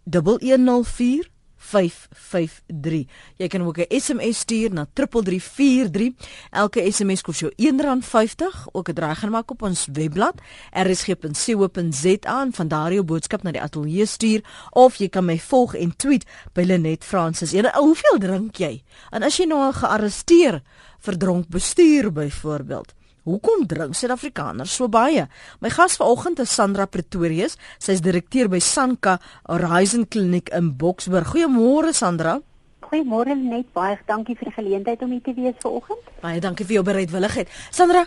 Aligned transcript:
1104553. 0.09 3.07
Jy 3.37 3.49
kan 3.49 3.63
ook 3.63 3.79
'n 3.79 4.01
SMS 4.01 4.39
stuur 4.39 4.73
na 4.73 4.87
3343. 4.93 6.13
Elke 6.51 6.93
SMS 6.93 7.23
kos 7.23 7.39
jou 7.39 7.53
R1.50. 7.57 8.67
Ook 8.73 8.89
'n 8.89 8.95
draai 8.95 9.15
gaan 9.15 9.31
maak 9.31 9.51
op 9.51 9.63
ons 9.63 9.89
webblad 9.93 10.35
rsg.co.za 10.71 12.43
en 12.43 12.53
van 12.53 12.69
daar 12.69 12.93
jou 12.93 13.05
boodskap 13.05 13.43
na 13.43 13.51
die 13.51 13.63
ateljee 13.63 14.07
stuur 14.07 14.45
of 14.71 14.97
jy 14.97 15.09
kan 15.09 15.25
my 15.25 15.39
volg 15.39 15.75
en 15.75 15.97
tweet 15.97 16.25
by 16.53 16.63
Lenet 16.63 17.05
Francis. 17.05 17.53
En 17.53 17.71
hoeveel 17.75 18.19
drink 18.19 18.57
jy? 18.57 18.83
En 19.11 19.23
as 19.23 19.37
jy 19.37 19.47
nou 19.47 19.73
gearresteer 19.73 20.63
vir 20.99 21.17
dronk 21.17 21.49
bestuur 21.49 22.13
byvoorbeeld, 22.13 22.95
Hoekom 23.29 23.67
drink 23.69 23.93
Suid-Afrikaners 23.93 24.73
so 24.73 24.89
baie? 24.89 25.27
My 25.61 25.69
gas 25.69 25.99
vanoggend 26.01 26.39
is 26.41 26.53
Sandra 26.55 26.87
Pretorius. 26.89 27.59
Sy 27.77 27.99
is 27.99 28.01
direkteur 28.01 28.49
by 28.49 28.61
Sanka 28.65 29.19
Horizon 29.45 30.07
Kliniek 30.09 30.49
in 30.57 30.71
Boksburg. 30.81 31.29
Goeiemôre 31.35 31.93
Sandra. 31.93 32.39
Goeiemôre 32.89 33.37
net 33.37 33.69
baie 33.77 33.99
dankie 34.09 34.37
vir 34.39 34.49
die 34.49 34.57
geleentheid 34.57 35.05
om 35.05 35.13
hier 35.13 35.25
te 35.27 35.35
wees 35.37 35.61
vanoggend. 35.61 36.09
Baie 36.23 36.41
dankie 36.41 36.65
vir 36.65 36.79
jou 36.79 36.85
bereidwilligheid. 36.89 37.53
Sandra, 37.69 38.07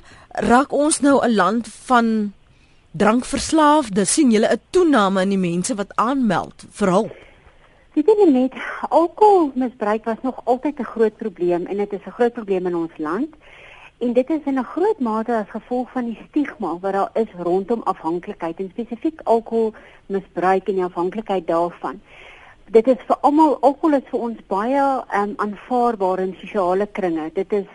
raak 0.50 0.74
ons 0.74 1.02
nou 1.06 1.20
'n 1.22 1.36
land 1.36 1.70
van 1.86 2.34
drankverslaafdes? 2.98 4.14
sien 4.14 4.32
julle 4.32 4.50
'n 4.50 4.62
toename 4.72 5.22
in 5.22 5.30
die 5.30 5.38
mense 5.38 5.76
wat 5.76 5.94
aanmeld 5.98 6.66
vir 6.72 6.90
hulp? 6.90 7.14
Dit 7.94 8.08
is 8.08 8.32
net 8.32 8.54
alkoholmisbruik 8.90 10.06
was 10.06 10.22
nog 10.24 10.42
altyd 10.46 10.80
'n 10.80 10.84
groot 10.96 11.16
probleem 11.18 11.66
en 11.66 11.78
dit 11.78 11.94
is 11.94 12.06
'n 12.08 12.18
groot 12.18 12.34
probleem 12.34 12.66
in 12.66 12.76
ons 12.76 12.98
land. 12.98 13.30
En 14.02 14.14
dit 14.14 14.30
is 14.30 14.40
in 14.46 14.58
'n 14.60 14.64
groot 14.64 15.00
mate 15.00 15.34
as 15.36 15.50
gevolg 15.50 15.92
van 15.92 16.06
die 16.06 16.20
stigma 16.28 16.80
wat 16.80 16.94
daar 16.94 17.10
is 17.14 17.32
rondom 17.38 17.82
afhanklikheid 17.84 18.60
en 18.60 18.70
spesifiek 18.70 19.22
alkoholmisbruik 19.24 20.68
en 20.68 20.76
die 20.76 20.84
afhanklikheid 20.84 21.48
daarvan. 21.48 22.02
Dit 22.66 22.88
is 22.88 22.98
vir 23.08 23.18
almal 23.22 23.60
alkohol 23.60 23.98
is 23.98 24.10
vir 24.10 24.20
ons 24.20 24.40
baie 24.48 25.04
um, 25.20 25.34
aanvaarbaar 25.36 26.20
in 26.20 26.36
sosiale 26.40 26.88
kringe. 26.88 27.30
Dit 27.34 27.54
is 27.54 27.70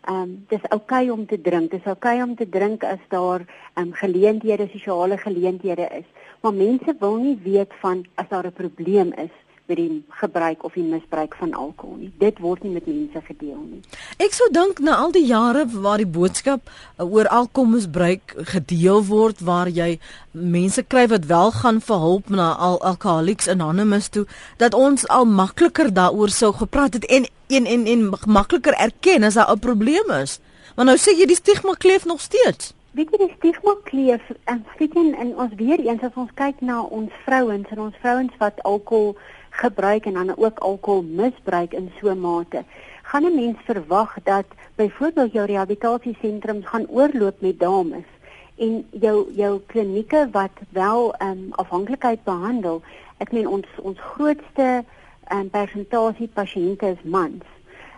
ehm 0.00 0.22
um, 0.22 0.44
dis 0.48 0.64
oukei 0.70 1.10
okay 1.10 1.10
om 1.10 1.26
te 1.26 1.40
drink. 1.40 1.70
Dis 1.70 1.84
oukei 1.84 2.16
okay 2.16 2.28
om 2.28 2.34
te 2.36 2.48
drink 2.48 2.84
as 2.84 3.04
daar 3.08 3.40
ehm 3.40 3.86
um, 3.86 3.92
geleenthede, 3.92 4.68
sosiale 4.72 5.18
geleenthede 5.18 5.88
is. 6.00 6.08
Maar 6.40 6.54
mense 6.54 6.96
wil 6.98 7.16
nie 7.16 7.38
weet 7.42 7.72
van 7.80 8.06
as 8.14 8.28
daar 8.28 8.46
'n 8.46 8.52
probleem 8.52 9.12
is 9.12 9.34
met 9.68 9.76
die 9.76 10.04
gebruik 10.08 10.64
of 10.64 10.72
die 10.72 10.82
misbruik 10.82 11.34
van 11.36 11.52
alkohol 11.52 11.96
nie. 12.00 12.10
Dit 12.18 12.38
word 12.40 12.62
nie 12.64 12.72
met 12.72 12.86
mense 12.88 13.20
gedeel 13.26 13.58
nie. 13.60 13.80
Ek 14.16 14.32
sou 14.32 14.48
dink 14.52 14.80
na 14.80 14.96
al 14.96 15.12
die 15.12 15.26
jare 15.28 15.66
waar 15.68 16.00
die 16.00 16.08
boodskap 16.08 16.64
uh, 16.70 17.04
oor 17.04 17.28
alkoholmisbruik 17.28 18.32
gedeel 18.54 19.04
word 19.10 19.42
waar 19.44 19.68
jy 19.68 19.98
mense 20.32 20.82
kry 20.88 21.04
wat 21.12 21.28
wel 21.28 21.52
gaan 21.60 21.82
vir 21.84 22.00
hulp 22.00 22.32
na 22.32 22.54
al 22.56 22.80
Alcoholics 22.80 23.48
Anonymous 23.52 24.08
toe 24.08 24.24
dat 24.56 24.74
ons 24.74 25.04
al 25.12 25.28
makliker 25.28 25.92
daaroor 25.92 26.32
sou 26.32 26.54
gepraat 26.56 26.96
het 26.96 27.04
en 27.12 27.28
en 27.52 27.68
en, 27.68 27.86
en 27.86 28.08
makliker 28.26 28.76
erken 28.76 29.24
as 29.24 29.36
daar 29.36 29.52
'n 29.52 29.58
probleem 29.58 30.10
is. 30.22 30.40
Maar 30.76 30.84
nou 30.84 30.96
sê 30.96 31.12
jy 31.12 31.26
die 31.26 31.36
stigma 31.36 31.74
kleef 31.74 32.04
nog 32.04 32.20
steeds. 32.20 32.72
Weet 32.96 33.10
jy 33.12 33.18
die 33.18 33.34
stigma 33.36 33.76
kleef 33.84 34.22
en 34.44 34.64
sien 34.78 35.12
in 35.20 35.36
ons 35.36 35.52
weer 35.56 35.80
eens 35.80 36.02
as 36.02 36.16
ons 36.16 36.30
kyk 36.34 36.60
na 36.60 36.80
ons 36.82 37.12
vrouens 37.24 37.68
en 37.70 37.80
ons 37.80 37.94
vrouens 38.00 38.32
wat 38.38 38.62
alkohol 38.62 39.16
gebruik 39.58 40.06
en 40.06 40.12
dan 40.12 40.36
ook 40.36 40.58
alkohol 40.58 41.02
misbruik 41.02 41.72
in 41.72 41.90
so 42.00 42.10
'n 42.10 42.20
mate. 42.20 42.64
Gaan 43.02 43.24
'n 43.24 43.34
mens 43.34 43.58
verwag 43.64 44.16
dat 44.22 44.44
byvoorbeeld 44.74 45.32
jou 45.32 45.46
rehabilitasiesentrums 45.46 46.66
gaan 46.66 46.86
oorloop 46.88 47.40
met 47.40 47.60
dames 47.60 48.08
en 48.56 48.86
jou 48.90 49.32
jou 49.34 49.60
klinieke 49.66 50.28
wat 50.32 50.50
wel 50.68 51.14
ehm 51.14 51.30
um, 51.30 51.48
afhanklikheid 51.50 52.24
behandel. 52.24 52.82
Ek 53.16 53.32
meen 53.32 53.48
ons 53.48 53.66
ons 53.82 53.98
grootste 53.98 54.84
ehm 55.24 55.40
um, 55.40 55.50
persentasie 55.50 56.28
pasiënte 56.34 56.86
is 56.86 57.02
mans. 57.02 57.44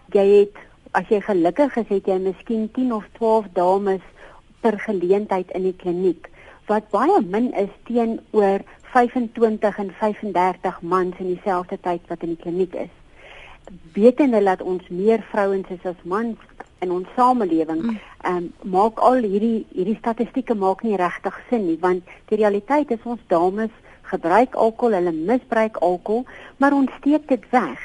Jy 0.06 0.26
het 0.38 0.56
as 0.90 1.08
jy 1.08 1.20
gelukkig 1.20 1.76
is 1.76 1.88
het 1.88 2.06
jy 2.06 2.18
miskien 2.18 2.70
10 2.72 2.92
of 2.92 3.04
12 3.12 3.46
dames 3.52 4.02
per 4.60 4.78
geleentheid 4.78 5.50
in 5.50 5.62
die 5.62 5.76
kliniek 5.76 6.30
wat 6.70 6.90
baie 6.94 7.18
min 7.26 7.50
is 7.58 7.70
teenoor 7.88 8.62
25 8.92 9.78
en 9.78 9.92
35 9.98 10.80
mans 10.82 11.18
in 11.18 11.34
dieselfde 11.34 11.78
tyd 11.80 12.00
wat 12.08 12.22
in 12.26 12.34
die 12.34 12.42
kliniek 12.42 12.74
is. 12.74 12.94
Wetende 13.94 14.42
dat 14.44 14.62
ons 14.62 14.88
meer 14.88 15.22
vrouens 15.30 15.68
is 15.70 15.84
as 15.86 16.02
mans 16.02 16.38
in 16.80 16.90
ons 16.90 17.08
samelewing, 17.16 17.82
mm. 17.82 18.00
ehm 18.24 18.36
um, 18.36 18.48
maak 18.72 18.98
al 18.98 19.22
hierdie 19.22 19.66
hierdie 19.74 19.98
statistieke 19.98 20.54
maak 20.54 20.82
nie 20.82 20.96
regtig 20.96 21.36
sin 21.48 21.66
nie, 21.66 21.78
want 21.80 22.04
die 22.32 22.40
realiteit 22.40 22.90
is 22.90 23.04
ons 23.04 23.20
dames 23.28 23.70
gebruik 24.10 24.54
alkohol, 24.54 24.96
hulle 24.98 25.12
misbruik 25.14 25.76
alkohol, 25.76 26.24
maar 26.58 26.74
ons 26.74 26.92
steek 26.98 27.28
dit 27.28 27.44
weg. 27.54 27.82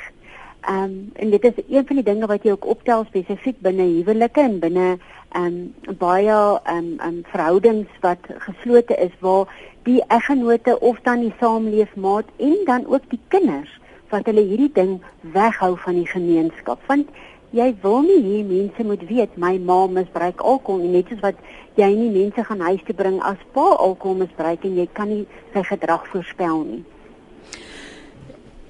Ehm 0.67 0.83
um, 0.83 1.09
en 1.13 1.29
dit 1.29 1.43
is 1.43 1.57
een 1.69 1.85
van 1.87 1.95
die 1.95 2.05
dinge 2.05 2.25
wat 2.25 2.43
jy 2.43 2.51
ook 2.51 2.65
optel 2.65 3.03
spesifiek 3.05 3.57
binne 3.61 3.83
huwelike 3.85 4.41
en 4.41 4.59
binne 4.59 4.85
ehm 5.29 5.45
um, 5.45 5.97
baie 5.99 6.37
ehm 6.37 6.77
um, 6.77 6.87
um, 7.07 7.19
verhoudings 7.33 7.99
wat 8.01 8.29
geslote 8.47 8.95
is 8.95 9.13
waar 9.19 9.51
die 9.83 10.01
eggenote 10.07 10.79
of 10.79 10.97
dan 11.05 11.21
die 11.21 11.33
saamleefmaat 11.39 12.31
en 12.37 12.57
dan 12.65 12.87
ook 12.87 13.05
die 13.09 13.19
kinders 13.27 13.75
wat 14.09 14.25
hulle 14.25 14.41
hierdie 14.41 14.71
ding 14.73 14.97
weghou 15.37 15.77
van 15.85 15.93
die 16.01 16.07
gemeenskap. 16.07 16.81
Want 16.87 17.13
jy 17.51 17.69
wil 17.85 18.01
nie 18.07 18.23
hê 18.25 18.41
mense 18.49 18.87
moet 18.89 19.05
weet 19.11 19.37
my 19.37 19.53
ma 19.69 19.77
misbruik 19.99 20.41
alkohol 20.41 20.81
en 20.87 20.97
net 20.97 21.13
soos 21.13 21.21
wat 21.27 21.45
jy 21.77 21.91
nie 21.93 22.09
mense 22.17 22.43
gaan 22.49 22.65
huis 22.71 22.81
toe 22.89 22.97
bring 22.97 23.21
as 23.21 23.47
pa 23.53 23.69
alkohol 23.75 24.17
misbruik 24.25 24.65
en 24.65 24.81
jy 24.81 24.89
kan 24.97 25.13
nie 25.13 25.23
sy 25.53 25.63
gedrag 25.69 26.09
voorspel 26.09 26.63
nie 26.73 26.83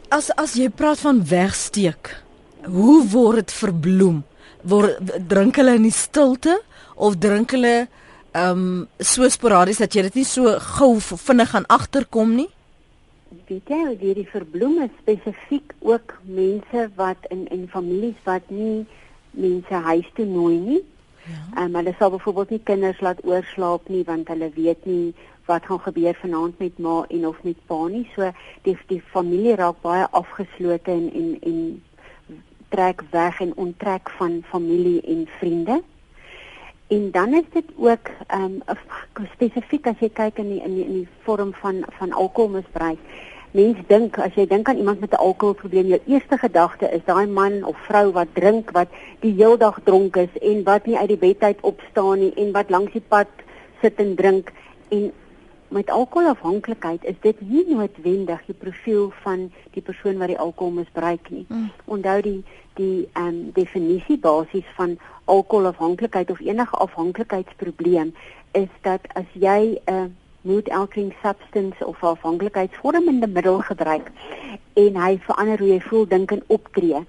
as 0.10 0.30
as 0.38 0.56
jy 0.60 0.70
praat 0.70 1.02
van 1.02 1.22
wegsteek 1.30 2.14
hoe 2.66 3.02
word 3.12 3.44
dit 3.44 3.54
verbloem 3.54 4.24
word 4.66 5.14
drink 5.30 5.60
hulle 5.62 5.76
in 5.78 5.88
die 5.88 5.94
stilte 5.94 6.58
of 6.96 7.18
drink 7.22 7.54
hulle 7.56 7.76
ehm 8.36 8.52
um, 8.52 8.88
so 9.00 9.28
sporadies 9.32 9.80
dat 9.80 9.96
jy 9.96 10.04
dit 10.10 10.20
nie 10.20 10.28
so 10.28 10.58
gou 10.60 10.98
vinnig 11.00 11.54
gaan 11.54 11.68
agterkom 11.72 12.34
nie? 12.36 12.50
Weet 13.48 13.70
jy, 13.72 14.12
die 14.18 14.26
verbloem 14.28 14.82
is 14.84 14.92
spesifiek 15.00 15.72
ook 15.80 16.18
mense 16.28 16.90
wat 17.00 17.30
in 17.32 17.46
in 17.48 17.64
families 17.72 18.20
wat 18.26 18.50
nie 18.52 18.84
mense 19.32 19.80
huis 19.88 20.10
toe 20.18 20.26
nooi 20.26 20.58
nie. 20.60 20.82
Ja. 21.26 21.40
Ehm 21.62 21.70
um, 21.70 21.78
hulle 21.80 21.96
sal 22.00 22.12
byvoorbeeld 22.12 22.50
nie 22.50 22.64
kinders 22.64 23.00
laat 23.02 23.24
oorslaap 23.24 23.88
nie 23.90 24.04
want 24.04 24.28
hulle 24.28 24.52
weet 24.56 24.86
nie 24.86 25.14
wat 25.46 25.66
gaan 25.66 25.80
gebeur 25.80 26.16
vanaand 26.22 26.60
met 26.60 26.78
ma 26.78 27.06
en 27.08 27.28
of 27.28 27.44
met 27.44 27.58
pa 27.66 27.88
nie. 27.88 28.08
So 28.16 28.32
die 28.62 28.78
die 28.88 29.02
familie 29.02 29.56
raak 29.56 29.82
baie 29.82 30.08
afgeslote 30.12 30.92
en 30.92 31.12
en 31.14 31.38
en 31.42 31.60
trek 32.70 33.04
weg 33.12 33.40
en 33.40 33.56
onttrek 33.56 34.10
van 34.10 34.42
familie 34.50 35.02
en 35.02 35.28
vriende. 35.40 35.82
En 36.88 37.12
dan 37.12 37.34
is 37.34 37.48
dit 37.54 37.66
ook 37.76 38.10
ehm 38.28 38.62
um, 38.68 39.26
spesifiek 39.34 39.88
as 39.88 40.00
jy 40.00 40.10
kyk 40.10 40.38
in 40.38 40.50
die, 40.50 40.62
in 40.62 40.76
die, 40.76 40.86
in 40.86 40.94
die 40.94 41.08
vorm 41.24 41.54
van 41.62 41.84
van 41.98 42.12
alkoholmisbruik. 42.12 43.00
Mens 43.56 43.78
dink 43.88 44.18
as 44.20 44.36
jy 44.36 44.46
dink 44.52 44.70
aan 44.70 44.78
iemand 44.78 45.00
met 45.00 45.12
'n 45.12 45.24
alkoholprobleem, 45.28 45.88
jou 45.88 46.02
eerste 46.06 46.38
gedagte 46.38 46.92
is 46.92 47.06
daai 47.06 47.28
man 47.28 47.64
of 47.64 47.78
vrou 47.88 48.12
wat 48.12 48.28
drink, 48.34 48.72
wat 48.72 48.88
die 49.20 49.34
heel 49.34 49.58
dag 49.58 49.80
dronk 49.84 50.16
is 50.16 50.34
en 50.42 50.64
wat 50.64 50.86
nie 50.86 50.98
uit 50.98 51.08
die 51.08 51.18
bed 51.18 51.42
uit 51.42 51.62
opstaan 51.62 52.20
nie 52.20 52.34
en 52.34 52.52
wat 52.52 52.70
langs 52.70 52.92
die 52.92 53.06
pad 53.08 53.28
sit 53.82 53.96
en 53.96 54.16
drink 54.16 54.52
en 54.90 55.12
met 55.76 55.90
alkoholafhanklikheid 55.92 57.04
is 57.04 57.18
dit 57.22 57.42
nie 57.42 57.66
noodwendig 57.68 58.44
die 58.48 58.56
profiel 58.56 59.10
van 59.24 59.50
die 59.76 59.84
persoon 59.84 60.22
wat 60.22 60.32
die 60.32 60.40
alkohol 60.40 60.72
misbruik 60.78 61.28
nie. 61.30 61.46
Mm. 61.50 61.72
Onthou 61.86 62.22
die 62.22 62.40
die 62.80 63.08
ehm 63.14 63.28
um, 63.28 63.42
definisie 63.56 64.18
basies 64.20 64.68
van 64.76 64.98
alkoholafhanklikheid 65.26 66.32
of 66.32 66.40
enige 66.40 66.80
afhanklikheidsprobleem 66.86 68.14
is 68.52 68.72
dat 68.88 69.08
as 69.20 69.28
jy 69.34 69.60
'n 69.76 69.94
uh, 69.94 70.06
mood 70.46 70.70
altering 70.70 71.14
substance 71.24 71.86
of 71.86 72.04
afhanklikheidsvormende 72.04 73.28
middel 73.28 73.60
gebruik 73.60 74.12
en 74.74 75.00
hy 75.02 75.18
verander 75.28 75.60
hoe 75.60 75.68
jy 75.68 75.80
voel, 75.82 76.08
dink 76.08 76.32
en 76.32 76.44
optree. 76.48 77.02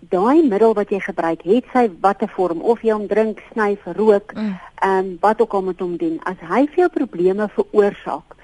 Daai 0.00 0.42
middel 0.42 0.74
wat 0.74 0.90
jy 0.90 1.00
gebruik, 1.00 1.42
het 1.42 1.64
sy 1.72 1.90
watter 2.00 2.28
vorm 2.28 2.62
of 2.62 2.82
jy 2.82 2.92
hom 2.92 3.06
drink, 3.06 3.42
snyf, 3.52 3.78
rook, 3.98 4.34
mm. 4.34 4.58
ehm 4.82 4.90
mm. 4.90 4.98
um, 4.98 5.16
wat 5.20 5.40
ook 5.40 5.52
al 5.52 5.62
met 5.62 5.80
hom 5.80 5.96
doen, 5.96 6.20
as 6.24 6.38
hy 6.40 6.66
veel 6.74 6.90
probleme 6.90 7.48
veroorsaak 7.48 8.38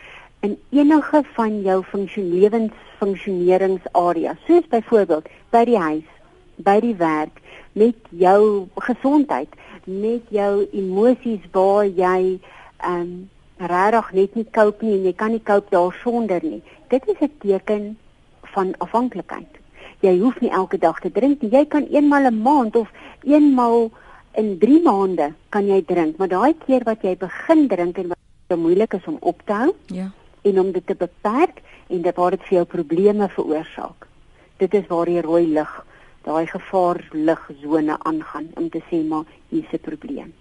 in 0.44 0.58
enige 0.70 1.22
van 1.34 1.62
jou 1.62 1.84
funksioneringsfunksioneringsareas, 1.84 4.36
soos 4.46 4.66
byvoorbeeld 4.68 5.28
by 5.54 5.64
die 5.64 5.78
huis, 5.78 6.08
by 6.56 6.80
die 6.84 6.96
werk, 7.00 7.40
met 7.72 7.96
jou 8.10 8.68
gesondheid, 8.88 9.48
met 9.84 10.22
jou 10.28 10.68
emosies 10.72 11.40
waar 11.52 11.86
jy 11.86 12.40
ehm 12.84 13.00
um, 13.00 13.28
regtig 13.54 14.12
net 14.12 14.34
nie 14.34 14.50
koop 14.50 14.82
nie 14.82 14.94
en 14.96 15.04
jy 15.06 15.12
kan 15.14 15.30
nie 15.30 15.46
koop 15.50 15.70
daarsonder 15.70 16.42
nie. 16.42 16.62
Dit 16.90 17.06
is 17.08 17.20
'n 17.20 17.30
teken 17.38 17.98
van 18.54 18.74
afhanklikheid. 18.78 19.63
Jy 20.04 20.18
hoef 20.20 20.40
nie 20.40 20.50
elke 20.52 20.78
dag 20.78 21.00
te 21.00 21.10
drink 21.12 21.42
nie. 21.42 21.50
Jy 21.50 21.64
kan 21.72 21.86
eenmal 21.88 22.22
'n 22.22 22.26
een 22.26 22.42
maand 22.42 22.76
of 22.76 22.90
eenmal 23.24 23.90
in 24.34 24.58
3 24.58 24.82
maande 24.82 25.32
kan 25.48 25.66
jy 25.66 25.80
drink, 25.86 26.18
maar 26.18 26.28
daai 26.28 26.54
keer 26.66 26.84
wat 26.84 27.02
jy 27.02 27.16
begin 27.16 27.68
drink 27.68 27.98
en 27.98 28.08
wat 28.08 28.18
so 28.48 28.56
moeilik 28.56 28.94
is 28.94 29.06
om 29.06 29.16
op 29.20 29.42
te 29.46 29.52
hou, 29.52 29.72
ja, 29.86 30.10
en 30.42 30.60
om 30.60 30.72
dit 30.72 30.86
te 30.86 30.94
beperk 30.94 31.62
en 31.88 32.02
dit 32.02 32.16
waar 32.16 32.30
dit 32.30 32.42
vir 32.48 32.56
jou 32.58 32.64
probleme 32.64 33.28
veroorsaak. 33.28 34.08
Dit 34.58 34.74
is 34.74 34.86
waar 34.88 35.06
die 35.06 35.22
rooi 35.24 35.46
lig, 35.46 35.72
daai 36.24 36.46
gevaar 36.46 37.00
ligsone 37.12 37.96
aangaan 38.02 38.50
om 38.56 38.68
te 38.70 38.82
sê 38.90 39.04
maar 39.08 39.24
hier's 39.48 39.72
'n 39.72 39.80
probleem. 39.80 40.32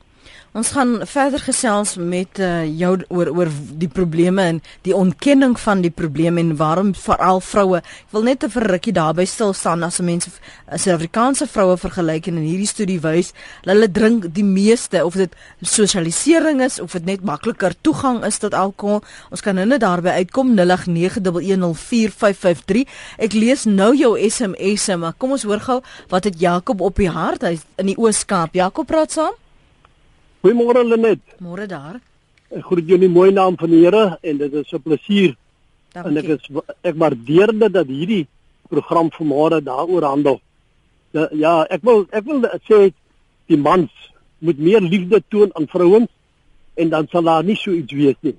Ons 0.54 0.70
gaan 0.76 1.00
verder 1.10 1.42
gesels 1.42 1.96
met 1.98 2.38
uh, 2.38 2.62
jou 2.78 2.92
oor 3.10 3.32
oor 3.34 3.50
die 3.82 3.90
probleme 3.90 4.44
en 4.52 4.60
die 4.86 4.94
ontkenning 4.94 5.56
van 5.58 5.82
die 5.82 5.90
probleme 5.90 6.38
en 6.44 6.52
waarom 6.60 6.92
veral 6.94 7.42
vroue. 7.42 7.80
Ek 7.82 8.12
wil 8.14 8.24
net 8.24 8.44
'n 8.46 8.54
verrukkie 8.54 8.94
daarby 8.94 9.26
stil 9.26 9.54
staan 9.54 9.84
as 9.84 10.00
mense 10.00 10.30
Suid-Afrikaanse 10.70 11.48
vroue 11.48 11.78
vergelyk 11.78 12.28
en 12.28 12.38
in 12.38 12.44
hierdie 12.46 12.68
studie 12.70 13.00
wys, 13.02 13.34
hulle 13.66 13.92
drink 13.92 14.34
die 14.34 14.46
meeste 14.46 15.06
of 15.06 15.14
dit 15.14 15.34
sosialisering 15.62 16.62
is 16.62 16.80
of 16.80 16.92
dit 16.92 17.06
net 17.06 17.24
makliker 17.26 17.74
toegang 17.82 18.26
is 18.26 18.38
tot 18.38 18.54
alkohol. 18.54 19.02
Ons 19.32 19.42
kan 19.42 19.56
nou 19.56 19.66
net 19.66 19.80
daarby 19.82 20.10
uitkom 20.10 20.56
0891104553. 20.56 22.86
Ek 23.18 23.34
lees 23.34 23.66
nou 23.66 23.96
jou 23.98 24.30
SMS'e, 24.30 24.98
maar 24.98 25.14
kom 25.18 25.32
ons 25.32 25.44
hoor 25.44 25.60
gou 25.60 25.82
wat 26.10 26.24
het 26.24 26.40
Jakob 26.40 26.82
op 26.82 26.96
die 26.96 27.10
hart 27.10 27.42
hy 27.42 27.60
in 27.82 27.86
die 27.90 27.98
Oos-Kaap. 27.98 28.54
Jakob 28.54 28.88
praat 28.88 29.12
saam. 29.12 29.43
Goeiemôre 30.44 30.84
Lenet. 30.84 31.22
Môre 31.40 31.64
daar. 31.72 32.02
Ek 32.52 32.66
groet 32.68 32.90
jou 32.90 32.98
in 33.00 33.06
die 33.06 33.12
mooi 33.12 33.30
naam 33.32 33.56
van 33.56 33.72
die 33.72 33.80
Here 33.86 34.18
en 34.20 34.42
dit 34.42 34.54
is 34.60 34.74
'n 34.74 34.82
plesier. 34.84 35.38
Dankie. 35.94 36.12
En 36.12 36.18
ek 36.18 36.28
is 36.36 36.50
ek 36.84 36.96
waardeer 37.00 37.48
dit 37.60 37.74
dat 37.74 37.88
hierdie 37.88 38.28
program 38.68 39.10
vanmôre 39.10 39.64
daaroor 39.64 40.04
handel. 40.04 40.42
Ja, 41.12 41.30
ja, 41.32 41.54
ek 41.70 41.82
wil 41.84 42.08
ek 42.12 42.26
wil 42.26 42.42
sê 42.68 42.92
die 43.48 43.58
mans 43.58 43.92
moet 44.40 44.60
meer 44.60 44.82
liefde 44.82 45.24
toon 45.30 45.50
aan 45.56 45.68
vrouens 45.68 46.12
en 46.76 46.90
dan 46.90 47.08
sal 47.08 47.24
daar 47.24 47.44
nie 47.44 47.56
so 47.56 47.72
iets 47.72 47.94
wees 47.94 48.20
nie. 48.22 48.36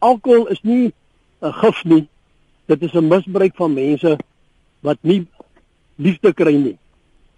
Alkohol 0.00 0.48
is 0.48 0.60
nie 0.62 0.92
'n 1.40 1.52
gif 1.52 1.84
nie. 1.84 2.08
Dit 2.66 2.82
is 2.82 2.92
'n 2.92 3.08
misbruik 3.08 3.56
van 3.56 3.72
mense 3.72 4.18
wat 4.80 4.98
nie 5.00 5.26
liefde 5.96 6.34
kry 6.34 6.56
nie. 6.56 6.78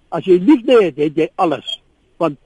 As 0.08 0.24
jy 0.24 0.38
liefde 0.38 0.82
het, 0.82 0.96
het 0.96 1.14
jy 1.16 1.28
alles. 1.36 1.80
Want 2.16 2.38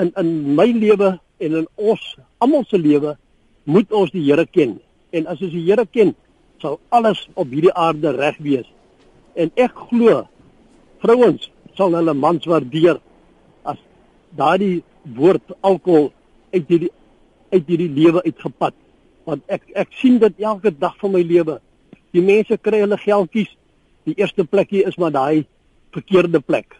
in 0.00 0.12
in 0.16 0.30
my 0.56 0.68
lewe 0.72 1.18
en 1.42 1.56
in 1.60 1.66
ons 1.76 2.02
almal 2.38 2.64
se 2.68 2.78
lewe 2.78 3.16
moet 3.64 3.92
ons 3.92 4.10
die 4.10 4.24
Here 4.24 4.46
ken. 4.46 4.78
En 5.12 5.26
as 5.26 5.40
ons 5.42 5.52
die 5.52 5.64
Here 5.66 5.84
ken, 5.86 6.14
sal 6.62 6.78
alles 6.94 7.26
op 7.34 7.50
hierdie 7.50 7.74
aarde 7.74 8.14
reg 8.16 8.38
wees. 8.42 8.68
En 9.34 9.50
ek 9.60 9.76
glo 9.90 10.22
vrouens 11.02 11.48
sal 11.76 11.94
hulle 11.96 12.14
mans 12.14 12.46
waardeer 12.48 13.00
as 13.68 13.80
daardie 14.38 14.82
woord 15.16 15.54
alkohol 15.60 16.10
uit 16.52 16.68
hierdie 16.68 16.92
uit 17.52 17.66
hierdie 17.68 17.90
lewe 17.92 18.22
uitgepat. 18.24 18.76
Want 19.28 19.44
ek 19.52 19.66
ek 19.78 19.92
sien 20.00 20.18
dit 20.22 20.40
elke 20.42 20.72
dag 20.72 20.96
van 21.00 21.14
my 21.16 21.22
lewe. 21.26 21.58
Die 22.12 22.24
mense 22.24 22.58
kry 22.60 22.82
hulle 22.84 22.98
geldjies. 23.00 23.50
Die 24.08 24.16
eerste 24.18 24.44
plekkie 24.44 24.82
is 24.88 24.98
maar 24.98 25.12
daai 25.14 25.44
verkeerde 25.94 26.40
plek. 26.40 26.74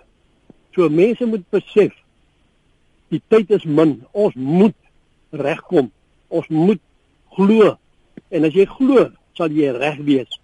So 0.74 0.88
mense 0.88 1.26
moet 1.28 1.44
besef 1.52 1.92
die 3.12 3.22
tyd 3.32 3.50
is 3.54 3.64
min. 3.64 4.00
Ons 4.12 4.36
moet 4.36 4.76
regkom. 5.32 5.90
Ons 6.32 6.48
moet 6.52 6.80
glo. 7.36 7.74
En 8.32 8.48
as 8.48 8.56
jy 8.56 8.66
glo, 8.68 9.08
sal 9.38 9.52
jy 9.54 9.72
reg 9.76 10.00
wees. 10.06 10.38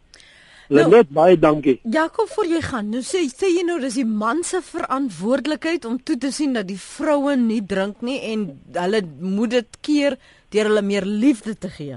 Nou, 0.69 0.85
net 0.93 1.09
baie 1.17 1.37
dankie. 1.41 1.79
Jakob, 1.89 2.29
voor 2.29 2.45
jy 2.45 2.59
gaan, 2.61 2.91
nou 2.93 3.01
sê 3.01 3.23
sê 3.33 3.49
jy 3.49 3.63
nou 3.65 3.79
dis 3.81 3.95
die 3.97 4.05
man 4.05 4.43
se 4.45 4.61
verantwoordelikheid 4.61 5.87
om 5.89 5.97
toe 5.97 6.19
te 6.21 6.29
sien 6.35 6.53
dat 6.59 6.69
die 6.69 6.77
vroue 6.77 7.39
nie 7.41 7.63
drink 7.65 8.03
nie 8.05 8.19
en 8.35 8.43
hulle 8.77 9.01
moet 9.23 9.55
dit 9.57 9.79
keer 9.89 10.19
deur 10.53 10.69
hulle 10.69 10.83
meer 10.85 11.09
liefde 11.09 11.55
te 11.57 11.73
gee. 11.73 11.97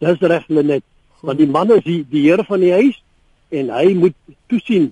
Dis 0.00 0.24
reg, 0.24 0.48
Lenet. 0.48 0.86
Want 1.20 1.42
die 1.42 1.50
man 1.50 1.74
is 1.74 1.84
die, 1.84 2.00
die 2.08 2.24
heer 2.30 2.40
van 2.48 2.64
die 2.64 2.72
huis 2.72 2.96
en 3.52 3.68
hy 3.76 3.92
moet 3.98 4.16
toesien 4.48 4.88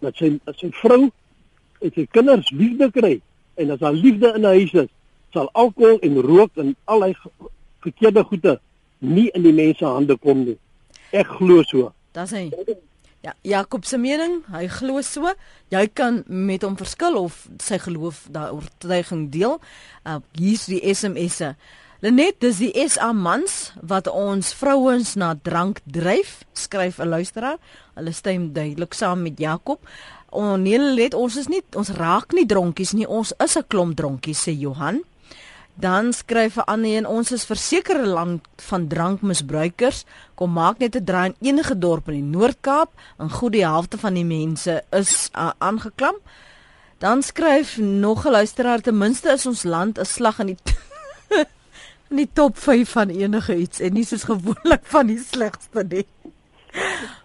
dat 0.00 0.16
sy 0.16 0.32
sy 0.56 0.72
vrou 0.80 1.02
en 1.04 1.92
sy 1.92 2.06
kinders 2.16 2.48
liefde 2.56 2.88
kry 2.96 3.18
en 3.54 3.70
as 3.70 3.78
daar 3.78 3.92
liefde 3.92 4.32
in 4.34 4.42
'n 4.42 4.54
huis 4.58 4.72
is, 4.72 4.90
sal 5.32 5.48
alkohol 5.52 5.98
en 5.98 6.20
rook 6.20 6.50
en 6.56 6.76
al 6.84 7.00
die 7.00 7.16
verkeerde 7.80 8.24
goede 8.24 8.60
nie 8.98 9.30
in 9.34 9.42
die 9.42 9.52
mense 9.52 9.84
hande 9.84 10.16
kom 10.16 10.44
nie. 10.44 10.58
Ek 11.12 11.26
glo 11.26 11.62
so. 11.62 11.92
Dis 12.12 12.30
hy. 12.30 12.50
Ja, 13.24 13.32
Jakob 13.42 13.86
se 13.88 13.98
mening, 13.98 14.42
hy 14.52 14.66
glo 14.68 15.00
so. 15.00 15.32
Jy 15.72 15.86
kan 15.96 16.22
met 16.26 16.62
hom 16.62 16.76
verskil 16.76 17.16
of 17.16 17.46
sy 17.62 17.78
geloof 17.80 18.26
daaroor 18.30 18.66
tuiging 18.84 19.30
deel. 19.32 19.60
Uh, 20.04 20.20
hier's 20.36 20.66
die 20.66 20.82
SMS'e. 20.92 21.54
Lenet, 22.04 22.36
dis 22.44 22.58
die 22.60 22.84
SA 22.84 23.14
mans 23.16 23.70
wat 23.80 24.10
ons 24.12 24.50
vrouens 24.58 25.14
na 25.16 25.30
drank 25.40 25.80
dryf, 25.88 26.42
skryf 26.52 26.98
'n 27.00 27.08
luisteraar. 27.08 27.56
Hulle 27.94 28.12
stem 28.12 28.52
duidelik 28.52 28.92
saam 28.92 29.22
met 29.22 29.38
Jakob. 29.38 29.80
Onelet, 30.34 31.14
ons 31.14 31.36
is 31.36 31.48
nie 31.48 31.62
ons 31.78 31.90
raak 31.96 32.32
nie 32.32 32.46
dronkies 32.46 32.92
nie, 32.92 33.06
ons 33.06 33.32
is 33.38 33.56
'n 33.56 33.64
klomp 33.68 33.96
dronkies 33.96 34.46
sê 34.46 34.52
Johan. 34.58 35.02
Dan 35.74 36.12
skryf 36.12 36.56
'n 36.56 36.66
ander 36.66 36.90
een, 36.90 37.06
ons 37.06 37.32
is 37.32 37.44
verseker 37.44 37.98
'n 37.98 38.08
land 38.08 38.42
van 38.56 38.88
drankmisbruikers. 38.88 40.04
Kom 40.34 40.52
maak 40.52 40.78
net 40.78 40.96
'n 40.96 41.04
draai 41.04 41.26
in 41.26 41.36
enige 41.48 41.78
dorp 41.78 42.08
in 42.08 42.14
die 42.14 42.38
Noord-Kaap, 42.38 42.90
en 43.18 43.30
goed 43.30 43.52
die 43.52 43.64
helfte 43.64 43.98
van 43.98 44.14
die 44.14 44.24
mense 44.24 44.82
is 44.90 45.30
aangeklam. 45.32 46.14
Uh, 46.14 46.30
Dan 47.04 47.22
skryf 47.22 47.78
nog 47.78 48.26
'n 48.26 48.30
luisteraar, 48.30 48.80
ten 48.80 48.98
minste 48.98 49.32
is 49.32 49.46
ons 49.46 49.62
land 49.62 49.98
'n 49.98 50.04
slag 50.04 50.38
in 50.38 50.46
die 50.46 50.56
in 52.10 52.16
die 52.16 52.30
top 52.32 52.58
5 52.58 52.90
van 52.90 53.08
enige 53.08 53.56
iets 53.56 53.80
en 53.80 53.92
nie 53.92 54.04
soos 54.04 54.22
gewoonlik 54.22 54.80
van 54.82 55.06
die 55.06 55.18
slegste 55.30 55.84
nie. 55.88 56.06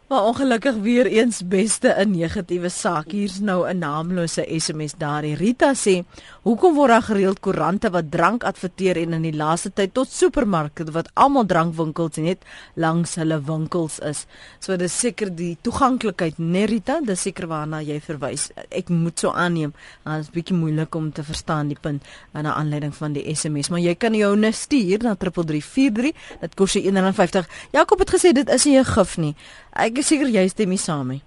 Maar 0.09 0.23
ongelukkig 0.23 0.75
weer 0.75 1.05
eens 1.05 1.41
beste 1.45 1.93
'n 1.97 2.11
negatiewe 2.17 2.69
saak. 2.69 3.11
Hier's 3.11 3.39
nou 3.39 3.69
'n 3.69 3.77
naamlose 3.77 4.45
SMS 4.57 4.93
daar. 4.97 5.23
Rita 5.23 5.73
sê, 5.73 6.03
"Hoekom 6.41 6.73
word 6.73 6.89
daar 6.89 7.01
gereeld 7.01 7.39
koerante 7.39 7.89
wat 7.89 8.11
drank 8.11 8.43
adverteer 8.43 8.97
en 8.97 9.13
in 9.13 9.21
die 9.21 9.35
laaste 9.35 9.73
tyd 9.73 9.93
tot 9.93 10.11
supermarkte 10.11 10.91
wat 10.91 11.09
almal 11.13 11.45
drankwinkels 11.45 12.15
net 12.15 12.37
langs 12.73 13.15
hulle 13.15 13.41
winkels 13.43 13.99
is?" 13.99 14.25
So 14.59 14.75
dis 14.75 14.99
seker 14.99 15.35
die 15.35 15.57
toeganklikheid, 15.61 16.37
né 16.37 16.63
Rita? 16.65 16.99
Dis 17.05 17.21
seker 17.21 17.47
waarna 17.47 17.81
jy 17.81 17.99
verwys. 18.01 18.49
Ek 18.69 18.89
moet 18.89 19.19
so 19.19 19.31
aanneem. 19.31 19.73
Dit 20.03 20.19
is 20.19 20.29
bietjie 20.29 20.57
moeilik 20.57 20.95
om 20.95 21.11
te 21.11 21.23
verstaan 21.23 21.67
die 21.67 21.77
punt 21.81 22.03
in 22.33 22.41
'n 22.41 22.45
aanleiding 22.45 22.95
van 22.95 23.13
die 23.13 23.35
SMS, 23.35 23.69
maar 23.69 23.79
jy 23.79 23.95
kan 23.95 24.13
jou 24.13 24.37
net 24.37 24.55
stuur 24.55 24.97
na 25.03 25.15
3343. 25.15 26.11
Dit 26.41 26.55
kos 26.55 26.73
jou 26.73 26.85
1.50. 26.85 27.47
Jakob 27.71 27.99
het 27.99 28.09
gesê 28.09 28.31
dit 28.33 28.49
is 28.49 28.65
nie 28.65 28.79
'n 28.79 28.85
gif 28.85 29.17
nie. 29.17 29.35
Ek 29.73 29.97
is 29.97 30.07
seker 30.07 30.27
jy 30.27 30.47
stem 30.47 30.69
mee 30.69 30.77
saam 30.77 31.07
mee. 31.07 31.21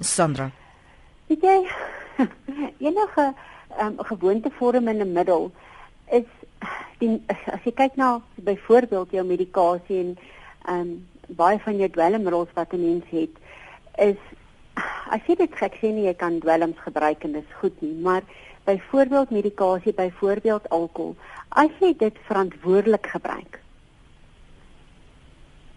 Sandra. 0.00 0.50
Weet 1.28 1.42
jy 1.42 1.58
enige 2.88 3.34
um, 3.80 3.96
gewoontevorm 3.98 4.88
in 4.88 5.02
'n 5.02 5.12
middel 5.12 5.50
is 6.10 6.28
die 6.98 7.22
as 7.28 7.64
jy 7.64 7.72
kyk 7.72 7.96
na 7.96 8.20
byvoorbeeld 8.36 9.10
jou 9.10 9.24
medikasie 9.24 9.98
en 10.00 10.12
ehm 10.66 10.80
um, 10.80 10.92
baie 11.28 11.58
van 11.64 11.76
jou 11.76 11.88
dwelmmiddels 11.88 12.52
wat 12.54 12.72
'n 12.72 12.82
mens 12.82 13.04
het 13.10 13.34
is 13.98 14.20
as 15.10 15.20
jy 15.26 15.36
dit 15.36 15.56
gek 15.56 15.74
sien 15.80 15.98
jy 16.04 16.14
kan 16.14 16.38
dwelms 16.40 16.78
gebruik 16.84 17.24
en 17.24 17.32
dit 17.32 17.44
is 17.44 17.58
goed 17.60 17.80
nie, 17.82 17.94
maar 17.94 18.22
byvoorbeeld 18.64 19.30
medikasie, 19.30 19.92
byvoorbeeld 19.92 20.68
alkohol, 20.70 21.16
as 21.48 21.70
jy 21.80 21.94
dit 21.98 22.16
verantwoordelik 22.28 23.06
gebruik 23.06 23.61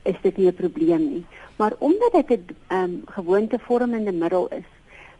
is 0.06 0.20
dit 0.22 0.38
nie 0.38 0.48
'n 0.48 0.56
probleem 0.56 1.04
nie. 1.14 1.26
Maar 1.58 1.74
omdat 1.80 2.12
dit 2.28 2.30
'n 2.30 2.76
um, 2.76 3.02
gewoontevormende 3.06 4.12
middel 4.12 4.48
is, 4.48 4.70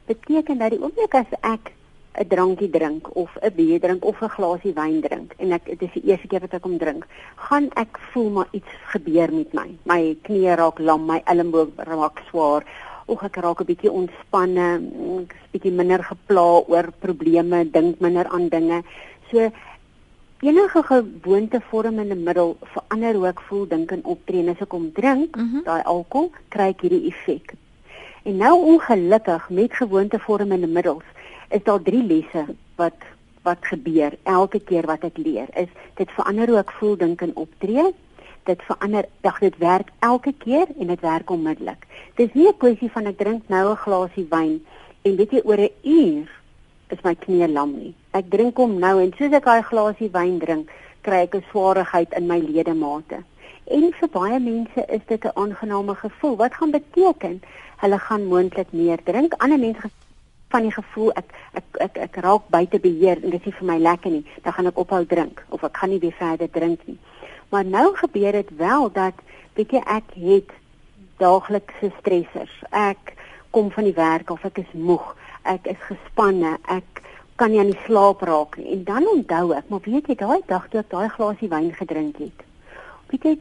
beteken 0.06 0.58
dat 0.58 0.70
die 0.70 0.82
oomblik 0.82 1.14
as 1.14 1.32
ek 1.42 1.72
'n 2.16 2.28
drankie 2.28 2.70
drink 2.70 3.16
of 3.16 3.30
'n 3.42 3.56
bier 3.56 3.80
drink 3.80 4.06
of 4.06 4.22
'n 4.22 4.36
glasie 4.38 4.74
wyn 4.74 5.02
drink 5.02 5.34
en 5.38 5.52
ek 5.52 5.66
dit 5.66 5.82
is 5.82 5.94
die 5.94 6.06
eerste 6.10 6.28
keer 6.28 6.40
wat 6.40 6.54
ek 6.54 6.64
hom 6.64 6.78
drink, 6.78 7.08
gaan 7.36 7.70
ek 7.76 8.00
voel 8.12 8.30
maar 8.30 8.48
iets 8.52 8.72
gebeur 8.94 9.34
met 9.34 9.54
my. 9.54 9.70
My 9.84 10.18
knie 10.22 10.56
raak 10.56 10.80
lam, 10.80 11.06
my 11.06 11.22
elmboog 11.26 11.70
raak 11.76 12.22
swaar. 12.30 12.64
Of 13.06 13.24
ek 13.24 13.36
raak 13.36 13.62
'n 13.62 13.66
bietjie 13.66 13.92
ontspanne, 13.92 14.68
ek 15.22 15.36
is 15.36 15.52
bietjie 15.54 15.72
minder 15.72 16.04
gepla 16.04 16.64
oor 16.68 16.88
probleme, 17.00 17.66
dink 17.72 18.00
minder 18.00 18.28
aan 18.28 18.50
dinge. 18.50 18.84
So 19.32 19.52
enige 20.46 20.84
gewoonte 20.84 21.62
vorm 21.70 22.00
in 22.00 22.14
die 22.14 22.24
middel 22.28 22.58
verander 22.62 23.16
hoe 23.16 23.28
ek 23.28 23.42
voel, 23.50 23.68
dink 23.68 23.92
en 23.92 24.04
optree. 24.04 24.46
As 24.50 24.62
ek 24.62 24.72
hom 24.72 24.92
drink, 24.94 25.36
mm 25.36 25.50
-hmm. 25.52 25.64
daai 25.64 25.84
alkohol, 25.84 26.32
kry 26.50 26.70
ek 26.74 26.82
hierdie 26.82 27.08
effek. 27.12 27.54
En 28.24 28.38
nou 28.38 28.56
ongelukkig 28.74 29.50
met 29.50 29.74
gewoonte 29.74 30.20
vorm 30.20 30.52
in 30.52 30.66
die 30.66 30.74
middels 30.78 31.04
is 31.50 31.64
daar 31.64 31.82
drie 31.82 32.04
lesse 32.04 32.46
wat 32.76 33.06
wat 33.46 33.62
gebeur 33.62 34.16
elke 34.24 34.60
keer 34.60 34.86
wat 34.90 35.04
ek 35.06 35.18
leer 35.22 35.50
is 35.62 35.70
dit 36.00 36.12
verander 36.18 36.50
hoe 36.50 36.62
ek 36.62 36.74
voel 36.80 36.96
dink 37.02 37.22
en 37.22 37.36
optree 37.42 37.86
dit 38.50 38.64
verander 38.70 39.06
dag 39.26 39.38
dit 39.44 39.58
werk 39.62 39.92
elke 40.08 40.34
keer 40.46 40.72
en 40.80 40.94
dit 40.94 41.06
werk 41.06 41.34
onmiddellik 41.36 41.86
dis 42.22 42.34
nie 42.34 42.48
'n 42.48 42.58
kwessie 42.64 42.90
van 42.96 43.12
ek 43.12 43.18
drink 43.22 43.50
nou 43.50 43.66
'n 43.72 43.84
glasie 43.86 44.28
wyn 44.30 44.56
en 45.02 45.16
weet 45.16 45.32
jy 45.32 45.42
oor 45.44 45.62
'n 45.62 45.76
uur 45.84 46.28
is 46.90 47.04
my 47.04 47.16
knie 47.16 47.48
lam 47.48 47.78
nie 47.78 47.94
ek 48.20 48.32
drink 48.36 48.62
hom 48.64 48.80
nou 48.86 48.96
en 49.04 49.14
soos 49.18 49.38
ek 49.40 49.50
daai 49.50 49.64
glasie 49.72 50.12
wyn 50.18 50.40
drink 50.46 50.72
kry 51.08 51.22
ek 51.28 51.36
'n 51.36 51.46
swaarigheid 51.52 52.18
in 52.20 52.28
my 52.32 52.40
ledemate 52.40 53.22
en 53.78 53.92
vir 54.00 54.10
baie 54.20 54.40
mense 54.40 54.88
is 54.98 55.06
dit 55.12 55.26
'n 55.26 55.38
aangename 55.44 55.96
gevoel 56.06 56.36
wat 56.42 56.58
gaan 56.60 56.72
beteken 56.80 57.42
hulle 57.84 58.00
gaan 58.08 58.28
moontlik 58.34 58.72
meer 58.72 59.00
drink 59.12 59.34
ander 59.38 59.60
mense 59.60 59.90
van 60.56 60.64
die 60.68 60.72
gevoel 60.72 61.12
ek 61.20 61.32
ek 61.60 61.80
ek, 61.86 61.98
ek 61.98 62.18
raak 62.24 62.48
buite 62.54 62.80
beheer 62.80 63.20
en 63.22 63.34
dit 63.34 63.40
is 63.40 63.46
nie 63.46 63.58
vir 63.60 63.68
my 63.72 63.78
lekker 63.80 64.12
nie, 64.12 64.26
dan 64.44 64.54
gaan 64.54 64.70
ek 64.72 64.78
ophou 64.84 65.02
drink 65.06 65.44
of 65.50 65.64
ek 65.68 65.78
gaan 65.82 65.92
nie 65.92 66.00
weer 66.00 66.16
verder 66.20 66.52
drink 66.52 66.86
nie. 66.88 67.00
Maar 67.52 67.66
nou 67.66 67.88
gebeur 67.96 68.38
dit 68.40 68.54
wel 68.58 68.92
dat 68.92 69.20
jy 69.56 69.82
ek 69.82 70.16
het 70.16 70.54
daaglikse 71.20 71.92
stressors. 72.00 72.56
Ek 72.72 73.16
kom 73.52 73.72
van 73.72 73.88
die 73.88 73.96
werk 73.96 74.32
of 74.32 74.44
ek 74.46 74.60
is 74.64 74.72
moeg, 74.74 75.16
ek 75.44 75.68
is 75.72 75.82
gespanne, 75.88 76.58
ek 76.68 77.04
kan 77.36 77.52
nie 77.52 77.60
aan 77.60 77.72
die 77.72 77.84
slaap 77.86 78.22
raak 78.22 78.58
nie. 78.58 78.72
En 78.72 78.84
dan 78.84 79.08
onthou 79.12 79.52
ek, 79.58 79.70
maar 79.70 79.84
weet 79.84 80.08
jy 80.08 80.16
daai 80.20 80.42
dag 80.48 80.68
toe 80.70 80.80
ek 80.80 80.92
daai 80.94 81.10
glasie 81.10 81.50
wyn 81.52 81.72
gedrink 81.76 82.20
het. 82.24 82.46
Weet 83.12 83.28
jy 83.28 83.36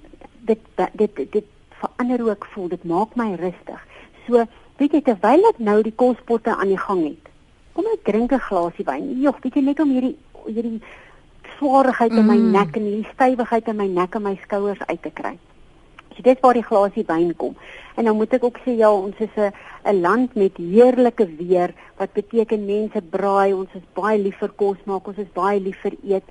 dit 0.50 0.60
dit 0.76 1.16
dit, 1.16 1.32
dit 1.32 1.46
verander 1.78 2.20
hoe 2.20 2.32
ek 2.34 2.48
voel, 2.54 2.68
dit 2.74 2.84
maak 2.84 3.14
my 3.20 3.34
rustig. 3.40 3.80
So 4.26 4.44
weet 4.80 4.98
jy 4.98 5.02
terwyl 5.06 5.48
ek 5.52 5.62
nou 5.62 5.78
die 5.86 5.94
kospotte 5.94 6.56
aan 6.56 6.74
die 6.74 6.80
gang 6.80 7.04
het. 7.06 7.32
Kom 7.74 7.86
ek 7.92 8.04
drink 8.04 8.32
'n 8.32 8.46
glasie 8.50 8.84
wyn. 8.84 9.20
Jogg, 9.22 9.42
weet 9.42 9.54
jy 9.54 9.62
net 9.62 9.80
om 9.80 9.90
hierdie 9.90 10.16
hierdie 10.44 10.80
swaarheid 11.58 12.12
in 12.12 12.26
my 12.26 12.36
mm. 12.36 12.52
nek 12.52 12.76
en 12.76 12.82
hierdie 12.82 13.12
stywigheid 13.14 13.68
in 13.68 13.76
my 13.76 13.86
nek 13.86 14.14
en 14.14 14.22
my 14.22 14.38
skouers 14.42 14.82
uit 14.86 15.02
te 15.02 15.10
kry. 15.10 15.38
So 16.14 16.22
dit 16.22 16.40
waar 16.40 16.54
die 16.54 16.66
glasie 16.66 17.04
wyn 17.06 17.34
kom. 17.36 17.56
En 17.96 18.04
dan 18.04 18.16
moet 18.16 18.32
ek 18.34 18.44
ook 18.44 18.58
sê 18.64 18.76
ja, 18.78 18.90
ons 18.92 19.18
is 19.18 19.34
'n 19.36 19.52
'n 19.84 20.00
land 20.00 20.34
met 20.34 20.56
heerlike 20.56 21.26
weer 21.36 21.74
wat 21.96 22.12
beteken 22.12 22.64
mense 22.64 23.02
braai, 23.02 23.52
ons 23.52 23.68
is 23.74 23.86
baie 23.94 24.18
lief 24.18 24.38
vir 24.38 24.52
kos 24.56 24.78
maak, 24.84 25.06
ons 25.06 25.18
is 25.18 25.32
baie 25.34 25.60
lief 25.60 25.78
vir 25.82 25.96
eet. 26.02 26.28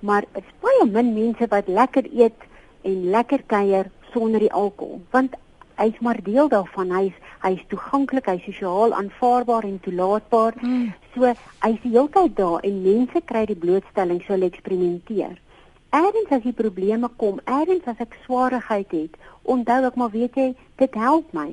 Maar 0.00 0.24
dit 0.32 0.42
is 0.42 0.60
baie 0.60 0.86
min 0.86 1.14
mense 1.14 1.46
wat 1.48 1.68
lekker 1.68 2.04
eet 2.12 2.40
en 2.82 3.10
lekker 3.10 3.42
kuier 3.46 3.90
sonder 4.12 4.40
die 4.40 4.52
alkohol, 4.52 5.00
want 5.10 5.34
hy's 5.76 5.98
maar 6.00 6.20
deel 6.22 6.48
daarvan. 6.48 6.92
Hy's 6.94 7.16
hy's 7.44 7.64
toeganklik, 7.68 8.26
hy's 8.26 8.44
sosiaal 8.46 8.94
aanvaarbaar 8.96 9.66
en 9.68 9.80
toelaatbaar. 9.84 10.54
Mm. 10.62 10.92
So 11.14 11.28
hy's 11.28 11.80
die 11.82 11.92
hele 11.92 12.08
tyd 12.08 12.36
daar 12.36 12.64
en 12.64 12.82
mense 12.82 13.20
kry 13.28 13.44
die 13.50 13.58
blootstelling 13.58 14.22
so 14.24 14.32
hulle 14.32 14.48
eksperimenteer. 14.48 15.36
Eerens 15.94 16.30
as 16.34 16.42
die 16.42 16.56
probleme 16.58 17.06
kom, 17.22 17.36
eerens 17.46 17.84
as 17.86 18.00
ek 18.02 18.16
swaarigheid 18.24 18.94
het, 18.96 19.18
onthou 19.54 19.76
ek 19.86 19.98
maar 20.00 20.10
weet 20.10 20.38
jy, 20.40 20.46
dit 20.82 20.96
help 20.98 21.28
my. 21.36 21.52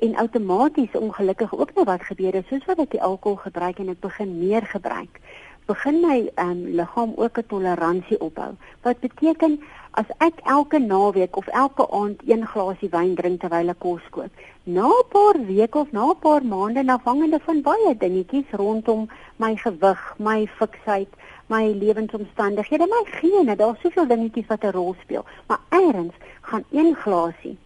En 0.00 0.14
outomaties 0.22 0.96
ongelukkig 0.96 1.52
ook 1.52 1.74
nou 1.76 1.84
wat 1.84 2.06
gebeur 2.08 2.38
het, 2.38 2.48
soos 2.48 2.64
wat 2.70 2.80
ek 2.86 2.94
die 2.94 3.02
alkohol 3.04 3.36
gebruik 3.42 3.82
en 3.82 3.90
ek 3.92 4.00
begin 4.00 4.32
meer 4.38 4.64
gebruik, 4.70 5.20
begin 5.68 6.00
my 6.00 6.16
um, 6.40 6.62
liggaam 6.78 7.12
ook 7.20 7.38
'n 7.42 7.48
toleransie 7.52 8.20
opbou. 8.20 8.54
Wat 8.80 9.00
beteken 9.04 9.60
as 9.90 10.08
ek 10.24 10.40
elke 10.44 10.78
naweek 10.78 11.36
of 11.36 11.46
elke 11.46 11.84
aand 11.90 12.24
een 12.24 12.46
glasie 12.46 12.88
wyn 12.96 13.14
drink 13.14 13.40
terwyl 13.40 13.68
ek 13.68 13.80
kos 13.84 14.08
kook, 14.10 14.32
na 14.64 14.88
'n 14.88 15.08
paar 15.12 15.36
weke 15.52 15.78
of 15.78 15.92
na 15.92 16.08
'n 16.10 16.18
paar 16.24 16.44
maande 16.44 16.92
afhangende 16.92 17.40
van 17.44 17.60
baie 17.62 17.96
dingetjies 17.98 18.50
rondom 18.52 19.08
my 19.36 19.56
gewig, 19.56 20.14
my 20.18 20.46
fiksheid, 20.46 21.12
my 21.46 21.72
lewensomstandighede, 21.72 22.86
my 22.86 23.02
gene, 23.20 23.56
daar's 23.56 23.80
soveel 23.80 24.06
dingetjies 24.06 24.46
wat 24.46 24.64
'n 24.64 24.70
rol 24.70 24.94
speel, 25.02 25.24
maar 25.46 25.60
eers 25.70 26.14
gaan 26.40 26.64
een 26.70 26.94
glasie 26.94 27.56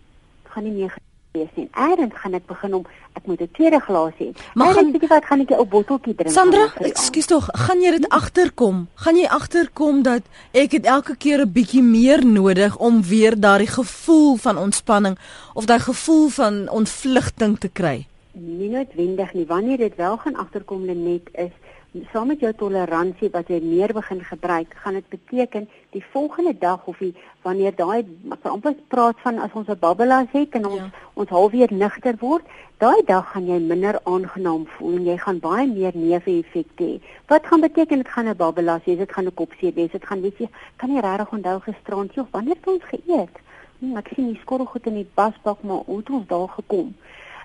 gaan 0.51 0.65
nie 0.65 0.73
meer 0.73 0.95
wees 1.33 1.51
nie. 1.55 1.69
Eers 1.79 2.15
gaan 2.23 2.35
ek 2.35 2.47
begin 2.51 2.75
om 2.75 2.87
ek 3.15 3.27
moet 3.27 3.41
'n 3.41 3.51
tweede 3.53 3.81
glas 3.81 4.13
hê. 4.19 4.29
Maar 4.55 4.75
gaan 4.75 4.91
bietjie 4.93 5.09
wat 5.09 5.25
gaan 5.25 5.41
ek 5.41 5.51
'n 5.51 5.69
botteltjie 5.69 6.15
drink. 6.15 6.35
Sandra, 6.35 6.73
ekskuus 6.79 7.27
tog, 7.27 7.49
gaan 7.53 7.81
jy 7.81 7.91
dit 7.91 8.09
agterkom? 8.09 8.89
Gaan 8.95 9.17
jy 9.17 9.27
agterkom 9.27 10.03
dat 10.03 10.23
ek 10.53 10.73
het 10.73 10.85
elke 10.85 11.17
keer 11.17 11.41
'n 11.41 11.53
bietjie 11.53 11.83
meer 11.83 12.27
nodig 12.27 12.77
om 12.79 13.03
weer 13.03 13.41
daardie 13.41 13.71
gevoel 13.71 14.37
van 14.37 14.59
ontspanning 14.59 15.19
of 15.55 15.65
daai 15.65 15.81
gevoel 15.81 16.29
van 16.29 16.69
ontvlugting 16.69 17.59
te 17.59 17.69
kry? 17.69 18.07
Nie 18.33 18.69
noodwendig 18.69 19.33
nie. 19.33 19.47
Wanneer 19.47 19.77
dit 19.77 19.97
wel 19.97 20.17
gaan 20.17 20.37
agterkom 20.37 20.85
net 20.85 21.23
is 21.33 21.53
saam 21.91 22.29
met 22.31 22.41
jou 22.41 22.53
toleransie 22.55 23.29
wat 23.35 23.49
jy 23.51 23.59
meer 23.63 23.91
begin 23.93 24.21
gebruik, 24.23 24.75
gaan 24.83 24.95
dit 24.95 25.09
beteken 25.11 25.65
die 25.91 26.03
volgende 26.13 26.53
dag 26.59 26.87
of 26.87 26.99
die 27.03 27.15
wanneer 27.43 27.75
daai 27.75 28.07
amper 28.43 28.77
praat 28.95 29.19
van 29.25 29.41
as 29.43 29.57
ons 29.59 29.69
'n 29.69 29.79
babbelas 29.81 30.31
het 30.33 30.55
en 30.55 30.67
ons 30.67 30.79
ja. 30.79 30.91
ons 31.15 31.29
halfweer 31.29 31.73
nigter 31.73 32.15
word, 32.21 32.45
daai 32.79 33.03
dag 33.07 33.33
gaan 33.33 33.47
jy 33.47 33.59
minder 33.59 33.99
aangenaam 34.05 34.67
voel 34.67 34.97
en 34.97 35.05
jy 35.05 35.17
gaan 35.19 35.39
baie 35.39 35.67
meer 35.67 35.93
neeweffekte 35.95 36.85
hê. 36.85 37.01
Wat 37.27 37.47
gaan 37.47 37.61
beteken 37.61 37.97
dit 37.97 38.09
gaan 38.09 38.29
'n 38.29 38.37
babbelas 38.37 38.85
wees, 38.85 38.99
dit 38.99 39.13
gaan 39.13 39.27
'n 39.27 39.35
kopseer 39.35 39.75
wees, 39.75 39.91
dit 39.91 40.07
gaan 40.07 40.21
weet 40.21 40.39
jy, 40.39 40.49
kan 40.77 40.91
nie 40.91 41.01
regtig 41.01 41.33
onthou 41.33 41.61
gisterand 41.61 42.15
jy 42.15 42.21
of 42.23 42.31
wanneer 42.31 42.55
het 42.55 42.67
ons 42.67 42.85
geëet? 42.85 43.35
Hm, 43.81 43.97
ek 43.97 44.09
sien 44.15 44.27
die 44.27 44.41
skorrelgoed 44.43 44.87
in 44.87 44.95
die 44.95 45.11
basbak 45.15 45.63
maar 45.63 45.83
hoe 45.87 45.99
het 45.99 46.11
ons 46.11 46.27
daar 46.27 46.49
gekom? 46.49 46.95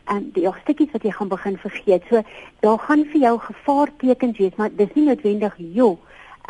En 0.06 0.30
die 0.36 0.48
stukkies 0.62 0.92
wat 0.94 1.04
jy 1.04 1.12
gaan 1.12 1.32
begin 1.32 1.58
vergeet. 1.58 2.04
So 2.10 2.22
daar 2.66 2.80
gaan 2.80 3.06
vir 3.12 3.22
jou 3.22 3.36
gevaartekens 3.40 4.38
wees, 4.38 4.56
maar 4.56 4.70
dis 4.76 4.94
nie 4.96 5.06
noodwendig 5.10 5.58
joh. 5.58 5.98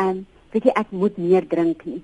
En 0.01 0.25
weet 0.51 0.69
jy 0.69 0.75
ek 0.75 0.91
moet 0.91 1.17
meer 1.17 1.47
drink 1.47 1.85
nie. 1.85 2.01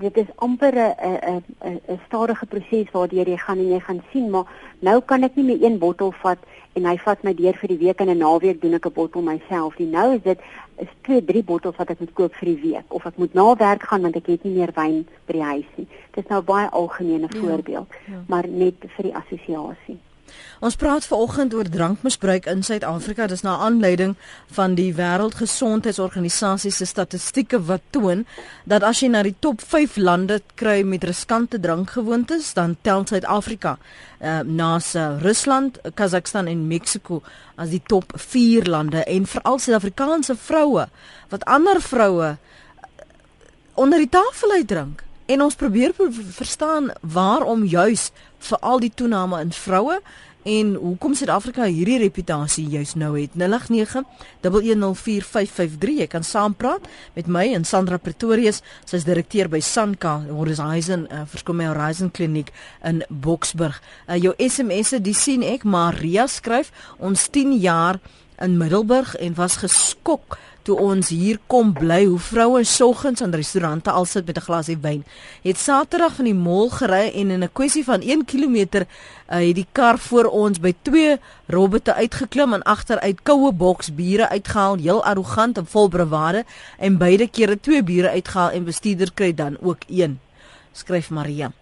Dit 0.00 0.16
is 0.18 0.30
amper 0.42 0.74
'n 0.74 0.94
'n 0.98 1.42
'n 1.62 1.80
'n 1.88 2.00
stadige 2.06 2.46
proses 2.46 2.90
waardeur 2.92 3.28
jy 3.28 3.36
gaan 3.36 3.58
en 3.58 3.68
jy 3.68 3.80
gaan 3.80 4.02
sien, 4.12 4.30
maar 4.30 4.46
nou 4.80 5.00
kan 5.00 5.22
ek 5.22 5.36
nie 5.36 5.44
meer 5.44 5.62
een 5.62 5.78
bottel 5.78 6.12
vat 6.12 6.38
en 6.74 6.84
hy 6.84 6.96
vat 6.98 7.22
my 7.22 7.34
deur 7.34 7.54
vir 7.54 7.68
die 7.68 7.78
week 7.78 8.00
en 8.00 8.10
'n 8.10 8.18
naweek 8.18 8.60
doen 8.60 8.74
ek 8.74 8.86
'n 8.86 8.92
bottel 8.92 9.22
myself. 9.22 9.76
Die 9.76 9.86
nou 9.86 10.14
is 10.14 10.22
dit 10.22 10.38
is 10.78 10.88
2, 11.02 11.24
3 11.24 11.42
bottels 11.42 11.76
wat 11.76 11.90
ek 11.90 12.00
moet 12.00 12.12
koop 12.12 12.34
vir 12.34 12.48
die 12.54 12.70
week 12.70 12.94
of 12.94 13.06
ek 13.06 13.16
moet 13.16 13.34
na 13.34 13.54
werk 13.54 13.82
gaan 13.82 14.02
want 14.02 14.16
ek 14.16 14.26
het 14.26 14.44
nie 14.44 14.56
meer 14.56 14.72
wyn 14.74 15.06
by 15.26 15.32
die 15.32 15.42
huis 15.42 15.70
nie. 15.76 15.86
Dit 16.10 16.24
is 16.24 16.30
nou 16.30 16.42
baie 16.42 16.68
algemene 16.70 17.28
ja, 17.30 17.38
voorbeeld, 17.40 17.88
ja. 18.06 18.24
maar 18.28 18.48
net 18.48 18.74
vir 18.96 19.02
die 19.02 19.14
assosiasie. 19.14 19.98
Ons 20.64 20.76
praat 20.80 21.04
veraloggend 21.04 21.54
oor 21.54 21.68
drankmisbruik 21.68 22.46
in 22.48 22.62
Suid-Afrika. 22.64 23.26
Dis 23.26 23.42
na 23.44 23.56
aanleiding 23.66 24.14
van 24.56 24.76
die 24.78 24.92
Wêreldgesondheidsorganisasie 24.96 26.72
se 26.72 26.86
statistieke 26.86 27.60
wat 27.68 27.82
toon 27.90 28.24
dat 28.64 28.86
as 28.86 29.02
jy 29.02 29.10
na 29.12 29.22
die 29.26 29.34
top 29.44 29.60
5 29.60 29.98
lande 30.00 30.40
kry 30.54 30.82
met 30.82 31.04
riskante 31.04 31.60
drankgewoontes, 31.60 32.54
dan 32.56 32.76
tel 32.82 33.06
Suid-Afrika 33.06 33.76
uh, 33.76 34.40
na 34.44 34.78
Rusland, 35.20 35.80
Kazakhstan 35.94 36.48
en 36.48 36.66
Mexiko 36.68 37.22
as 37.56 37.70
die 37.70 37.82
top 37.86 38.12
4 38.16 38.70
lande 38.70 39.04
en 39.04 39.26
veral 39.26 39.58
Suid-Afrikaanse 39.58 40.36
vroue 40.36 40.88
wat 41.28 41.44
ander 41.44 41.80
vroue 41.82 42.36
onder 43.74 43.98
die 43.98 44.08
tafel 44.08 44.50
uitdrink. 44.50 45.02
En 45.26 45.42
ons 45.42 45.54
probeer 45.54 45.94
verstaan 46.36 46.90
waarom 47.00 47.64
juis 47.64 48.10
vir 48.44 48.58
al 48.62 48.80
die 48.82 48.92
toename 48.94 49.40
in 49.44 49.52
vroue 49.52 50.00
en 50.44 50.74
hoekom 50.76 51.14
Suid-Afrika 51.16 51.64
hierdie 51.64 51.98
reputasie 52.02 52.68
juis 52.68 52.94
nou 53.00 53.16
het. 53.16 53.32
0891104553. 53.40 55.88
Jy 56.02 56.08
kan 56.12 56.24
saampraat 56.24 56.84
met 57.16 57.26
my 57.26 57.54
en 57.56 57.64
Sandra 57.64 57.96
Pretorius, 57.96 58.62
sy's 58.84 59.04
direkteur 59.08 59.48
by 59.52 59.60
Sanka 59.64 60.20
Horizon 60.28 61.08
uh, 61.08 61.24
verskoon 61.30 61.56
my 61.62 61.68
Horizon 61.72 62.10
Kliniek 62.12 62.52
in 62.84 63.00
Boksburg. 63.08 63.80
Uh, 64.04 64.20
jou 64.20 64.34
SMS'e, 64.36 65.00
die 65.00 65.16
sien 65.16 65.42
ek 65.46 65.64
Maria 65.64 66.28
skryf, 66.28 66.68
ons 67.00 67.28
10 67.32 67.56
jaar 67.64 67.96
in 68.42 68.58
Middelburg 68.58 69.14
en 69.22 69.34
was 69.38 69.62
geskok 69.62 70.38
toe 70.64 70.76
ons 70.80 71.08
hier 71.12 71.38
kom 71.46 71.72
bly 71.76 72.04
hoe 72.08 72.18
vroue 72.18 72.64
soggens 72.64 73.22
aan 73.22 73.34
restaurante 73.36 73.90
al 73.90 74.04
sit 74.04 74.26
met 74.26 74.36
'n 74.38 74.46
glasie 74.48 74.78
wyn. 74.80 75.04
Het 75.42 75.58
Saterdag 75.58 76.14
van 76.14 76.24
die 76.24 76.34
mall 76.34 76.68
gery 76.68 77.12
en 77.14 77.30
in 77.30 77.42
'n 77.44 77.52
kwessie 77.52 77.84
van 77.84 78.00
1 78.00 78.24
km 78.24 78.56
uh, 78.56 78.86
het 79.26 79.54
die 79.54 79.66
kar 79.72 79.98
voor 79.98 80.24
ons 80.24 80.60
by 80.60 80.74
twee 80.82 81.18
robotte 81.46 81.94
uitgeklim 81.94 82.52
en 82.52 82.62
agteruit 82.62 83.22
koue 83.22 83.52
boks 83.52 83.94
biere 83.94 84.28
uitgehaal, 84.28 84.76
heel 84.76 85.04
arrogant 85.04 85.58
en 85.58 85.66
vol 85.66 85.88
bravade 85.88 86.44
en 86.78 86.98
beide 86.98 87.28
kere 87.28 87.60
twee 87.60 87.82
biere 87.82 88.10
uitgehaal 88.10 88.50
en 88.50 88.64
bestuurder 88.64 89.12
kry 89.14 89.34
dan 89.34 89.56
ook 89.60 89.82
een. 89.88 90.20
Skryf 90.72 91.10
Maria. 91.10 91.52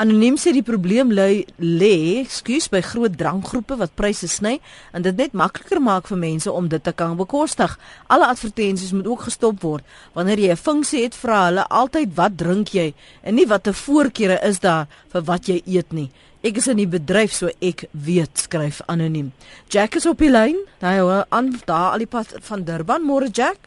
Anoniem 0.00 0.38
sê 0.40 0.54
die 0.56 0.64
probleem 0.64 1.10
lê 1.12 1.42
lê, 1.60 2.24
skuis 2.24 2.70
by 2.72 2.80
groot 2.80 3.18
drankgroepe 3.20 3.76
wat 3.76 3.90
pryse 3.98 4.30
sny 4.32 4.54
en 4.96 5.04
dit 5.04 5.18
net 5.20 5.34
makliker 5.36 5.76
maak 5.84 6.06
vir 6.08 6.16
mense 6.22 6.48
om 6.48 6.70
dit 6.72 6.80
te 6.80 6.94
kan 6.96 7.18
bekostig. 7.18 7.74
Alle 8.08 8.30
advertensies 8.32 8.94
moet 8.96 9.10
ook 9.10 9.26
gestop 9.26 9.58
word. 9.60 9.84
Wanneer 10.16 10.40
jy 10.40 10.50
'n 10.52 10.56
funksie 10.56 11.02
het, 11.04 11.14
vra 11.14 11.44
hulle 11.48 11.64
altyd 11.68 12.14
wat 12.16 12.38
drink 12.38 12.72
jy 12.72 12.94
en 13.22 13.34
nie 13.34 13.44
wat 13.44 13.68
'n 13.68 13.76
voorkeure 13.76 14.38
is 14.42 14.60
daar 14.60 14.86
vir 15.12 15.22
wat 15.22 15.48
jy 15.48 15.60
eet 15.66 15.92
nie. 15.92 16.10
Ek 16.42 16.56
is 16.56 16.68
in 16.68 16.76
die 16.76 16.88
bedryf 16.88 17.32
so 17.32 17.50
ek 17.60 17.84
weet, 17.92 18.38
skryf 18.38 18.80
anoniem. 18.86 19.32
Jack 19.68 19.96
is 19.96 20.06
op 20.06 20.18
die 20.18 20.30
lyn. 20.30 20.56
Hy 20.80 20.96
hou 20.96 21.24
aan 21.28 21.60
daar 21.66 21.92
al 21.92 21.98
die 21.98 22.06
pad 22.06 22.34
van 22.40 22.64
Durban. 22.64 23.02
Môre 23.02 23.28
Jack. 23.30 23.58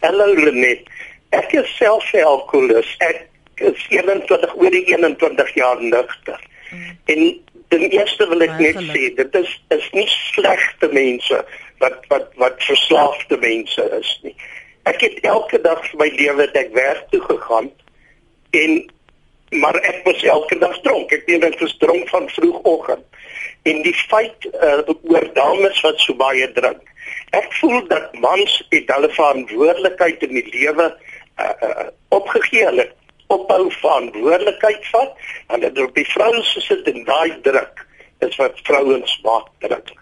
Hallo 0.00 0.34
Lenet. 0.34 0.86
Ek 1.30 1.52
is 1.52 1.76
self 1.76 2.14
alkoholist. 2.14 2.94
Ek 3.00 3.29
is 3.60 3.86
21 3.88 4.56
oor 4.56 4.70
die 4.70 4.84
21 4.92 5.54
jaar 5.54 5.82
nugter. 5.82 6.40
Hmm. 6.70 6.98
En 7.04 7.22
ten 7.68 7.90
eerste 7.90 8.28
wil 8.28 8.46
ek 8.46 8.56
net 8.58 8.78
sê 8.90 9.10
dit 9.14 9.36
is 9.40 9.50
is 9.74 9.90
nie 9.96 10.06
slegte 10.10 10.88
mense 10.92 11.42
wat 11.82 12.06
wat 12.12 12.32
wat 12.42 12.64
verslaafde 12.66 13.38
mense 13.42 13.84
is 13.98 14.14
nie. 14.24 14.34
Ek 14.90 15.02
het 15.04 15.20
elke 15.28 15.60
dag 15.60 15.82
van 15.90 16.02
my 16.02 16.08
lewe 16.16 16.46
dat 16.46 16.64
ek 16.64 16.72
werk 16.74 17.06
toe 17.12 17.22
gegaan 17.28 17.70
en 18.62 18.80
maar 19.50 19.74
ek 19.82 20.04
was 20.06 20.22
elke 20.22 20.58
dag 20.58 20.76
dronk. 20.80 21.12
Ek 21.12 21.26
het 21.26 21.42
net 21.42 21.56
gestronk 21.58 22.08
van 22.08 22.28
vroegoggend. 22.30 23.06
En 23.62 23.82
die 23.82 23.94
feit 23.94 24.46
uh, 24.54 24.82
oor 25.10 25.26
dames 25.34 25.80
wat 25.82 25.98
so 26.00 26.14
baie 26.14 26.46
drink. 26.54 26.86
Ek 27.34 27.50
voel 27.58 27.82
dat 27.90 28.14
mans 28.22 28.54
het 28.70 28.90
hulle 28.94 29.10
verantwoordelikheid 29.10 30.22
in 30.28 30.36
die 30.38 30.46
lewe 30.54 30.86
uh, 30.86 31.50
uh, 31.66 31.88
opgegee. 32.14 32.64
Hulle 32.70 32.86
ophou 33.34 33.70
verantwoordelikheid 33.80 34.86
vat 34.92 35.28
en 35.54 35.64
dit 35.64 35.82
op 35.84 35.94
die 35.94 36.06
vrouens 36.12 36.54
sit 36.66 36.88
en 36.92 37.04
daai 37.08 37.40
druk 37.46 37.84
is 38.26 38.36
wat 38.40 38.58
vrouens 38.68 39.20
maak 39.24 39.48
druk. 39.64 39.92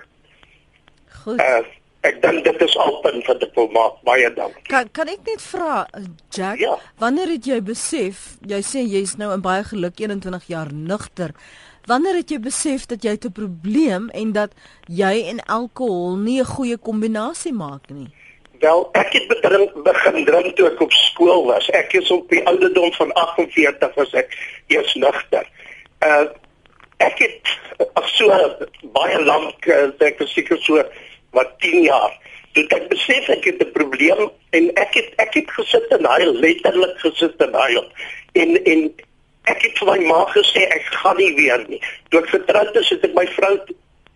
Goed. 1.23 1.41
Uh, 1.41 1.63
ek 2.07 2.21
dink 2.23 2.45
dit 2.47 2.63
is 2.65 2.77
al 2.79 3.01
punt 3.05 3.25
van 3.27 3.41
die 3.43 3.51
formaat 3.55 3.97
baie 4.07 4.29
dankie. 4.35 4.67
Kan 4.71 4.91
kan 4.97 5.11
ek 5.13 5.25
net 5.27 5.43
vra 5.43 5.87
Jack, 6.35 6.61
ja. 6.63 6.77
wanneer 7.03 7.35
het 7.35 7.49
jy 7.49 7.59
besef 7.65 8.39
jy 8.47 8.61
sê 8.65 8.85
jy's 8.87 9.17
nou 9.21 9.33
in 9.35 9.45
baie 9.45 9.65
geluk 9.67 9.99
21 10.01 10.47
jaar 10.51 10.73
nugter. 10.73 11.35
Wanneer 11.89 12.21
het 12.21 12.31
jy 12.31 12.39
besef 12.45 12.87
dat 12.87 13.05
jy 13.05 13.17
'n 13.17 13.33
probleem 13.33 14.11
en 14.11 14.33
dat 14.33 14.53
jy 14.87 15.29
en 15.31 15.41
alkohol 15.47 16.17
nie 16.17 16.41
'n 16.41 16.53
goeie 16.55 16.77
kombinasie 16.77 17.53
maak 17.53 17.91
nie? 17.91 18.13
Wel, 18.59 18.89
ek 18.93 19.13
het 19.13 19.27
bedrink, 19.29 19.75
begin 19.83 20.25
drink 20.25 20.57
toe 20.57 20.67
ek 20.67 20.81
op 20.83 20.93
skool 20.93 21.45
was. 21.47 21.69
Ek 21.79 21.93
is 21.95 22.11
op 22.11 22.27
die 22.33 22.43
ouderdom 22.51 22.91
van 22.97 23.13
48 23.13 23.95
was 23.95 24.15
ek 24.19 24.35
eers 24.75 24.95
nugter. 24.99 25.47
Uh 26.03 26.27
ek 26.99 27.21
het 27.23 27.51
ag 27.95 28.09
so 28.11 28.35
baie 28.91 29.19
lank 29.23 29.67
uh, 29.71 29.85
ek 30.03 30.19
was 30.19 30.33
seker 30.35 30.59
so 30.67 30.83
wat 31.37 31.53
10 31.63 31.85
jaar. 31.87 32.17
Toe 32.57 32.65
ek 32.75 32.89
besef 32.91 33.29
ek 33.31 33.47
het 33.47 33.63
'n 33.63 33.71
probleem 33.77 34.25
en 34.51 34.67
ek 34.75 34.99
het 34.99 35.15
ek 35.23 35.39
het 35.39 35.55
gesit 35.61 35.87
en 35.95 36.11
hy 36.11 36.27
letterlik 36.27 36.99
gesit 37.05 37.39
en 37.47 37.55
hy 37.55 37.79
en 38.43 38.59
en 38.75 38.83
ek 39.47 39.63
het 39.63 39.79
vir 39.79 39.93
my 39.93 39.99
ma 40.11 40.25
gesê 40.35 40.67
ek 40.67 40.91
gaan 40.99 41.17
nie 41.23 41.35
weer 41.39 41.63
nie. 41.69 41.79
Toe 42.11 42.27
ek 42.27 42.35
getroud 42.35 42.75
is, 42.83 42.91
het 42.91 43.05
ek 43.07 43.15
my 43.15 43.27
vrou 43.39 43.55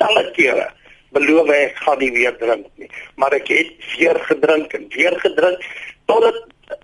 talle 0.03 0.31
kere 0.35 0.67
beloof 1.13 1.51
ek 1.55 1.77
gaan 1.85 1.99
nie 1.99 2.11
weer 2.13 2.35
drink 2.41 2.67
nie. 2.81 2.91
Maar 3.21 3.37
ek 3.39 3.49
het 3.53 3.73
weer 3.97 4.19
gedrink 4.29 4.73
en 4.73 4.89
weer 4.95 5.17
gedrink 5.21 5.65
tot 6.11 6.27
dit 6.27 6.43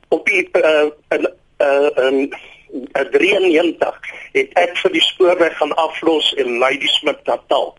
op 0.08 0.26
die 0.26 0.44
uh, 0.60 0.88
in 1.16 1.28
uh, 1.64 1.90
in 2.06 2.18
uh, 2.92 3.04
93 3.12 4.00
het 4.32 4.56
ek 4.60 4.76
vir 4.82 4.94
die 4.94 5.04
spoorweg 5.04 5.56
gaan 5.58 5.74
aflos 5.80 6.32
in 6.36 6.58
Ladysmith 6.62 7.24
Natal. 7.26 7.74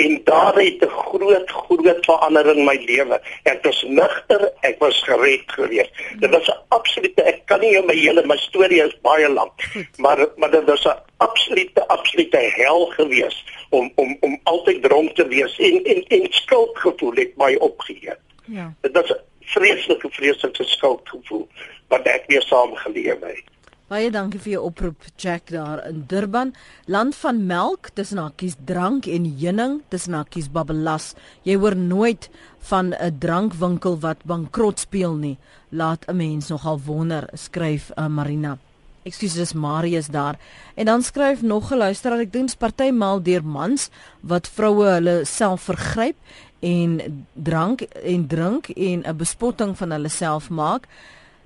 En 0.00 0.20
daar 0.24 0.54
het 0.54 0.80
'n 0.84 0.88
groot 0.88 1.50
groot 1.50 2.04
verandering 2.04 2.58
in 2.58 2.64
my 2.64 2.78
lewe. 2.86 3.20
Ek 3.42 3.62
was 3.62 3.82
nugter, 3.82 4.52
ek 4.60 4.78
was 4.78 5.02
gered 5.02 5.42
geweest. 5.46 5.90
Dit 6.18 6.30
was 6.30 6.48
'n 6.48 6.58
absolute 6.68 7.22
ek 7.22 7.46
kan 7.46 7.60
nie 7.60 7.82
my 7.82 7.94
hele 7.94 8.26
my 8.26 8.36
storie 8.36 8.82
is 8.82 9.00
baie 9.02 9.28
lank, 9.28 9.52
maar 9.96 10.28
maar 10.36 10.50
dit 10.50 10.64
was 10.64 10.84
'n 10.84 10.98
absolute 11.16 11.88
absolute 11.88 12.36
hel 12.36 12.86
geweest 12.86 13.44
om 13.70 13.92
om 13.94 14.16
om 14.20 14.40
altyd 14.42 14.82
dronk 14.82 15.14
te 15.14 15.26
wees 15.28 15.58
en 15.58 15.84
en 15.84 16.04
en 16.08 16.26
skuldgevoel 16.30 17.14
het 17.14 17.36
my 17.36 17.54
opgegee. 17.54 18.14
Ja. 18.44 18.74
Dit 18.80 18.92
was 18.92 19.10
'n 19.10 19.20
vreeslike 19.40 20.08
vreeslike 20.10 20.64
skuldgevoel 20.64 21.48
wat 21.88 22.02
ek 22.02 22.24
weer 22.26 22.42
saam 22.42 22.74
geleef 22.74 23.20
het. 23.20 23.42
Baie 23.90 24.06
dankie 24.14 24.38
vir 24.38 24.52
jou 24.52 24.60
oproep 24.68 25.06
Jack 25.18 25.48
daar 25.50 25.80
in 25.88 26.04
Durban, 26.06 26.52
land 26.86 27.16
van 27.18 27.40
melk, 27.48 27.88
tussen 27.98 28.20
hakkies 28.22 28.54
drank 28.68 29.08
en 29.10 29.24
heuning, 29.40 29.80
tussen 29.90 30.14
hakkies 30.14 30.46
babbelas. 30.54 31.08
Jy 31.42 31.56
hoor 31.58 31.74
nooit 31.74 32.28
van 32.70 32.94
'n 32.94 33.18
drankwinkel 33.18 33.98
wat 33.98 34.22
bankrot 34.22 34.78
speel 34.78 35.16
nie. 35.16 35.38
Laat 35.70 36.06
'n 36.06 36.16
mens 36.16 36.48
nogal 36.48 36.78
wonder, 36.86 37.28
skryf 37.34 37.90
uh, 37.98 38.06
Marina. 38.06 38.58
Ekskuus, 39.02 39.34
dis 39.34 39.52
Marius 39.52 40.06
daar. 40.06 40.38
En 40.76 40.86
dan 40.86 41.02
skryf 41.02 41.42
nog 41.42 41.72
'n 41.72 41.76
luisteraar, 41.76 42.20
ek 42.20 42.32
dink 42.32 42.58
partymal 42.58 43.22
deur 43.22 43.44
mans 43.44 43.90
wat 44.20 44.46
vroue 44.48 44.86
hulle 44.86 45.24
self 45.24 45.62
vergryp 45.62 46.16
en 46.60 47.26
drank 47.34 47.80
en 47.80 48.26
drink 48.26 48.68
en 48.68 49.02
'n 49.02 49.16
bespotting 49.16 49.76
van 49.76 49.90
hulle 49.90 50.08
self 50.08 50.48
maak. 50.48 50.86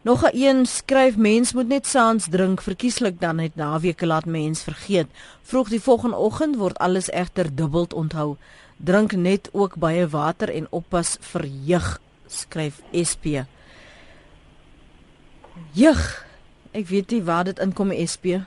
Nog 0.05 0.23
'n 0.23 0.37
een 0.37 0.67
skryf 0.67 1.17
mens 1.17 1.53
moet 1.53 1.69
net 1.69 1.87
saans 1.87 2.27
drink 2.31 2.63
verkieslik 2.63 3.21
dan 3.21 3.37
net 3.37 3.57
naweke 3.57 4.07
laat 4.07 4.25
mens 4.25 4.63
vergeet. 4.63 5.07
Vroeg 5.43 5.69
die 5.69 5.81
volgende 5.81 6.17
oggend 6.17 6.57
word 6.57 6.79
alles 6.79 7.11
egter 7.11 7.55
dubbel 7.55 7.87
onthou. 7.95 8.37
Drink 8.77 9.13
net 9.13 9.49
ook 9.53 9.77
baie 9.77 10.09
water 10.09 10.51
en 10.51 10.67
oppas 10.71 11.17
vir 11.21 11.47
jeug, 11.47 12.01
skryf 12.27 12.83
SP. 12.93 13.27
Jeug 15.73 16.25
Ek 16.75 16.89
weet 16.91 17.13
nie 17.15 17.23
waar 17.23 17.45
dit 17.47 17.61
inkom 17.63 17.93
SP. 17.95 18.41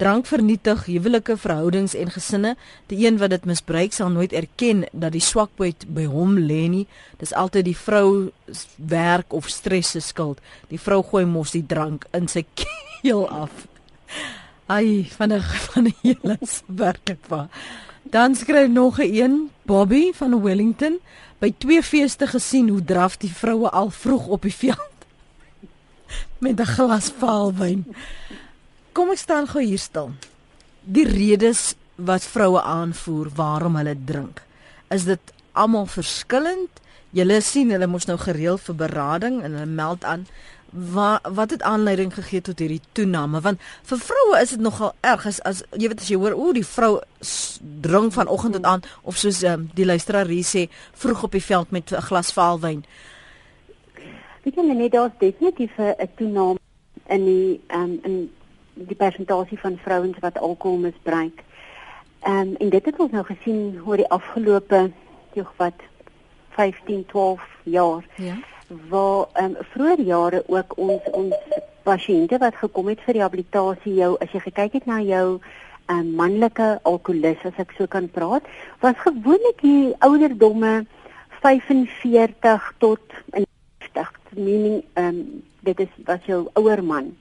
Drank 0.00 0.24
vernietig 0.26 0.86
huwelike 0.88 1.34
verhoudings 1.36 1.92
en 1.94 2.08
gesinne. 2.10 2.54
Die 2.88 3.02
een 3.04 3.18
wat 3.20 3.34
dit 3.34 3.44
misbruik 3.44 3.92
sal 3.92 4.08
nooit 4.08 4.32
erken 4.32 4.86
dat 4.92 5.12
die 5.12 5.20
swakpunt 5.20 5.84
by 5.92 6.06
hom 6.08 6.38
lê 6.40 6.62
nie. 6.72 6.86
Dis 7.20 7.34
altyd 7.36 7.66
die 7.68 7.76
vrou 7.76 8.30
werk 8.76 9.36
of 9.36 9.50
stres 9.52 9.92
se 9.92 10.00
skuld. 10.00 10.40
Die 10.72 10.80
vrou 10.80 11.02
gooi 11.04 11.26
mos 11.28 11.52
die 11.52 11.66
drank 11.66 12.08
in 12.16 12.32
sy 12.32 12.46
keel 12.62 13.26
af. 13.28 13.66
Ai, 14.72 15.04
van 15.18 15.36
'n 15.36 15.42
van 15.68 15.84
'n 15.84 15.94
hele 16.02 16.38
werklik 16.66 17.26
waar. 17.28 17.52
Dan 18.02 18.34
skryf 18.34 18.68
nog 18.68 18.98
'n 18.98 19.14
een, 19.14 19.50
Bobby 19.62 20.12
van 20.12 20.42
Wellington, 20.42 20.98
by 21.38 21.52
twee 21.58 21.82
feeste 21.82 22.26
gesien 22.26 22.68
hoe 22.68 22.84
draf 22.84 23.16
die 23.16 23.32
vroue 23.32 23.68
al 23.68 23.90
vroeg 23.90 24.26
op 24.26 24.42
die 24.42 24.54
veld 24.54 24.98
met 26.44 26.60
'n 26.60 26.64
glas 26.64 27.12
vaalwyn. 27.18 27.84
Kom 28.92 29.10
ek 29.14 29.20
staan 29.22 29.46
gou 29.46 29.62
hier 29.62 29.78
stil. 29.78 30.12
Die 30.82 31.06
redes 31.06 31.74
wat 31.94 32.24
vroue 32.26 32.62
aanvoer 32.62 33.28
waarom 33.36 33.76
hulle 33.78 33.94
drink, 33.94 34.40
is 34.90 35.04
dit 35.06 35.34
almal 35.52 35.86
verskillend? 35.86 36.80
Julle 37.14 37.40
sien 37.42 37.70
hulle 37.74 37.86
mos 37.90 38.06
nou 38.06 38.16
gereeld 38.18 38.62
vir 38.64 38.78
berading 38.86 39.42
en 39.42 39.54
hulle 39.54 39.66
meld 39.66 40.06
aan 40.06 40.26
wat 40.70 41.26
wat 41.34 41.50
het 41.50 41.62
aanleiding 41.66 42.12
gegee 42.14 42.40
tot 42.40 42.58
hierdie 42.62 42.82
toename 42.94 43.40
want 43.42 43.62
vir 43.90 43.98
vroue 43.98 44.38
is 44.38 44.52
dit 44.54 44.60
nogal 44.62 44.92
erg 45.02 45.26
as, 45.26 45.40
as 45.42 45.64
jy 45.74 45.90
weet 45.90 46.04
as 46.04 46.10
jy 46.12 46.18
hoor 46.22 46.36
o 46.38 46.52
die 46.54 46.66
vrou 46.66 47.00
drink 47.82 48.14
vanoggend 48.14 48.54
tot 48.54 48.68
aan 48.70 48.84
of 49.02 49.18
soos 49.18 49.42
um, 49.42 49.66
die 49.74 49.86
luisteraar 49.86 50.30
hier 50.30 50.46
sê 50.46 50.68
vroeg 50.94 51.24
op 51.26 51.34
die 51.34 51.42
veld 51.42 51.74
met 51.74 51.90
'n 51.90 52.06
glas 52.06 52.30
vaalwyn 52.32 52.84
Weet 54.44 54.56
jy 54.56 54.62
net 54.62 54.92
daar's 54.92 55.18
definitief 55.18 55.74
'n 55.78 56.08
toename 56.16 56.58
in 57.08 57.24
die 57.24 57.60
um, 57.74 57.98
in 58.04 58.30
die 58.86 58.96
persentasie 58.96 59.58
van 59.58 59.78
vrouens 59.82 60.18
wat 60.20 60.38
alkohol 60.38 60.78
misbruik. 60.78 61.42
Ehm 62.20 62.40
um, 62.40 62.54
en 62.58 62.68
dit 62.68 62.84
het 62.84 62.98
ons 62.98 63.10
nou 63.10 63.24
gesien 63.24 63.80
oor 63.84 63.96
die 63.96 64.10
afgelope 64.10 64.90
joh 65.34 65.48
wat 65.56 65.82
15, 66.56 67.06
12 67.06 67.40
jaar. 67.62 68.04
Ja. 68.16 68.36
Waar 68.88 69.26
ehm 69.32 69.44
um, 69.44 69.56
vroeër 69.72 70.00
jare 70.00 70.42
ook 70.46 70.76
ons 70.76 71.02
ons 71.12 71.34
pasiënte 71.82 72.38
wat 72.38 72.56
gekom 72.60 72.88
het 72.88 73.00
vir 73.06 73.14
rehabilitasie 73.14 73.94
jou 73.94 74.16
as 74.20 74.32
jy 74.32 74.40
gekyk 74.40 74.72
het 74.72 74.86
na 74.86 75.00
jou 75.00 75.26
'n 75.34 75.40
um, 75.40 75.96
ehm, 75.96 76.14
manlike 76.14 76.78
alkoholist 76.82 77.44
as 77.44 77.58
ek 77.58 77.72
so 77.76 77.86
kan 77.86 78.10
praat, 78.10 78.42
was 78.80 78.94
gewoonlik 78.96 79.60
die 79.60 79.94
ouderdomme 79.98 80.86
45 81.40 82.74
tot 82.78 83.00
50, 83.30 84.12
meaning 84.36 84.84
ehm 84.94 85.06
um, 85.06 85.42
dit 85.60 85.80
is 85.80 85.92
wat 86.04 86.24
jou 86.24 86.48
ouer 86.54 86.84
man 86.84 87.16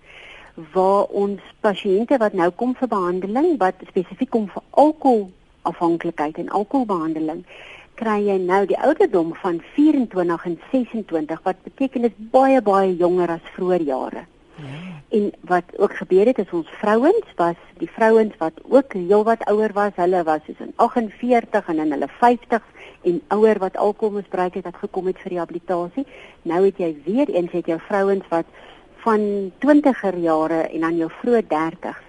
waar 0.74 1.04
ons 1.24 1.42
pasiënte 1.62 2.18
wat 2.18 2.34
nou 2.34 2.50
kom 2.52 2.76
vir 2.80 2.92
behandeling 2.92 3.58
wat 3.62 3.84
spesifiek 3.88 4.30
kom 4.30 4.48
vir 4.54 4.64
alkoholafhanklikheid 4.84 6.40
en 6.42 6.50
alkoholbehandeling 6.62 7.46
kry 8.00 8.20
jy 8.24 8.38
nou 8.40 8.64
die 8.68 8.80
ouderdom 8.80 9.34
van 9.42 9.60
24 9.76 10.46
en 10.46 10.60
26 10.72 11.42
wat 11.48 11.64
beteken 11.64 12.08
dit 12.08 12.20
baie 12.32 12.62
baie 12.64 12.94
jonger 12.96 13.34
as 13.36 13.56
vroeë 13.56 13.82
jare. 13.88 14.24
Ja. 14.60 14.78
En 15.18 15.32
wat 15.52 15.72
ook 15.78 15.96
gebeur 15.98 16.30
het 16.32 16.40
is 16.44 16.52
ons 16.56 16.70
vrouens 16.80 17.34
was 17.36 17.60
die 17.82 17.90
vrouens 17.92 18.36
wat 18.40 18.60
ook 18.64 18.94
heelwat 18.94 19.44
ouer 19.52 19.74
was, 19.74 19.96
hulle 19.96 20.24
was 20.24 20.44
soos 20.46 20.64
in 20.64 20.74
48 20.76 21.72
en 21.74 21.80
in 21.84 21.92
hulle 21.96 22.10
50s 22.22 22.88
en 23.10 23.22
ouer 23.36 23.60
wat 23.64 23.78
alkohol 23.78 24.20
misbruik 24.20 24.60
het, 24.60 24.68
het 24.68 24.82
gekom 24.84 25.08
het 25.08 25.20
vir 25.24 25.32
rehabilitasie. 25.36 26.06
Nou 26.42 26.66
het 26.66 26.78
jy 26.78 26.92
weer 27.06 27.32
eens 27.32 27.52
het 27.56 27.72
jou 27.72 27.80
vrouens 27.88 28.28
wat 28.30 28.48
van 29.04 29.52
20er 29.66 30.18
jare 30.18 30.62
en 30.68 30.82
dan 30.86 30.98
jou 30.98 31.10
vroeë 31.22 31.44
30s 31.54 32.06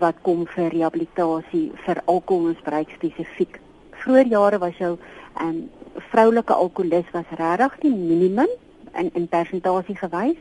wat 0.00 0.16
kom 0.26 0.46
vir 0.54 0.70
rehabilitasie 0.72 1.66
vir 1.84 2.00
alkoholmisbruik 2.04 2.94
spesifiek. 2.96 3.58
Vroeë 4.02 4.28
jare 4.32 4.58
was 4.58 4.76
jou 4.80 4.96
ehm 5.40 5.48
um, 5.48 5.70
vroulike 6.10 6.54
alkoholis 6.54 7.08
was 7.12 7.28
regtig 7.38 7.74
die 7.80 7.94
minimum 7.94 8.48
in 8.96 9.10
in 9.14 9.28
persentasie 9.28 9.96
gewys 9.96 10.38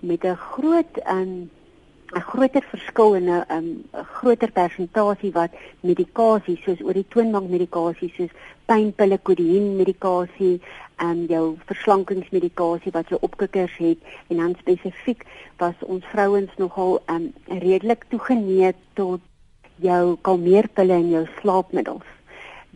met 0.00 0.24
'n 0.24 0.34
groot 0.34 0.98
ehm 1.04 1.22
um, 1.22 1.50
'n 2.16 2.20
groter 2.20 2.64
verskil 2.70 3.14
in 3.14 3.28
'n 3.28 3.44
um, 3.56 3.84
groter 3.92 4.50
persentasie 4.52 5.32
wat 5.32 5.50
medikasie 5.80 6.56
soos 6.64 6.80
oor 6.82 6.94
die 6.94 7.08
toonbank 7.08 7.48
medikasie 7.50 8.12
soos 8.16 8.30
pynpille, 8.66 9.18
kodien 9.22 9.76
medikasie 9.76 10.54
en 10.54 10.87
um, 11.02 11.24
jou 11.28 11.56
verslankingsmedikasie 11.66 12.92
wat 12.92 13.08
jy 13.08 13.18
opkikkers 13.20 13.76
het 13.76 13.98
en 14.28 14.36
dan 14.36 14.54
spesifiek 14.58 15.24
was 15.56 15.74
ons 15.80 16.04
vrouens 16.12 16.50
nogal 16.56 17.00
um, 17.06 17.32
redelik 17.46 18.04
toegeneig 18.08 18.76
tot 18.94 19.20
jou 19.82 20.16
kalmeerpille 20.26 20.92
en 20.92 21.10
jou 21.10 21.26
slaapmiddels. 21.40 22.06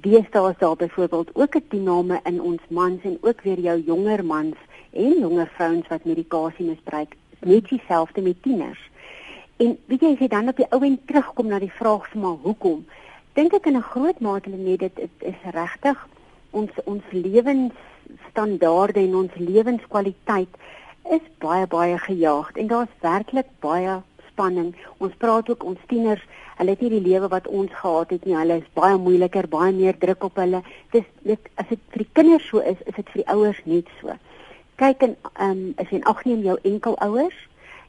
Deesdae 0.03 0.51
is 0.51 0.59
daar 0.59 0.77
byvoorbeeld 0.77 1.31
ook 1.35 1.57
'n 1.57 1.69
toename 1.69 2.21
in 2.25 2.41
ons 2.41 2.63
mans 2.69 3.03
en 3.03 3.19
ook 3.21 3.41
weer 3.41 3.61
jou 3.61 3.83
jonger 3.87 4.25
mans 4.25 4.57
en 4.91 5.19
jonger 5.19 5.51
vrouens 5.55 5.89
wat 5.89 6.05
medikasie 6.05 6.67
misbruik, 6.67 7.17
net 7.41 7.69
dieselfde 7.69 8.21
met 8.21 8.43
tieners. 8.43 8.91
En 9.57 9.79
weet 9.87 10.01
jy 10.01 10.13
as 10.13 10.19
jy 10.19 10.29
dan 10.29 10.49
op 10.49 10.57
die 10.57 10.71
ou 10.71 10.85
en 10.85 10.99
terugkom 11.07 11.47
na 11.47 11.59
die 11.59 11.73
vraag 11.73 12.09
van 12.11 12.21
maar 12.21 12.39
hoekom? 12.43 12.87
Dink 13.33 13.53
ek 13.53 13.67
in 13.67 13.77
'n 13.77 13.83
groot 13.83 14.21
mate 14.21 14.51
net 14.51 14.79
dit 14.79 14.99
is 15.19 15.41
regtig 15.51 16.09
ons 16.51 16.71
ons 16.85 17.03
lewensstandaarde 18.13 19.01
en 19.01 19.15
ons 19.17 19.35
lewenskwaliteit 19.37 20.49
is 21.11 21.21
baie 21.39 21.67
baie 21.67 21.99
gejaagd 21.99 22.57
en 22.57 22.67
daar's 22.67 22.89
werklik 23.01 23.47
baie 23.61 24.01
spanning. 24.31 24.75
Ons 24.99 25.15
praat 25.19 25.49
ook 25.51 25.65
ons 25.65 25.79
tieners, 25.89 26.23
hulle 26.57 26.71
het 26.71 26.81
nie 26.81 26.91
die 26.91 27.09
lewe 27.09 27.29
wat 27.29 27.49
ons 27.49 27.71
gehad 27.73 28.11
het 28.11 28.25
nie. 28.25 28.37
Hulle 28.37 28.61
is 28.63 28.75
baie 28.75 28.97
moeiliker, 28.97 29.49
baie 29.49 29.73
meer 29.73 29.99
druk 29.99 30.25
op 30.25 30.37
hulle. 30.37 30.63
Dis 30.93 31.05
dit 31.23 31.49
as 31.57 31.69
dit 31.69 31.81
vir 31.91 32.05
die 32.05 32.13
kinders 32.13 32.49
so 32.49 32.61
is, 32.61 32.79
is 32.87 32.95
dit 32.95 33.09
vir 33.15 33.23
die 33.23 33.31
ouers 33.35 33.61
net 33.65 33.89
so. 34.01 34.17
Kyk 34.77 35.03
en 35.03 35.17
ehm 35.35 35.51
um, 35.51 35.65
as 35.79 35.91
jy 35.91 36.01
agneem 36.09 36.45
jou 36.47 36.57
enkel 36.65 36.97
ouers, 37.05 37.37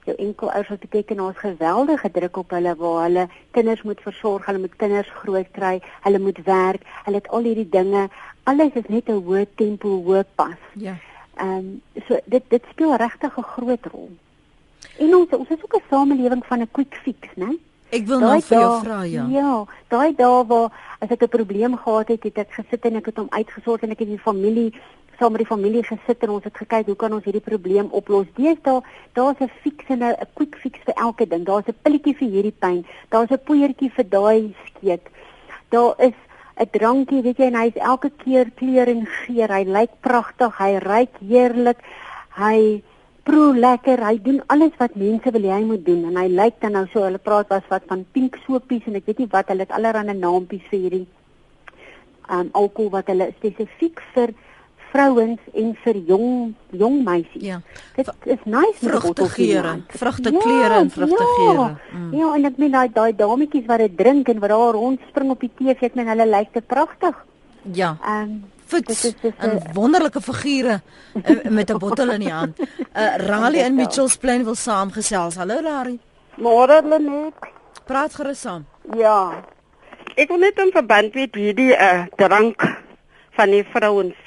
jou 0.06 0.16
enkel 0.20 0.52
ouers 0.52 0.70
wat 0.70 0.84
beteken 0.84 1.22
daar's 1.22 1.40
geweldige 1.40 2.12
druk 2.12 2.38
op 2.38 2.52
hulle 2.52 2.76
waar 2.76 3.04
hulle 3.04 3.28
kinders 3.56 3.82
moet 3.88 4.02
versorg, 4.04 4.46
hulle 4.46 4.60
moet 4.66 4.76
kinders 4.76 5.12
groot 5.22 5.48
kry, 5.56 5.78
hulle 6.04 6.20
moet 6.20 6.44
werk, 6.44 6.84
hulle 7.06 7.22
het 7.22 7.30
al 7.30 7.48
hierdie 7.48 7.70
dinge. 7.70 8.10
Alles 8.44 8.74
is 8.74 8.88
net 8.88 9.10
'n 9.10 9.24
hoë 9.24 9.46
tempo, 9.56 9.90
hoë 10.04 10.26
pas. 10.36 10.60
Ja. 10.74 10.96
Ehm 11.38 11.50
um, 11.50 11.82
so 12.08 12.20
dit 12.26 12.44
dit 12.50 12.64
speel 12.70 12.96
regtig 12.96 13.38
'n 13.38 13.52
groot 13.56 13.86
rol. 13.92 14.10
En 14.98 15.16
ons 15.16 15.30
ons 15.30 15.50
is 15.50 15.64
ook 15.64 15.76
'n 15.76 15.84
samelewing 15.90 16.46
van 16.46 16.60
'n 16.60 16.72
quick 16.72 16.96
fix, 17.04 17.28
né? 17.36 17.58
Ek 17.90 18.06
wil 18.06 18.20
nou 18.20 18.42
vir 18.42 18.60
jou 18.60 18.82
vra 18.82 19.02
ja. 19.04 19.26
Ja, 19.30 19.66
daai 19.88 20.16
dae 20.18 20.46
waar 20.50 20.72
as 21.00 21.10
ek 21.10 21.24
'n 21.24 21.28
probleem 21.28 21.78
gehad 21.78 22.08
het, 22.08 22.24
het 22.24 22.38
ek 22.38 22.52
gesit 22.52 22.86
en 22.86 22.96
ek 22.96 23.06
het 23.06 23.18
hom 23.18 23.28
uitgesort 23.30 23.84
en 23.84 23.92
ek 23.92 24.00
het 24.00 24.08
die 24.08 24.20
familie 24.20 24.74
saam 25.20 25.32
met 25.32 25.44
die 25.44 25.48
familie 25.48 25.84
gesit 25.84 26.24
en 26.26 26.30
ons 26.30 26.44
het 26.44 26.58
gekyk 26.58 26.86
hoe 26.86 26.96
kan 26.96 27.14
ons 27.14 27.24
hierdie 27.24 27.48
probleem 27.52 27.88
oplos. 27.92 28.26
Deesdae 28.36 28.82
daar's 29.14 29.40
'n 29.40 29.52
fix 29.62 29.86
en 29.88 30.04
'n 30.04 30.16
quick 30.34 30.56
fix 30.56 30.80
vir 30.86 30.94
elke 30.94 31.28
ding. 31.28 31.46
Daar's 31.46 31.68
'n 31.68 31.78
pilletjie 31.82 32.16
vir 32.16 32.30
hierdie 32.30 32.58
pyn, 32.60 32.86
daar's 33.10 33.32
'n 33.32 33.44
poeiertjie 33.46 33.92
vir 33.92 34.10
daai 34.10 34.56
skeet. 34.66 35.06
Daar 35.70 35.94
is 35.98 36.18
'n 36.60 36.70
drankie, 36.72 37.22
weet 37.22 37.38
jy, 37.38 37.50
en 37.50 37.60
hy's 37.62 37.76
elke 37.76 38.10
keer 38.24 38.52
kleur 38.56 38.88
en 38.88 39.06
geur. 39.06 39.50
Hy 39.50 39.64
lyk 39.64 39.94
pragtig, 40.02 40.58
hy 40.58 40.78
ruik 40.78 41.14
heerlik. 41.20 41.80
Hy 42.38 42.84
proe 43.24 43.56
lekker. 43.56 44.04
Hy 44.06 44.22
doen 44.22 44.42
alles 44.48 44.76
wat 44.78 44.96
mense 44.96 45.32
wil 45.32 45.50
hy 45.50 45.64
moet 45.64 45.86
doen 45.86 46.06
en 46.12 46.18
hy 46.20 46.28
lyk 46.28 46.62
dan 46.62 46.76
nou 46.78 46.86
so 46.92 47.04
hulle 47.04 47.18
praat 47.18 47.50
was 47.50 47.68
wat 47.70 47.84
van 47.88 48.06
pink 48.12 48.38
soapies 48.46 48.88
en 48.88 48.96
ek 48.96 49.06
weet 49.08 49.20
nie 49.24 49.32
wat 49.32 49.48
hulle 49.48 49.66
het 49.66 49.72
allerlei 49.72 50.16
naampies 50.18 50.66
vir 50.70 50.80
hierdie 50.80 51.08
um 52.30 52.50
alkohol 52.54 52.92
wat 52.94 53.10
hulle 53.12 53.30
spesifiek 53.38 54.02
vir 54.14 54.34
vrouens 54.94 55.42
en 55.58 55.74
vir 55.84 56.00
jong 56.08 56.54
jong 56.78 57.02
meisies. 57.06 57.42
Ja. 57.42 57.60
Dit 57.98 58.10
is 58.30 58.42
nice 58.46 58.80
vrugtegeure, 58.82 59.76
vrugtekleure 59.98 60.80
en 60.84 60.90
vrugtegeure. 60.94 61.68
Ja, 61.68 61.98
mm. 61.98 62.16
ja, 62.20 62.32
en 62.38 62.50
ek 62.50 62.60
meen 62.62 62.74
daai 62.76 62.90
daai 62.94 63.14
dametjies 63.18 63.68
wat 63.70 63.84
dit 63.86 63.98
drink 63.98 64.30
en 64.30 64.42
wat 64.44 64.54
daar 64.54 64.78
rond 64.78 65.06
spring 65.10 65.34
op 65.34 65.44
die 65.44 65.52
TV, 65.58 65.90
ek 65.90 66.00
meen 66.00 66.12
hulle 66.14 66.30
lyk 66.30 66.54
te 66.54 66.62
pragtig. 66.62 67.22
Ja. 67.72 67.96
Ehm 68.02 68.36
um, 68.36 68.42
Fits, 68.74 69.04
'n 69.22 69.60
wonderlike 69.74 70.22
figure 70.22 70.80
uh, 71.14 71.50
met 71.50 71.70
'n 71.70 71.78
bottel 71.78 72.12
in 72.12 72.24
die 72.26 72.32
hand. 72.34 72.58
Uh, 72.94 73.18
Rally 73.18 73.58
in 73.58 73.76
Mitchells 73.76 74.18
Plain 74.18 74.44
wil 74.44 74.56
saamgesels. 74.56 75.36
Hallo 75.36 75.62
Larry. 75.62 75.98
Môre 76.38 76.82
Lenet. 76.86 77.34
Praat 77.86 78.14
gerus 78.14 78.42
saam. 78.42 78.66
Ja. 78.98 79.42
Ek 80.16 80.30
wil 80.30 80.38
net 80.38 80.60
in 80.62 80.70
verband 80.72 81.16
met 81.18 81.36
hierdie 81.36 81.74
uh, 81.74 82.06
drank 82.16 82.62
van 83.34 83.50
die 83.50 83.64
vrouens 83.74 84.23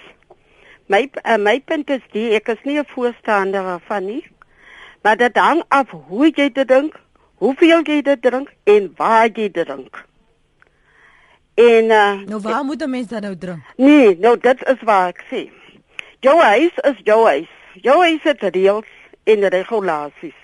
My 0.87 1.11
uh, 1.25 1.37
my 1.39 1.59
punt 1.61 1.91
is 1.91 2.03
die 2.13 2.31
ek 2.39 2.49
is 2.49 2.63
nie 2.65 2.79
'n 2.79 2.87
voorstander 2.87 3.81
van 3.87 4.05
nie. 4.07 4.25
Maar 5.03 5.17
dit 5.17 5.37
hang 5.37 5.63
af 5.69 5.91
hoe 5.91 6.31
jy 6.31 6.51
dit 6.53 6.69
drink, 6.69 6.95
hoeveel 7.35 7.83
jy 7.83 8.03
dit 8.03 8.23
drink 8.23 8.53
en 8.65 8.93
waar 8.97 9.27
jy 9.27 9.51
dit 9.51 9.67
drink. 9.67 10.05
En 11.55 11.85
uh, 11.85 12.15
nou 12.27 12.41
waar 12.41 12.65
moet 12.65 12.83
'n 12.83 12.91
mens 12.91 13.07
dan 13.07 13.23
nou 13.23 13.37
drink? 13.37 13.63
Nee, 13.77 14.19
nou 14.19 14.39
dit 14.39 14.67
is 14.67 14.83
waar 14.83 15.09
ek 15.09 15.25
sê. 15.31 15.51
Jou 16.21 16.41
huis 16.41 16.73
is 16.77 16.99
jou 17.05 17.27
huis. 17.27 17.51
Jou 17.75 18.01
huis 18.01 18.23
het 18.23 18.43
reëls 18.43 18.91
en 19.25 19.49
regulasies. 19.49 20.41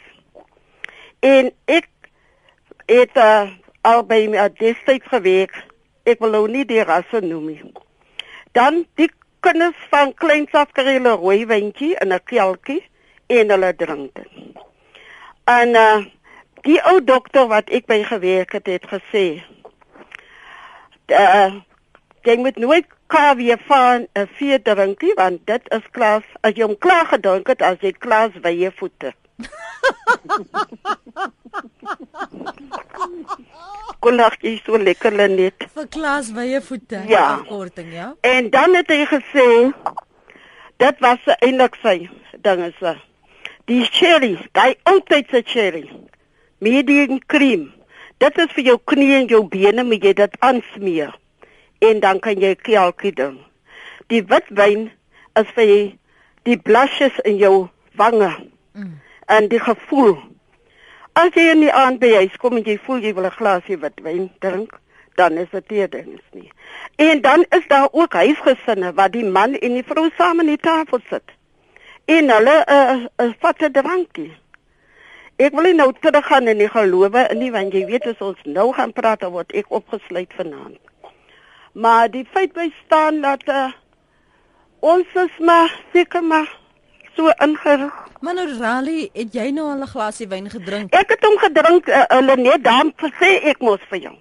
En 1.20 1.52
ek 1.64 1.88
het 2.86 3.16
uh, 3.16 3.50
al 3.80 4.04
by 4.06 4.26
my 4.30 4.48
destyds 4.58 5.06
gewerk. 5.06 5.54
Ek 6.02 6.18
wil 6.18 6.30
nou 6.30 6.48
nie 6.48 6.64
die 6.64 6.82
rasse 6.82 7.20
noem 7.20 7.46
nie. 7.46 7.72
Dan 8.52 8.84
die 8.94 9.10
kinders 9.42 9.86
van 9.90 10.14
kleins 10.14 10.54
af 10.54 10.70
kry 10.76 10.94
hulle 10.96 11.16
rooi 11.18 11.42
wyntjie 11.50 11.96
in 12.04 12.14
'n 12.14 12.22
kelkie 12.30 12.82
en 13.26 13.50
hulle 13.54 13.70
drink 13.76 14.14
dit. 14.14 14.30
En 15.44 15.68
uh 15.84 16.04
die 16.62 16.78
ou 16.86 17.04
dokter 17.04 17.46
wat 17.50 17.70
ek 17.74 17.86
by 17.90 18.04
gewerk 18.06 18.52
het, 18.58 18.66
het 18.66 18.86
gesê 18.94 19.26
uh 21.10 21.52
jy 22.22 22.36
moet 22.38 22.56
nooit 22.56 22.86
kaviar 23.06 23.62
van 23.66 24.06
'n 24.14 24.28
vier 24.38 24.62
drinkie 24.62 25.14
want 25.14 25.46
dit 25.46 25.62
is 25.78 25.86
klas 25.90 26.24
as 26.40 26.54
jy 26.54 26.62
hom 26.62 26.78
klaar 26.78 27.06
gedrink 27.06 27.46
het 27.48 27.62
as 27.62 27.78
jy 27.80 27.92
klas 27.92 28.32
by 28.46 28.54
jou 28.54 28.72
voete. 28.78 29.12
kon 34.02 34.18
nog 34.18 34.34
jy 34.42 34.56
so 34.64 34.78
lekker 34.78 35.14
net. 35.14 35.68
Vir 35.76 35.86
klas 35.94 36.32
jou 36.34 36.60
voete. 36.66 37.02
Ja. 37.08 37.42
Korting, 37.48 37.92
ja. 37.94 38.14
En 38.20 38.50
dan 38.50 38.74
het 38.74 38.90
hy 38.90 39.06
gesê 39.06 39.46
dit 40.82 40.98
was 41.04 41.28
eintlik 41.38 41.78
sy 41.82 42.10
ding 42.42 42.64
is. 42.66 42.80
Die 43.70 43.84
cherry, 43.86 44.34
daai 44.52 44.74
oudtydse 44.90 45.42
cherry. 45.46 45.86
Medium 46.58 47.20
cream. 47.26 47.70
Dit 48.18 48.38
is 48.38 48.50
vir 48.56 48.72
jou 48.72 48.78
knie 48.90 49.12
en 49.20 49.28
jou 49.30 49.44
bene, 49.50 49.84
moet 49.86 50.02
jy 50.02 50.12
dit 50.18 50.34
aansmeer. 50.40 51.14
En 51.82 52.00
dan 52.02 52.18
kan 52.22 52.38
jy 52.38 52.54
kelkie 52.58 53.14
doen. 53.14 53.38
Die 54.10 54.22
wit 54.26 54.50
wyn 54.50 54.90
is 55.38 55.54
vir 55.54 55.94
die 56.46 56.58
blushes 56.58 57.18
in 57.26 57.38
jou 57.38 57.68
wange. 57.98 58.34
Mm. 58.74 58.98
En 59.30 59.48
die 59.48 59.62
gevoel 59.62 60.18
As 61.12 61.34
jy 61.36 61.50
in 61.52 61.60
die 61.60 61.72
aand 61.72 62.00
by 62.00 62.10
huis 62.22 62.36
kom 62.40 62.56
en 62.56 62.64
jy 62.64 62.78
voel 62.86 63.02
jy 63.04 63.12
wil 63.14 63.26
'n 63.28 63.36
glasie 63.38 63.76
wit 63.76 64.00
wyn 64.00 64.30
drink, 64.40 64.78
dan 65.16 65.36
is 65.38 65.50
dit 65.50 65.70
nie 65.70 65.88
dings 65.88 66.24
nie. 66.32 66.50
En 66.96 67.20
dan 67.20 67.44
is 67.50 67.66
daar 67.68 67.88
ook 67.92 68.12
huisgesinne 68.12 68.92
waar 68.94 69.10
die 69.10 69.24
man 69.24 69.54
en 69.54 69.74
die 69.74 69.84
vrou 69.84 70.10
saam 70.16 70.40
aan 70.40 70.46
die 70.46 70.56
tafel 70.56 71.00
sit. 71.10 71.34
En 72.04 72.30
hulle 72.30 72.56
'n 72.64 72.72
uh, 72.72 72.94
'n 72.94 73.28
uh, 73.28 73.32
vatte 73.40 73.70
drankie. 73.70 74.32
Ek 75.36 75.52
wil 75.52 75.74
nou 75.74 75.92
teruggaan 76.00 76.48
in 76.48 76.58
die 76.58 76.68
gelowe, 76.68 77.28
nie 77.34 77.50
want 77.50 77.72
jy 77.72 77.84
weet 77.86 78.06
as 78.06 78.20
ons 78.20 78.38
nou 78.44 78.72
gaan 78.72 78.92
praat 78.92 79.20
dan 79.20 79.32
word 79.32 79.52
ek 79.52 79.70
opgesluit 79.70 80.32
vanaand. 80.36 80.78
Maar 81.72 82.10
die 82.10 82.26
feit 82.32 82.52
bly 82.52 82.72
staan 82.84 83.20
dat 83.20 83.48
uh, 83.48 83.72
Ons 84.82 85.06
is 85.14 85.36
maar 85.38 85.70
seker 85.92 86.24
maar 86.26 86.48
so 87.16 87.30
ingerig. 87.44 87.92
Maar 88.20 88.34
nou 88.34 88.58
Rally, 88.58 89.08
het 89.12 89.34
jy 89.34 89.50
nou 89.50 89.68
al 89.70 89.82
'n 89.82 89.86
glasie 89.86 90.28
wyn 90.28 90.50
gedrink? 90.50 90.94
Ek 90.94 91.08
het 91.08 91.24
hom 91.24 91.38
gedrink, 91.38 91.88
uh, 91.88 92.04
hulle 92.08 92.36
net 92.36 92.64
dan 92.64 92.92
sê 93.20 93.42
ek 93.42 93.60
mos 93.60 93.80
vir 93.88 93.98
jou. 93.98 94.16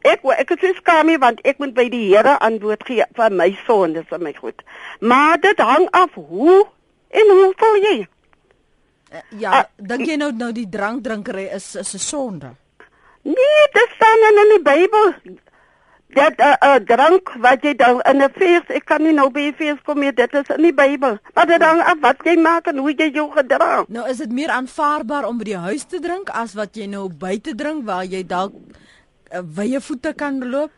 Ek 0.00 0.20
ek 0.24 0.50
is 0.50 0.76
skaam 0.76 1.18
want 1.18 1.40
ek 1.44 1.58
moet 1.58 1.74
by 1.74 1.88
die 1.88 2.14
Here 2.14 2.38
antwoord 2.38 2.84
gee 2.84 3.04
van 3.14 3.36
my 3.36 3.58
sondes 3.66 4.08
en 4.10 4.22
my 4.22 4.32
goed. 4.32 4.62
Maar 5.00 5.40
dit 5.40 5.58
hang 5.58 5.88
af 5.90 6.14
hoe 6.14 6.66
en 7.10 7.26
hoe 7.28 7.52
voel 7.56 7.76
jy? 7.82 8.08
Uh, 9.12 9.18
ja, 9.40 9.50
uh, 9.58 9.64
dink 9.76 10.06
jy 10.06 10.16
nou 10.16 10.32
nou 10.32 10.52
die 10.52 10.68
drankdrinkery 10.68 11.48
is 11.52 11.74
is 11.74 11.94
'n 11.94 11.98
sonde? 11.98 12.54
Nee, 13.22 13.62
dit 13.72 13.88
staan 13.94 14.18
in 14.30 14.48
die 14.56 14.62
Bybel 14.62 15.14
dat 16.14 16.34
'n 16.36 16.42
uh, 16.42 16.54
uh, 16.60 16.80
drank 16.84 17.32
wat 17.38 17.62
jy 17.62 17.74
dan 17.74 18.00
in 18.00 18.22
'n 18.22 18.32
fees, 18.34 18.62
ek 18.66 18.84
kan 18.84 19.02
nie 19.02 19.12
nou 19.12 19.30
by 19.30 19.40
'n 19.40 19.54
fees 19.54 19.78
kom 19.84 19.98
nie, 20.00 20.12
dit 20.12 20.34
is 20.34 20.48
in 20.56 20.62
die 20.62 20.74
Bybel. 20.74 21.18
Maar 21.34 21.46
dit 21.46 21.62
hang 21.62 21.80
af 21.80 21.98
wat 22.00 22.16
jy 22.24 22.36
maak 22.36 22.66
en 22.66 22.76
hoe 22.78 22.94
jy 22.96 23.10
jou 23.12 23.30
gedra. 23.30 23.84
Nou 23.88 24.08
is 24.08 24.16
dit 24.16 24.32
meer 24.32 24.50
aanvaarbaar 24.50 25.24
om 25.24 25.38
by 25.38 25.44
die 25.44 25.56
huis 25.56 25.84
te 25.84 26.00
drink 26.00 26.30
as 26.30 26.54
wat 26.54 26.76
jy 26.76 26.86
nou 26.86 27.08
buite 27.08 27.54
drink 27.54 27.84
waar 27.84 28.04
jy 28.04 28.26
dalk 28.26 28.52
uh, 29.32 29.40
wye 29.56 29.80
voete 29.80 30.12
kan 30.14 30.50
loop. 30.50 30.70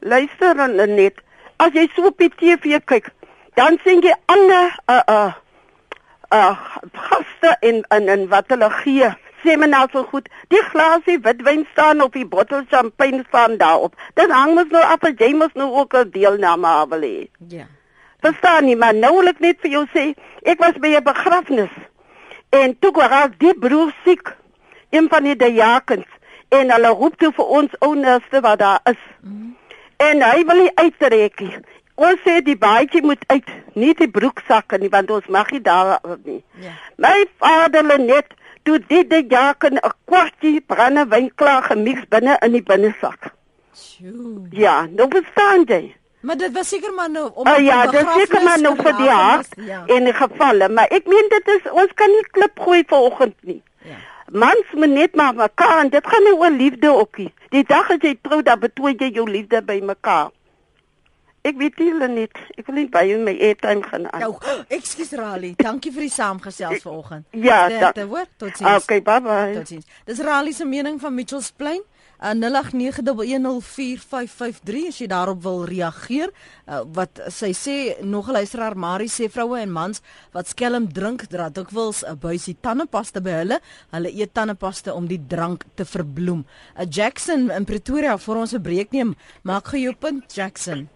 Luister 0.00 0.54
dan 0.54 0.76
net. 0.76 1.14
As 1.56 1.72
jy 1.72 1.88
so 1.94 2.06
op 2.06 2.18
die 2.18 2.30
TV 2.30 2.78
kyk, 2.84 3.10
dan 3.54 3.78
sien 3.84 4.00
jy 4.00 4.14
ander 4.26 4.78
uh 4.86 5.02
uh 5.06 5.32
uh 6.30 6.56
gaste 6.92 7.56
in 7.60 7.84
in 7.90 8.08
in 8.08 8.28
wat 8.28 8.44
hulle 8.48 8.70
gee 8.70 9.10
sê 9.42 9.56
my 9.56 9.66
nou 9.66 9.86
so 9.92 10.04
goed, 10.10 10.28
die 10.48 10.62
glasie 10.70 11.18
witwyn 11.24 11.66
staan 11.72 12.00
op 12.04 12.12
die 12.12 12.26
bottel 12.26 12.64
champagne 12.70 13.24
staan 13.28 13.56
daarop. 13.56 13.94
Dit 14.14 14.30
hang 14.30 14.54
mos 14.54 14.70
nou 14.74 14.82
af 14.82 15.04
as 15.04 15.16
jy 15.18 15.32
mos 15.34 15.54
nou 15.54 15.70
ook 15.80 15.94
'n 15.94 16.10
deelname 16.10 16.86
wil 16.88 17.00
hê. 17.00 17.28
Ja. 17.48 17.66
Verstaan 18.20 18.64
nie, 18.64 18.76
maar 18.76 18.94
nou 18.94 19.14
wil 19.16 19.28
ek 19.28 19.40
net 19.40 19.60
vir 19.60 19.70
jou 19.70 19.86
sê, 19.94 20.14
ek 20.42 20.58
was 20.58 20.74
by 20.80 20.96
'n 20.96 21.02
begrafnis 21.02 21.74
en 22.50 22.78
toe 22.78 22.92
was 22.92 23.30
die 23.38 23.54
broer 23.54 23.92
siek, 24.04 24.36
een 24.90 25.08
van 25.08 25.24
die 25.24 25.36
diakens 25.36 26.06
en 26.48 26.70
hulle 26.70 26.88
roep 26.88 27.16
toe 27.16 27.32
vir 27.32 27.44
ons 27.44 27.78
ouerste 27.78 28.40
wat 28.40 28.58
daar 28.58 28.80
is. 28.84 29.02
Mm. 29.20 29.56
En 29.96 30.22
hy 30.22 30.44
wil 30.44 30.62
nie 30.62 30.74
uittrek 30.74 31.40
nie. 31.40 31.58
Ons 31.98 32.20
sê 32.22 32.38
die 32.46 32.56
baadjie 32.56 33.02
moet 33.02 33.24
uit, 33.26 33.48
nie 33.74 33.94
die 33.98 34.10
broeksakke 34.10 34.78
nie 34.78 34.90
want 34.92 35.10
ons 35.10 35.26
mag 35.26 35.50
nie 35.50 35.62
daar 35.62 35.98
nie. 36.24 36.42
Ja. 36.62 36.76
My 36.96 37.26
vader 37.42 37.98
net 37.98 38.34
toe 38.68 38.78
dit 38.88 39.10
die 39.10 39.24
jaken 39.32 39.80
'n 39.80 39.92
kwartie 40.04 40.60
brandewyn 40.60 41.30
klaar 41.34 41.62
gemix 41.62 42.04
binne 42.12 42.36
in 42.44 42.52
die 42.52 42.62
binnesak. 42.62 43.32
Sjoe. 43.72 44.46
Ja, 44.50 44.86
nou 44.90 45.08
verstaan 45.08 45.64
jy. 45.64 45.96
Maar 46.20 46.36
dit 46.36 46.52
was 46.52 46.68
seker 46.68 46.92
maar 46.92 47.10
nou 47.10 47.30
om 47.34 47.46
uh, 47.46 47.58
Ja, 47.64 47.86
dit 47.86 48.06
seker 48.18 48.42
maar 48.42 48.60
nou 48.60 48.74
vir 48.76 48.96
die 48.96 49.10
hart 49.10 49.48
ja. 49.56 49.84
die 49.86 50.12
gevalle, 50.12 50.68
maar 50.68 50.88
ek 50.90 51.06
meen 51.06 51.28
dit 51.28 51.48
is 51.56 51.70
ons 51.70 51.92
kan 51.94 52.10
nie 52.10 52.24
klip 52.30 52.60
gooi 52.60 52.82
vanoggend 52.86 53.36
nie. 53.40 53.62
Ja. 53.82 53.96
Mans 54.30 54.72
moet 54.72 54.90
net 54.90 55.14
maar 55.14 55.34
mekaar 55.34 55.78
en 55.84 55.88
dit 55.88 56.06
gaan 56.06 56.22
nie 56.22 56.34
oor 56.34 56.50
liefde 56.50 56.90
ook 56.92 57.16
nie. 57.16 57.32
Die 57.48 57.64
dag 57.64 57.90
as 57.90 58.02
jy 58.02 58.18
trou, 58.22 58.42
dan 58.42 58.60
betoon 58.60 58.98
jy 58.98 59.08
jou 59.14 59.30
liefde 59.30 59.62
by 59.62 59.78
mekaar. 59.80 60.28
Ek 61.42 61.56
weet 61.56 61.78
nie 61.78 61.92
net. 62.08 62.30
Ek 62.58 62.66
wil 62.66 62.74
net 62.80 62.90
by 62.90 63.04
jou 63.08 63.18
my 63.22 63.38
airtime 63.38 63.82
gaan 63.86 64.06
aan. 64.10 64.20
Nou, 64.20 64.34
ekskuus 64.78 65.12
Rali. 65.18 65.54
Dankie 65.58 65.92
vir 65.94 66.02
die 66.08 66.14
saamgesels 66.14 66.82
vanoggend. 66.82 67.24
Ja, 67.48 67.68
dit 67.68 68.02
hoor. 68.02 68.26
Totsiens. 68.36 68.82
Okay, 68.82 69.00
bye 69.04 69.20
bye. 69.22 69.54
Totsiens. 69.60 69.86
Dis 70.08 70.20
Rali 70.24 70.52
se 70.52 70.64
mening 70.66 71.00
van 71.00 71.14
Mitchells 71.14 71.52
Plain. 71.56 71.82
Uh, 72.18 72.34
0891104553 72.34 74.90
as 74.90 74.98
jy 74.98 75.06
daarop 75.06 75.38
wil 75.44 75.62
reageer. 75.70 76.32
Uh, 76.66 76.82
wat 76.96 77.20
sy 77.30 77.52
sê 77.54 77.94
nog 78.02 78.26
'n 78.26 78.32
luisteraar 78.40 78.76
Marie 78.76 79.08
sê 79.08 79.30
vroue 79.30 79.60
en 79.60 79.70
mans 79.70 80.02
wat 80.34 80.48
skelm 80.48 80.92
drink 80.92 81.26
dra 81.30 81.48
dikwels 81.48 82.02
'n 82.02 82.18
buisie 82.18 82.56
tandepasta 82.60 83.20
by 83.20 83.30
hulle. 83.30 83.60
Hulle 83.94 84.10
eet 84.10 84.34
tandepasta 84.34 84.94
om 84.94 85.06
die 85.06 85.26
drank 85.26 85.64
te 85.76 85.84
verbloem. 85.84 86.42
'n 86.42 86.46
uh, 86.82 86.86
Jackson 86.90 87.50
in 87.50 87.64
Pretoria 87.64 88.18
vir 88.18 88.36
ons 88.36 88.52
'n 88.52 88.62
breek 88.62 88.90
neem. 88.90 89.14
Maak 89.42 89.68
gou 89.68 89.78
jou 89.78 89.94
punt 89.94 90.34
Jackson. 90.34 90.88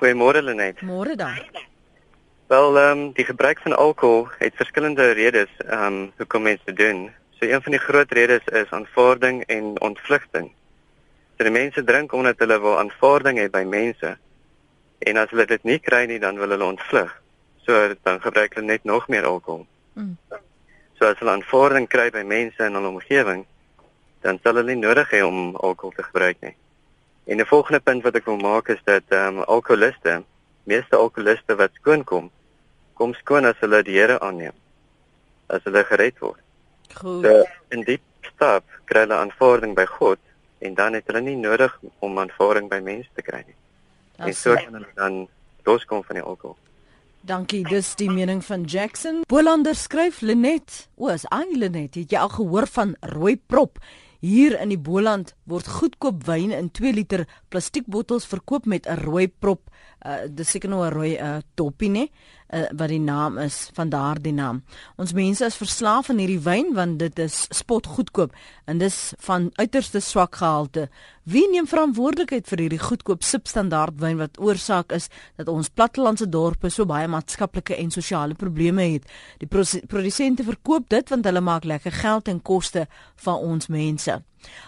Goeiemôre 0.00 0.40
Lenet. 0.40 0.80
Môre 0.80 1.12
dan. 1.16 1.36
Wel, 2.48 2.78
ehm 2.78 2.98
um, 2.98 3.12
die 3.12 3.24
gebruik 3.24 3.58
van 3.60 3.76
alkohol 3.76 4.28
het 4.38 4.54
verskillende 4.56 5.10
redes 5.10 5.50
ehm 5.58 5.84
um, 5.86 6.12
hoekom 6.16 6.42
mense 6.42 6.64
dit 6.64 6.76
doen. 6.76 7.10
So 7.36 7.44
een 7.44 7.62
van 7.62 7.72
die 7.72 7.80
groot 7.80 8.12
redes 8.12 8.44
is 8.44 8.70
aanvaarding 8.70 9.44
en 9.44 9.80
ontvlugting. 9.80 10.52
So 11.36 11.44
die 11.44 11.52
mense 11.52 11.84
drink 11.84 12.12
omdat 12.12 12.38
hulle 12.38 12.60
wil 12.60 12.78
aanvaarding 12.78 13.38
hê 13.38 13.50
by 13.50 13.62
mense. 13.68 14.16
En 14.98 15.16
as 15.16 15.30
hulle 15.30 15.46
dit 15.46 15.64
nie 15.64 15.78
kry 15.78 16.06
nie, 16.06 16.18
dan 16.18 16.40
wil 16.40 16.48
hulle 16.48 16.64
ontvlug. 16.64 17.12
So 17.66 17.94
dan 18.02 18.20
gebruik 18.20 18.54
hulle 18.54 18.66
net 18.66 18.84
nog 18.84 19.08
meer 19.08 19.28
alkohol. 19.28 19.66
Mm. 19.92 20.16
So 20.96 21.12
as 21.12 21.20
hulle 21.20 21.36
aanvaarding 21.36 21.88
kry 21.88 22.08
by 22.10 22.24
mense 22.24 22.64
in 22.64 22.74
hulle 22.74 22.88
omgewing, 22.88 23.44
dan 24.24 24.40
sal 24.42 24.56
hulle 24.56 24.72
nie 24.72 24.80
nodig 24.80 25.12
hê 25.12 25.20
om 25.28 25.56
alkohol 25.56 25.92
te 25.92 26.08
gebruik 26.08 26.40
nie. 26.40 26.56
En 27.30 27.36
'n 27.38 27.46
volgende 27.46 27.80
punt 27.80 28.02
wat 28.02 28.14
ek 28.18 28.24
wil 28.24 28.36
maak 28.36 28.68
is 28.68 28.80
dat 28.84 29.02
ehm 29.08 29.38
um, 29.38 29.42
alkoholiste, 29.42 30.22
meeste 30.62 30.96
alkoholiste 30.96 31.54
wat 31.54 31.70
skoon 31.78 32.04
kom, 32.04 32.30
kom 32.98 33.14
skoon 33.14 33.44
as 33.44 33.58
hulle 33.62 33.82
die 33.82 33.98
Here 33.98 34.18
aanneem. 34.20 34.56
As 35.46 35.62
hulle 35.62 35.84
gered 35.84 36.18
word. 36.18 36.42
Goed. 36.94 37.24
So, 37.24 37.44
in 37.68 37.86
die 37.86 38.00
stap 38.32 38.64
kry 38.84 39.04
hulle 39.04 39.14
aanvaarding 39.14 39.76
by 39.78 39.86
God 39.86 40.18
en 40.58 40.74
dan 40.74 40.98
het 40.98 41.06
hulle 41.06 41.20
nie 41.20 41.36
nodig 41.36 41.78
om 41.98 42.18
aanvaarding 42.18 42.66
by 42.68 42.80
mense 42.82 43.08
te 43.14 43.22
kry 43.22 43.44
nie. 43.46 43.58
Das 44.16 44.26
en 44.26 44.34
so 44.34 44.54
kan 44.54 44.74
hulle 44.80 44.92
dan 44.94 45.28
loskom 45.64 46.02
van 46.04 46.18
die 46.18 46.26
alkohol. 46.26 46.58
Dankie, 47.20 47.62
dis 47.68 47.94
die 48.00 48.10
mening 48.10 48.44
van 48.44 48.62
Jackson. 48.64 49.22
Bolander 49.28 49.74
skryf 49.76 50.20
Lenet, 50.20 50.88
o, 50.96 51.08
is 51.12 51.28
aan 51.28 51.52
Lenet, 51.52 51.94
het 51.94 52.10
jy 52.10 52.18
al 52.18 52.32
gehoor 52.32 52.66
van 52.66 52.96
rooi 53.00 53.36
prop? 53.36 53.78
Hier 54.20 54.60
in 54.60 54.68
die 54.68 54.76
Boland 54.76 55.30
word 55.48 55.68
goedkoop 55.80 56.26
wyn 56.28 56.50
in 56.52 56.66
2 56.76 56.90
liter 56.92 57.22
plastiekbottels 57.48 58.26
verkoop 58.28 58.66
met 58.68 58.84
'n 58.86 59.00
rooi 59.00 59.28
prop. 59.28 59.70
Uh, 60.00 60.24
dis 60.32 60.48
seker 60.48 60.70
nou 60.72 60.80
'n 60.84 60.92
rooi 60.92 61.16
uh, 61.20 61.38
toppie 61.54 61.90
nê 61.90 62.08
uh, 62.52 62.68
wat 62.72 62.88
die 62.88 63.00
naam 63.00 63.38
is 63.38 63.70
van 63.76 63.88
daardie 63.88 64.32
naam. 64.32 64.62
Ons 64.96 65.12
mense 65.12 65.44
is 65.44 65.56
verslaaf 65.56 66.10
aan 66.10 66.18
hierdie 66.22 66.40
wyn 66.40 66.72
want 66.74 66.98
dit 66.98 67.18
is 67.18 67.46
spot 67.50 67.86
goedkoop 67.86 68.32
en 68.64 68.78
dis 68.78 69.12
van 69.18 69.50
uiterste 69.54 70.00
swak 70.00 70.36
gehalte. 70.40 70.88
Wie 71.22 71.44
neem 71.50 71.68
verantwoordelikheid 71.68 72.48
vir 72.48 72.64
hierdie 72.64 72.80
goedkoop 72.80 73.22
substandaard 73.22 74.00
wyn 74.00 74.16
wat 74.18 74.40
oorsaak 74.40 74.92
is 74.92 75.10
dat 75.36 75.48
ons 75.48 75.68
plattelandse 75.68 76.28
dorpe 76.28 76.70
so 76.70 76.86
baie 76.86 77.08
maatskaplike 77.08 77.76
en 77.76 77.90
sosiale 77.90 78.34
probleme 78.34 78.88
het? 78.94 79.04
Die 79.38 79.48
produsente 79.86 80.44
verkoop 80.44 80.88
dit 80.88 81.08
want 81.08 81.24
hulle 81.24 81.40
maak 81.40 81.64
lekker 81.64 81.92
geld 81.92 82.24
ten 82.24 82.42
koste 82.42 82.88
van 83.16 83.36
ons 83.36 83.68
mense. 83.68 84.22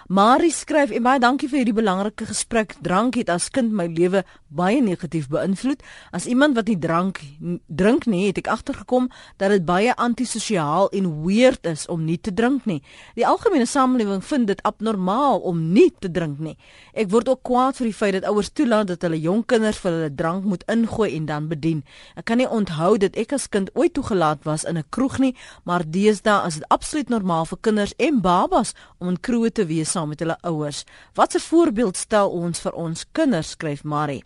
Marie 0.09 0.53
skryf 0.53 0.91
en 0.91 1.03
baie 1.03 1.21
dankie 1.23 1.49
vir 1.49 1.63
hierdie 1.63 1.77
belangrike 1.77 2.27
gesprek. 2.29 2.75
Drank 2.85 3.17
het 3.17 3.31
as 3.33 3.49
kind 3.51 3.73
my 3.73 3.87
lewe 3.89 4.25
baie 4.53 4.83
negatief 4.85 5.29
beïnvloed. 5.33 5.81
As 6.13 6.27
iemand 6.29 6.57
wat 6.59 6.69
nie 6.69 6.79
drank 6.79 7.21
drink 7.67 8.07
nie, 8.11 8.27
het 8.29 8.43
ek 8.43 8.51
agtergekom 8.53 9.09
dat 9.41 9.55
dit 9.55 9.65
baie 9.65 9.95
antisosiaal 9.97 10.91
en 10.93 11.09
weird 11.25 11.67
is 11.71 11.87
om 11.89 12.05
nie 12.05 12.19
te 12.21 12.35
drink 12.35 12.67
nie. 12.69 12.83
Die 13.17 13.27
algemene 13.27 13.67
samelewing 13.67 14.21
vind 14.25 14.51
dit 14.51 14.63
abnormaal 14.69 15.41
om 15.49 15.63
nie 15.73 15.89
te 16.01 16.11
drink 16.13 16.43
nie. 16.45 16.57
Ek 16.93 17.09
word 17.13 17.31
ook 17.33 17.43
kwaad 17.49 17.81
vir 17.81 17.89
die 17.89 17.97
feit 17.97 18.17
dat 18.19 18.29
ouers 18.29 18.53
toelaat 18.53 18.93
dat 18.93 19.07
hulle 19.07 19.21
jong 19.21 19.47
kinders 19.49 19.81
vir 19.81 19.93
hulle 19.93 20.13
drank 20.15 20.45
moet 20.45 20.67
ingooi 20.69 21.09
en 21.17 21.27
dan 21.31 21.49
bedien. 21.49 21.83
Ek 22.21 22.29
kan 22.29 22.43
nie 22.43 22.49
onthou 22.49 22.99
dat 23.01 23.17
ek 23.17 23.33
as 23.39 23.49
kind 23.49 23.73
ooit 23.79 23.95
toegelaat 23.97 24.45
was 24.45 24.65
in 24.69 24.77
'n 24.77 24.85
kroeg 24.91 25.19
nie, 25.19 25.35
maar 25.65 25.83
deesdae 25.87 26.47
is 26.47 26.55
dit 26.61 26.69
absoluut 26.69 27.09
normaal 27.09 27.45
vir 27.47 27.59
kinders 27.61 27.95
en 27.97 28.21
babas 28.21 28.75
om 28.99 29.09
in 29.09 29.21
kroë 29.21 29.53
te 29.53 29.62
wees 29.67 29.91
saam 29.91 30.09
met 30.09 30.21
hulle 30.21 30.39
ouers. 30.41 30.85
Wat 31.15 31.35
'n 31.35 31.41
voorbeeld 31.41 31.97
stel 31.97 32.31
ons 32.31 32.61
vir 32.61 32.73
ons 32.73 33.05
kinders, 33.13 33.51
skryf 33.51 33.85
Marie. 33.85 34.25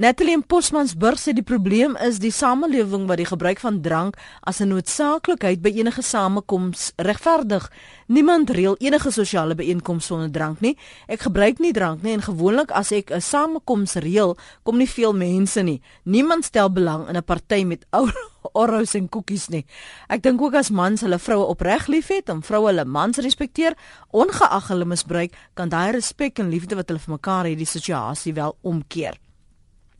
Natalie 0.00 0.38
Posmansburg 0.40 1.18
sê 1.20 1.34
die 1.36 1.44
probleem 1.44 1.92
is 2.00 2.16
die 2.22 2.30
samelewing 2.32 3.02
wat 3.04 3.18
die 3.20 3.26
gebruik 3.28 3.58
van 3.60 3.82
drank 3.84 4.14
as 4.48 4.62
'n 4.62 4.72
noodsaaklikheid 4.72 5.60
by 5.60 5.68
enige 5.76 6.00
samekoms 6.02 6.92
regverdig. 6.96 7.68
Niemand 8.08 8.50
reël 8.50 8.76
enige 8.80 9.10
sosiale 9.10 9.54
byeenkoms 9.54 10.06
sonder 10.06 10.30
drank 10.30 10.60
nie. 10.60 10.78
Ek 11.06 11.20
gebruik 11.20 11.58
nie 11.58 11.72
drank 11.72 12.02
nie 12.02 12.12
en 12.12 12.22
gewoonlik 12.22 12.70
as 12.70 12.92
ek 12.92 13.10
'n 13.10 13.20
samekoms 13.20 13.94
reël, 13.94 14.38
kom 14.62 14.78
nie 14.78 14.88
veel 14.88 15.12
mense 15.12 15.62
nie. 15.62 15.82
Niemand 16.04 16.44
stel 16.44 16.72
belang 16.72 17.08
in 17.08 17.16
'n 17.16 17.22
party 17.22 17.64
met 17.64 17.84
ou 17.92 18.08
orros 18.62 18.94
en 18.94 19.08
koekies 19.08 19.48
nie. 19.50 19.66
Ek 20.08 20.22
dink 20.22 20.40
ook 20.40 20.54
as 20.54 20.70
mans 20.70 21.00
hulle 21.00 21.18
vroue 21.18 21.46
opreg 21.46 21.88
liefhet 21.88 22.28
en 22.30 22.42
vroue 22.42 22.66
hulle 22.66 22.84
mans 22.84 23.18
respekteer, 23.18 23.76
ongeag 24.12 24.68
hulle 24.68 24.84
misbruik, 24.84 25.36
kan 25.54 25.68
daai 25.68 25.92
respek 25.92 26.38
en 26.38 26.48
liefde 26.48 26.74
wat 26.74 26.88
hulle 26.88 27.00
vir 27.00 27.14
mekaar 27.14 27.44
het, 27.44 27.58
die 27.58 27.66
situasie 27.66 28.32
wel 28.32 28.56
omkeer. 28.62 29.29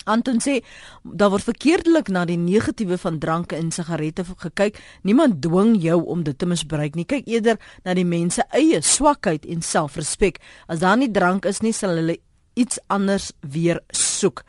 Anton 0.05 0.41
sê 0.41 0.61
daar 1.05 1.31
word 1.31 1.45
verkeerdelik 1.45 2.09
na 2.09 2.25
die 2.25 2.39
negatiewe 2.41 2.99
van 2.99 3.19
drank 3.19 3.53
en 3.53 3.71
sigarette 3.71 4.25
gekyk. 4.25 4.81
Niemand 5.03 5.43
dwing 5.43 5.77
jou 5.83 6.01
om 6.05 6.25
dit 6.25 6.39
te 6.39 6.47
misbruik 6.47 6.97
nie. 6.97 7.05
Kyk 7.05 7.29
eerder 7.29 7.61
na 7.85 7.95
die 7.95 8.07
mense 8.07 8.45
eie 8.57 8.81
swakheid 8.83 9.47
en 9.47 9.63
selfrespek. 9.63 10.41
As 10.69 10.81
daar 10.81 10.97
nie 10.97 11.11
drank 11.11 11.45
is 11.45 11.61
nie, 11.61 11.73
sal 11.73 11.97
hulle 12.01 12.19
iets 12.55 12.81
anders 12.89 13.33
weer 13.41 13.81
soek. 13.93 14.45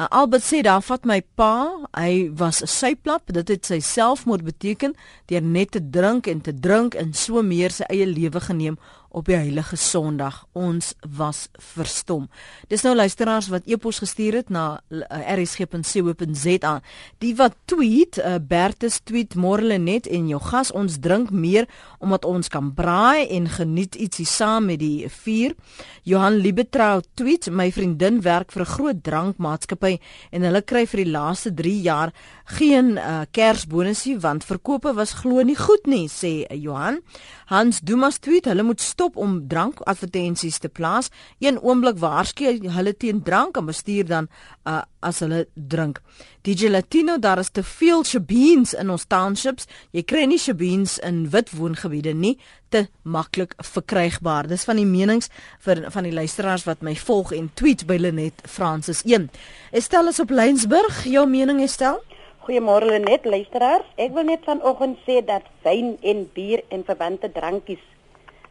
Uh, 0.00 0.06
Albert 0.08 0.44
sê 0.46 0.62
daar 0.64 0.80
vat 0.80 1.04
my 1.04 1.18
pa, 1.36 1.68
hy 1.92 2.30
was 2.32 2.62
'n 2.62 2.66
syplap, 2.66 3.26
dit 3.26 3.48
het 3.48 3.66
sy 3.66 3.80
selfmoord 3.80 4.44
beteken 4.44 4.94
deur 5.26 5.42
net 5.42 5.70
te 5.70 5.80
drink 5.90 6.26
en 6.26 6.40
te 6.40 6.54
drink 6.54 6.94
en 6.94 7.12
so 7.12 7.42
meer 7.42 7.70
sy 7.70 7.84
eie 7.90 8.06
lewe 8.06 8.40
geneem 8.40 8.78
op 9.10 9.26
die 9.26 9.36
heilige 9.36 9.76
Sondag. 9.76 10.44
Ons 10.52 10.94
was 11.16 11.48
verstom. 11.58 12.28
Dis 12.70 12.82
nou 12.86 12.94
luisteraars 12.94 13.50
wat 13.52 13.66
e-pos 13.66 13.98
gestuur 14.02 14.40
het 14.40 14.50
na 14.50 14.80
uh, 14.88 15.02
rsg.co.za. 15.34 16.74
Die 17.18 17.34
wat 17.36 17.56
tweet, 17.70 18.18
uh, 18.18 18.38
Bertus 18.40 19.00
tweet 19.04 19.34
Morlenet 19.34 20.06
en 20.06 20.28
jou 20.30 20.40
gas 20.42 20.72
ons 20.72 20.98
drink 21.02 21.30
meer 21.30 21.68
omdat 21.98 22.24
ons 22.24 22.48
kan 22.48 22.72
braai 22.74 23.28
en 23.28 23.48
geniet 23.50 23.98
ietsie 23.98 24.26
saam 24.26 24.70
met 24.70 24.80
die 24.80 25.08
vuur. 25.22 25.56
Johan 26.02 26.40
Liebetrou 26.40 27.00
tweet 27.14 27.50
my 27.52 27.70
vriendin 27.72 28.22
werk 28.22 28.52
vir 28.52 28.62
'n 28.62 28.72
groot 28.74 29.02
drankmaatskappy 29.02 29.98
en 30.30 30.42
hulle 30.42 30.62
kry 30.62 30.86
vir 30.86 31.04
die 31.04 31.12
laaste 31.12 31.54
3 31.54 31.80
jaar 31.82 32.12
geen 32.44 32.96
uh, 32.98 33.22
kersbonusie 33.30 34.18
want 34.18 34.44
verkope 34.44 34.94
was 34.94 35.12
glo 35.22 35.42
nie 35.42 35.56
goed 35.56 35.86
nie 35.86 36.08
sê 36.08 36.46
Johan. 36.50 37.00
Hans 37.46 37.80
Dumas 37.80 38.18
tweet 38.18 38.46
hulle 38.46 38.62
moet 38.62 38.80
stop 39.00 39.16
om 39.16 39.38
drankadvertensies 39.48 40.58
te 40.60 40.68
plaas. 40.68 41.08
Een 41.40 41.56
oomblik 41.64 41.96
waarsku 42.02 42.58
hulle 42.60 42.92
teen 42.92 43.22
drank 43.24 43.56
en 43.56 43.64
bestuur 43.64 44.04
dan 44.04 44.28
uh, 44.68 44.82
as 45.00 45.22
hulle 45.24 45.46
drink. 45.54 46.02
DJ 46.44 46.68
Latino 46.68 47.16
daar 47.18 47.40
is 47.40 47.48
te 47.48 47.62
veel 47.64 48.04
shebeens 48.04 48.74
in 48.76 48.90
ons 48.92 49.06
townships. 49.08 49.64
Jy 49.96 50.04
kry 50.04 50.26
nie 50.28 50.38
shebeens 50.38 50.98
in 51.06 51.30
wit 51.32 51.48
woongebiede 51.56 52.12
nie 52.12 52.34
te 52.68 52.88
maklik 53.02 53.54
verkrygbaar. 53.56 54.50
Dis 54.50 54.66
van 54.68 54.76
die 54.76 54.88
menings 54.88 55.30
vir 55.64 55.86
van 55.94 56.04
die 56.04 56.12
luisteraars 56.12 56.66
wat 56.68 56.84
my 56.84 56.92
volg 57.00 57.32
en 57.32 57.48
tweet 57.56 57.86
by 57.88 57.96
Lenet 57.96 58.44
Francis 58.44 59.00
1. 59.08 59.30
Estel 59.72 60.12
is 60.12 60.20
op 60.20 60.30
Lensburg. 60.30 61.06
Jou 61.08 61.24
mening 61.28 61.62
is 61.64 61.78
stel? 61.78 62.02
Goeiemôre 62.44 62.92
Lenet 62.92 63.24
luisteraars. 63.24 63.88
Ek 63.96 64.12
wil 64.12 64.28
net 64.28 64.44
vanoggend 64.44 65.00
sê 65.08 65.22
dat 65.24 65.48
wyn 65.64 65.96
en 66.04 66.26
bier 66.36 66.60
en 66.68 66.84
verwante 66.84 67.32
drankies 67.32 67.80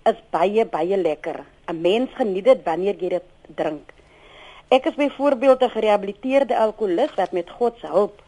is 0.05 0.19
baie 0.31 0.65
baie 0.65 0.97
lekker. 0.97 1.45
'n 1.67 1.81
Mens 1.81 2.09
geniet 2.15 2.45
dit 2.45 2.63
wanneer 2.63 2.95
jy 2.95 3.09
dit 3.09 3.27
drink. 3.55 3.93
Ek 4.69 4.85
is 4.85 4.95
byvoorbeeld 4.95 5.61
'n 5.63 5.69
gerehabiliteerde 5.69 6.57
alkoholist 6.57 7.15
wat 7.15 7.31
met 7.31 7.49
God 7.49 7.77
se 7.79 7.87
hulp 7.87 8.21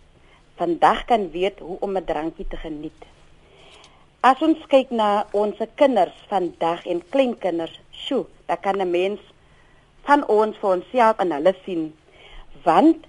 vandag 0.55 1.05
kan 1.05 1.31
weet 1.31 1.59
hoe 1.59 1.77
om 1.79 1.97
'n 1.97 2.05
drankie 2.05 2.47
te 2.47 2.57
geniet. 2.57 3.01
As 4.21 4.41
ons 4.41 4.65
kyk 4.67 4.89
na 4.89 5.25
ons 5.31 5.57
kinders 5.75 6.17
vandag 6.27 6.85
en 6.85 7.01
kleinkinders, 7.09 7.79
sjoe, 7.91 8.25
dan 8.45 8.59
kan 8.59 8.77
'n 8.81 8.91
mens 8.91 9.19
van 10.01 10.27
ons 10.27 10.57
vir 10.57 10.69
onsself 10.69 11.17
en 11.17 11.31
hulle 11.31 11.55
sien. 11.65 11.93
Want 12.63 13.05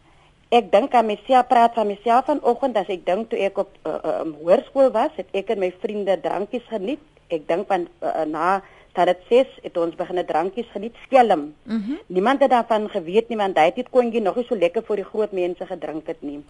ek 0.48 0.72
dink 0.72 0.94
aan 0.94 1.06
myself 1.06 1.46
praat 1.46 1.74
van 1.74 1.86
myself 1.86 2.24
vanoggend 2.24 2.76
as 2.76 2.88
ek 2.88 3.06
dink 3.06 3.28
toe 3.30 3.38
ek 3.38 3.58
op 3.58 3.70
uh, 3.82 3.92
uh, 4.04 4.24
hoërskool 4.40 4.90
was, 4.90 5.10
het 5.16 5.28
ek 5.32 5.50
en 5.50 5.58
my 5.58 5.72
vriende 5.80 6.20
drankies 6.20 6.66
geniet 6.68 7.00
ek 7.32 7.48
dink 7.48 7.68
van 7.68 7.88
uh, 8.02 8.24
na 8.28 8.62
dat 8.92 9.08
dit 9.08 9.20
ses 9.28 9.52
het 9.64 9.76
ons 9.80 9.94
begin 9.96 10.18
'n 10.18 10.26
drankies 10.26 10.68
geniet 10.72 10.96
skelm. 11.06 11.54
Mm 11.64 11.98
Niemand 12.06 12.40
het 12.40 12.50
daarvan 12.50 12.88
geweet 12.88 13.28
nie 13.28 13.38
want 13.38 13.56
hy 13.56 13.64
het 13.64 13.76
dit 13.76 13.90
kon 13.90 14.12
jy 14.12 14.20
nog 14.20 14.36
nie 14.36 14.44
so 14.44 14.54
lekker 14.54 14.82
vir 14.82 14.96
die 14.96 15.10
groot 15.12 15.32
mense 15.32 15.66
gedrink 15.66 16.06
het 16.06 16.22
nie. 16.22 16.44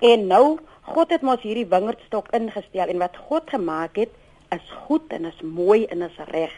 En 0.00 0.26
nou 0.26 0.58
God 0.82 1.10
het 1.10 1.22
mos 1.22 1.42
hierdie 1.42 1.66
wingerdstok 1.68 2.30
ingestel 2.32 2.88
en 2.88 2.98
wat 2.98 3.16
God 3.28 3.50
gemaak 3.50 3.96
het 3.96 4.10
is 4.54 4.70
goed 4.86 5.12
en 5.12 5.24
is 5.24 5.40
mooi 5.42 5.84
en 5.86 6.02
is 6.02 6.18
reg. 6.30 6.52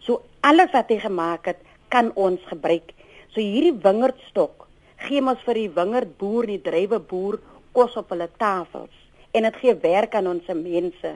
So 0.00 0.22
alles 0.40 0.70
wat 0.72 0.88
hy 0.88 0.98
gemaak 0.98 1.46
het 1.46 1.56
kan 1.88 2.10
ons 2.14 2.40
gebruik. 2.46 2.92
So 3.32 3.40
hierdie 3.40 3.78
wingerdstok 3.82 4.66
gee 4.96 5.20
mos 5.20 5.40
vir 5.46 5.54
die 5.54 5.70
wingerdboer, 5.70 6.46
die 6.46 6.60
drywe 6.60 6.98
boer 6.98 7.38
kos 7.72 7.96
op 7.96 8.10
hulle 8.10 8.28
tafels 8.36 8.96
en 9.32 9.46
dit 9.46 9.56
gee 9.62 9.74
werk 9.74 10.14
aan 10.14 10.26
ons 10.26 10.46
mense. 10.46 11.12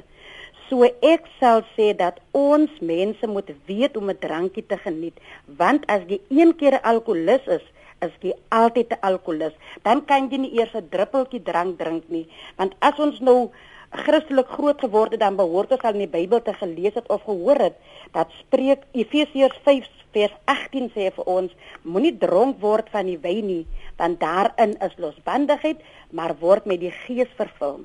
So 0.69 0.85
ek 0.85 1.27
sal 1.41 1.63
sê 1.75 1.93
dat 1.97 2.21
ons 2.33 2.71
mense 2.81 3.27
moet 3.27 3.51
weet 3.69 3.97
om 3.97 4.11
'n 4.11 4.19
drankie 4.19 4.67
te 4.67 4.77
geniet, 4.77 5.17
want 5.47 5.85
as 5.87 6.03
jy 6.09 6.21
een 6.31 6.57
keer 6.57 6.75
'n 6.75 6.87
alkolikus 6.93 7.47
is, 7.59 7.67
is 8.01 8.15
jy 8.21 8.33
altyd 8.49 8.91
'n 8.93 9.01
alkolikus. 9.01 9.59
Dan 9.83 10.05
kan 10.05 10.31
jy 10.31 10.39
nie 10.39 10.55
eers 10.59 10.75
'n 10.75 10.89
druppeltjie 10.91 11.43
drank 11.43 11.79
drink 11.79 12.05
nie, 12.09 12.27
want 12.57 12.73
as 12.79 12.99
ons 12.99 13.21
nou 13.21 13.51
Christelik 13.95 14.49
groot 14.49 14.81
geword 14.81 15.11
het, 15.11 15.21
dan 15.21 15.37
behoort 15.37 15.71
ons 15.71 15.83
al 15.83 15.95
in 15.95 16.11
die 16.11 16.15
Bybel 16.19 16.43
te 16.43 16.53
gelees 16.53 16.95
het 16.95 17.09
of 17.09 17.23
gehoor 17.23 17.61
het 17.63 17.77
dat 18.13 18.31
spreek 18.41 18.83
Efesiërs 18.93 19.59
5 19.63 19.87
vers 20.15 20.35
18 20.51 20.91
sê 20.95 21.11
vir 21.15 21.27
ons, 21.31 21.53
moenie 21.83 22.15
dronk 22.19 22.61
word 22.63 22.91
van 22.95 23.07
die 23.07 23.19
wyn 23.19 23.47
nie, 23.47 23.67
want 23.99 24.21
daarin 24.23 24.75
is 24.87 24.97
losbandigheid, 25.03 25.83
maar 26.11 26.35
word 26.41 26.67
met 26.71 26.81
die 26.81 26.91
Gees 27.05 27.31
vervul. 27.39 27.85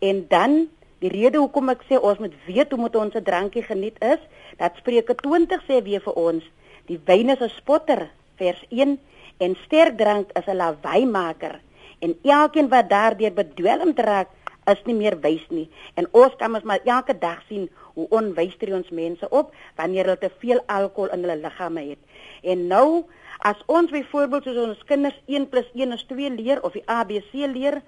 En 0.00 0.26
dan 0.28 0.68
Die 1.02 1.10
rede 1.10 1.40
hoekom 1.42 1.72
ek 1.72 1.80
sê 1.88 1.98
ons 1.98 2.20
moet 2.22 2.34
weet 2.46 2.70
hoe 2.70 2.78
moet 2.78 2.96
ons 2.96 3.14
'n 3.18 3.24
drankie 3.26 3.62
geniet 3.66 3.96
is, 3.98 4.20
dat 4.58 4.76
Spreuke 4.78 5.14
20 5.18 5.62
sê 5.66 5.82
weer 5.82 6.00
vir 6.00 6.14
ons, 6.14 6.44
die 6.86 7.00
wyn 7.06 7.30
is 7.34 7.40
'n 7.42 7.48
spotter, 7.58 8.10
vers 8.38 8.62
1, 8.70 9.00
en 9.38 9.56
sterk 9.64 9.98
drank 9.98 10.30
is 10.38 10.46
'n 10.46 10.56
lawaaimaker, 10.56 11.58
en 11.98 12.14
elkeen 12.22 12.68
wat 12.68 12.88
daardeur 12.88 13.32
bedwelm 13.32 13.92
raak, 13.96 14.28
is 14.66 14.82
nie 14.84 14.94
meer 14.94 15.18
wys 15.20 15.42
nie. 15.50 15.68
En 15.96 16.06
ons 16.12 16.36
kan 16.38 16.54
ons 16.54 16.62
maar 16.62 16.80
elke 16.84 17.18
dag 17.18 17.42
sien 17.48 17.68
hoe 17.94 18.06
onwys 18.10 18.56
tree 18.56 18.74
ons 18.74 18.90
mense 18.90 19.28
op 19.30 19.54
wanneer 19.76 20.04
hulle 20.04 20.18
te 20.18 20.30
veel 20.38 20.60
alkohol 20.66 21.10
in 21.10 21.24
hulle 21.24 21.42
liggame 21.42 21.88
het. 21.88 21.98
En 22.42 22.66
nou 22.66 23.04
as 23.38 23.58
ons 23.66 23.90
byvoorbeeld 23.90 24.44
soos 24.44 24.66
ons 24.66 24.84
kinders 24.84 25.18
1 25.26 25.48
+ 25.50 25.74
1 25.74 25.92
is 25.92 26.04
2 26.04 26.30
leer 26.30 26.62
of 26.62 26.72
die 26.72 26.86
ABC 26.86 27.32
leer, 27.32 27.82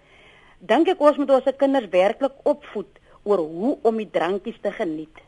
dink 0.59 0.89
ek 0.89 1.01
ons 1.01 1.17
moet 1.17 1.31
ons 1.31 1.57
kinders 1.57 1.89
werklik 1.89 2.33
opvoed 2.43 2.99
oor 3.25 3.41
hoe 3.41 3.79
om 3.83 3.97
die 4.01 4.11
drankies 4.11 4.61
te 4.63 4.73
geniet. 4.73 5.23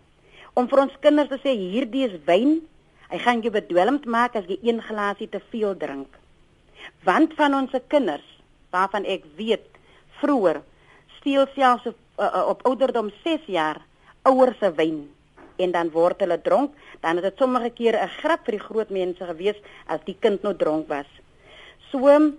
Om 0.57 0.69
vir 0.69 0.83
ons 0.87 1.01
kinders 1.05 1.29
te 1.33 1.41
sê 1.43 1.53
hierdie 1.57 2.07
is 2.07 2.17
wyn, 2.29 2.61
hy 3.11 3.19
gaan 3.23 3.43
jou 3.45 3.53
bedwelmd 3.55 4.07
maak 4.11 4.37
as 4.37 4.47
jy 4.49 4.59
een 4.63 4.81
glasie 4.83 5.29
te 5.29 5.41
veel 5.51 5.77
drink. 5.79 6.09
Want 7.05 7.35
van 7.39 7.55
ons 7.55 7.75
kinders, 7.89 8.27
waarvan 8.75 9.05
ek 9.05 9.27
weet, 9.37 9.67
vroeër 10.21 10.63
steel 11.19 11.47
selfs 11.55 11.91
op, 11.91 11.99
uh, 12.19 12.47
op 12.53 12.65
ouderdom 12.69 13.11
6 13.25 13.47
jaar 13.53 13.83
ouers 14.27 14.59
se 14.59 14.73
wyn 14.79 15.05
en 15.63 15.73
dan 15.73 15.91
word 15.93 16.21
hulle 16.21 16.37
dronk, 16.45 16.75
dan 17.01 17.17
is 17.17 17.25
dit 17.25 17.39
sommige 17.41 17.71
kere 17.71 18.03
'n 18.05 18.17
grap 18.21 18.45
vir 18.45 18.59
die 18.59 18.67
groot 18.69 18.91
mense 18.91 19.25
gewees 19.25 19.57
as 19.87 20.01
die 20.05 20.17
kind 20.21 20.43
nou 20.43 20.55
dronk 20.55 20.89
was. 20.89 21.09
So 21.91 22.33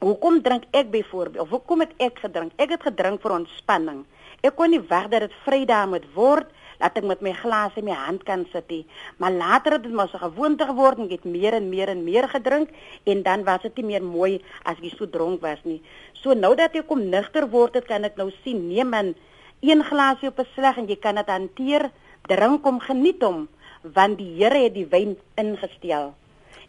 hoekom 0.00 0.42
drink 0.42 0.64
ek 0.70 0.90
byvoorbeeld 0.90 1.42
of 1.42 1.50
hoekom 1.50 1.80
het 1.80 1.92
ek 1.98 2.18
gedrink? 2.18 2.52
Ek 2.56 2.70
het 2.70 2.82
gedrink 2.82 3.20
vir 3.22 3.32
ontspanning. 3.32 4.04
Ek 4.46 4.54
kon 4.54 4.70
nie 4.70 4.82
wag 4.92 5.08
dat 5.10 5.24
dit 5.26 5.34
Vrydag 5.42 5.88
moet 5.90 6.06
word 6.14 6.52
dat 6.78 6.98
ek 7.00 7.06
met 7.08 7.22
my 7.24 7.32
glas 7.34 7.74
in 7.80 7.86
my 7.88 7.94
hand 7.96 8.22
kan 8.28 8.44
sit 8.52 8.68
nie. 8.70 8.84
Maar 9.18 9.32
later 9.32 9.76
het 9.76 9.82
dit 9.86 9.94
mos 9.96 10.12
'n 10.12 10.22
gewoonte 10.28 10.64
geword 10.68 10.98
en 10.98 11.08
ek 11.08 11.18
het 11.18 11.24
meer 11.24 11.54
en 11.54 11.68
meer 11.68 11.88
en 11.88 12.04
meer 12.04 12.28
gedrink 12.28 12.68
en 13.04 13.22
dan 13.22 13.44
was 13.44 13.62
dit 13.62 13.76
nie 13.76 13.86
meer 13.86 14.04
mooi 14.04 14.42
as 14.64 14.76
ek 14.82 14.94
so 14.98 15.08
dronk 15.08 15.40
was 15.40 15.58
nie. 15.64 15.82
So 16.12 16.34
nou 16.34 16.54
dat 16.54 16.74
ek 16.74 16.86
kom 16.86 17.08
nigter 17.08 17.48
word, 17.48 17.74
het 17.74 17.86
kan 17.86 18.04
ek 18.04 18.16
nou 18.16 18.30
sien 18.44 18.68
nee 18.68 18.84
man, 18.84 19.14
een 19.60 19.82
glasie 19.84 20.28
op 20.28 20.38
'n 20.38 20.46
slag 20.54 20.76
en 20.76 20.86
jy 20.86 20.96
kan 20.96 21.14
dit 21.14 21.28
hanteer, 21.28 21.90
drink 22.28 22.64
hom, 22.64 22.80
geniet 22.80 23.22
hom, 23.22 23.48
want 23.82 24.18
die 24.18 24.36
Here 24.36 24.58
het 24.58 24.74
die 24.74 24.86
wyn 24.86 25.16
ingestel. 25.34 26.14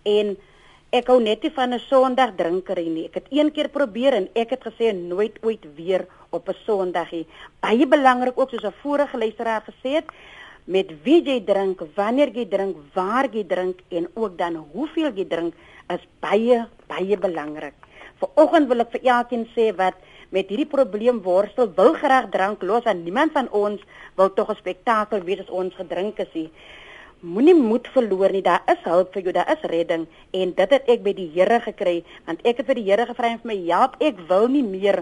En 0.03 0.37
Ek 0.97 1.11
hou 1.11 1.19
net 1.21 1.43
nie 1.45 1.51
van 1.53 1.73
'n 1.75 1.79
Sondag 1.89 2.31
drinker 2.37 2.79
nie. 2.81 3.05
Ek 3.05 3.15
het 3.19 3.27
een 3.29 3.51
keer 3.51 3.69
probeer 3.69 4.13
en 4.13 4.27
ek 4.33 4.49
het 4.49 4.63
gesê 4.65 4.93
nooit 4.95 5.35
ooit 5.43 5.65
weer 5.75 6.07
op 6.31 6.49
'n 6.49 6.57
Sondagie. 6.65 7.27
Baie 7.61 7.85
belangrik 7.85 8.39
ook 8.39 8.49
soos 8.49 8.65
'n 8.65 8.79
vorige 8.81 9.17
luisteraar 9.17 9.61
gesê 9.61 9.89
het, 9.97 10.07
met 10.65 10.87
wie 11.03 11.21
jy 11.21 11.43
drink, 11.43 11.81
wanneer 11.95 12.29
jy 12.33 12.45
drink, 12.45 12.75
waar 12.93 13.27
jy 13.31 13.43
drink 13.45 13.79
en 13.89 14.07
ook 14.15 14.37
dan 14.37 14.55
hoeveel 14.73 15.11
jy 15.13 15.27
drink 15.27 15.53
is 15.89 16.07
baie 16.19 16.67
baie 16.87 17.17
belangrik. 17.17 17.75
Vanoggend 18.19 18.67
wil 18.67 18.79
ek 18.79 18.91
vir 18.91 19.01
elkeen 19.03 19.47
sê 19.55 19.75
wat 19.75 19.95
met 20.29 20.49
hierdie 20.49 20.65
probleem 20.65 21.21
worstel, 21.21 21.71
wil 21.75 21.93
graag 21.93 22.29
drank 22.29 22.63
los 22.63 22.83
en 22.83 23.03
niemand 23.03 23.31
van 23.31 23.49
ons 23.51 23.81
wil 24.15 24.33
tog 24.33 24.49
'n 24.49 24.55
spektakel 24.55 25.21
wees 25.21 25.39
as 25.39 25.49
ons 25.49 25.75
gedrink 25.75 26.19
is 26.19 26.33
nie. 26.33 26.49
Moenie 27.25 27.55
moed 27.57 27.87
verloor 27.89 28.29
nie. 28.29 28.43
Daar 28.45 28.61
is 28.69 28.83
hulp 28.85 29.15
vir 29.15 29.23
jou, 29.25 29.33
daar 29.33 29.49
is 29.49 29.63
redding 29.65 30.05
en 30.37 30.51
dit 30.53 30.73
het 30.73 30.89
ek 30.93 31.01
by 31.01 31.15
die 31.17 31.29
Here 31.33 31.57
gekry 31.65 32.03
want 32.27 32.43
ek 32.45 32.59
het 32.61 32.67
vir 32.67 32.77
die 32.77 32.83
Here 32.85 33.07
gevra 33.09 33.31
om 33.33 33.47
my 33.49 33.55
help. 33.65 33.95
Ek 34.05 34.19
wil 34.29 34.45
nie 34.53 34.61
meer 34.61 35.01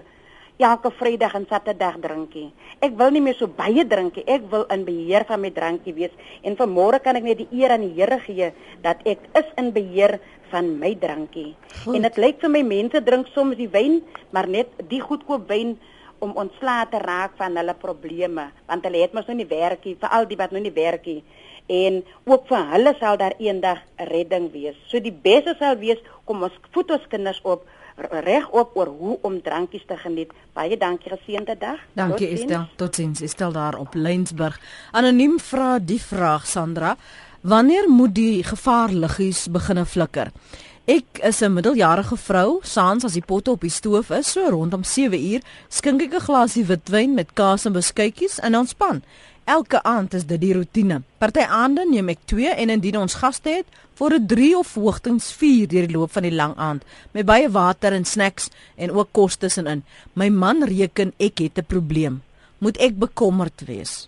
elke 0.56 0.94
Vrydag 0.96 1.36
en 1.36 1.48
Saterdag 1.50 1.98
drinkie. 2.00 2.54
Ek 2.80 2.96
wil 2.96 3.12
nie 3.12 3.20
meer 3.22 3.36
so 3.36 3.52
baie 3.52 3.84
drinkie. 3.84 4.24
Ek 4.32 4.48
wil 4.52 4.64
in 4.72 4.86
beheer 4.88 5.26
van 5.28 5.44
my 5.44 5.52
drankie 5.52 5.96
wees 5.98 6.16
en 6.42 6.56
vanmôre 6.56 7.02
kan 7.04 7.20
ek 7.20 7.28
net 7.28 7.42
die 7.44 7.50
eer 7.52 7.76
aan 7.76 7.84
die 7.84 7.92
Here 7.98 8.22
gee 8.24 8.54
dat 8.86 9.04
ek 9.04 9.28
is 9.36 9.52
in 9.60 9.74
beheer 9.76 10.16
van 10.54 10.72
my 10.80 10.94
drankie. 10.96 11.52
Goed. 11.84 11.98
En 11.98 12.08
dit 12.08 12.22
lyk 12.24 12.40
vir 12.40 12.54
my 12.54 12.64
mense 12.64 13.04
drink 13.04 13.28
soms 13.36 13.60
die 13.60 13.68
wyn, 13.68 14.00
maar 14.32 14.48
net 14.48 14.72
die 14.88 15.04
goedkoop 15.04 15.50
wyn 15.52 15.76
om 16.24 16.32
ontslae 16.40 16.88
te 16.92 17.00
raak 17.04 17.36
van 17.40 17.58
hulle 17.60 17.76
probleme 17.76 18.48
want 18.70 18.86
hulle 18.88 19.02
het 19.04 19.16
mos 19.16 19.28
nou 19.28 19.36
nie 19.36 19.50
werkie 19.50 19.98
vir 20.00 20.14
al 20.16 20.28
die 20.30 20.38
wat 20.40 20.54
nou 20.56 20.62
nie 20.64 20.74
werkie 20.74 21.20
en 21.68 22.04
ook 22.26 22.48
vir 22.48 22.68
hulle 22.74 22.94
sal 23.00 23.18
daar 23.18 23.34
eendag 23.40 23.82
redding 24.12 24.52
wees. 24.54 24.78
So 24.92 25.00
die 25.00 25.14
beste 25.14 25.56
sal 25.60 25.78
wees 25.82 26.02
kom 26.26 26.44
ons 26.44 26.54
voed 26.72 26.92
ons 26.92 27.08
kinders 27.10 27.42
op 27.44 27.66
reg 28.26 28.50
op 28.52 28.76
oor 28.76 28.88
hoe 28.88 29.18
om 29.22 29.42
drankies 29.42 29.86
te 29.88 29.98
geniet. 29.98 30.32
Baie 30.54 30.78
dankie 30.78 31.12
geseënde 31.12 31.56
dag. 31.60 31.80
Dankie 31.94 32.28
Estel. 32.28 32.68
Totsiens. 32.76 33.22
Estel 33.22 33.52
daar 33.52 33.78
op 33.80 33.96
Lensburg. 33.96 34.60
Anoniem 34.92 35.40
vra 35.40 35.80
die 35.80 36.02
vraag 36.02 36.46
Sandra, 36.48 36.96
wanneer 37.42 37.90
moet 37.90 38.16
die 38.16 38.44
gevaarliggies 38.44 39.48
begine 39.48 39.86
flikker? 39.86 40.32
Ek 40.86 41.18
is 41.26 41.42
'n 41.42 41.54
middeljarige 41.54 42.18
vrou, 42.18 42.60
saans 42.62 43.04
as 43.04 43.14
die 43.14 43.26
potte 43.26 43.52
op 43.52 43.62
die 43.62 43.74
stoof 43.74 44.10
is, 44.10 44.32
so 44.32 44.50
rondom 44.50 44.84
7 44.84 45.20
uur, 45.20 45.42
skink 45.68 46.02
ek 46.02 46.14
'n 46.14 46.20
glasie 46.20 46.66
witwyn 46.66 47.14
met 47.16 47.34
kaas 47.34 47.66
en 47.66 47.74
beskuitjies 47.74 48.40
en 48.40 48.56
ontspan. 48.56 49.02
Elke 49.46 49.84
aand 49.84 50.14
is 50.14 50.26
dit 50.26 50.42
die 50.42 50.54
roetine. 50.54 51.02
Party 51.18 51.40
aande 51.40 51.86
neem 51.90 52.10
ek 52.10 52.20
2 52.26 52.54
en 52.54 52.70
indien 52.70 52.98
ons 52.98 53.14
gaste 53.14 53.50
het, 53.50 53.66
vir 53.96 54.14
'n 54.14 54.28
3 54.28 54.58
of 54.58 54.74
hoogstens 54.76 55.32
4 55.34 55.68
deur 55.68 55.88
die 55.88 55.98
loop 55.98 56.12
van 56.12 56.24
die 56.24 56.36
lang 56.36 56.56
aand 56.56 56.84
met 57.14 57.26
baie 57.26 57.50
water 57.50 57.94
en 57.94 58.06
snacks 58.06 58.50
en 58.76 58.92
ook 58.92 59.10
kos 59.12 59.36
tussenin. 59.36 59.84
My 60.14 60.30
man 60.30 60.64
reken 60.64 61.14
ek 61.18 61.40
het 61.40 61.58
'n 61.58 61.66
probleem. 61.66 62.22
Moet 62.60 62.78
ek 62.78 63.00
bekommerd 63.00 63.66
wees? 63.66 64.08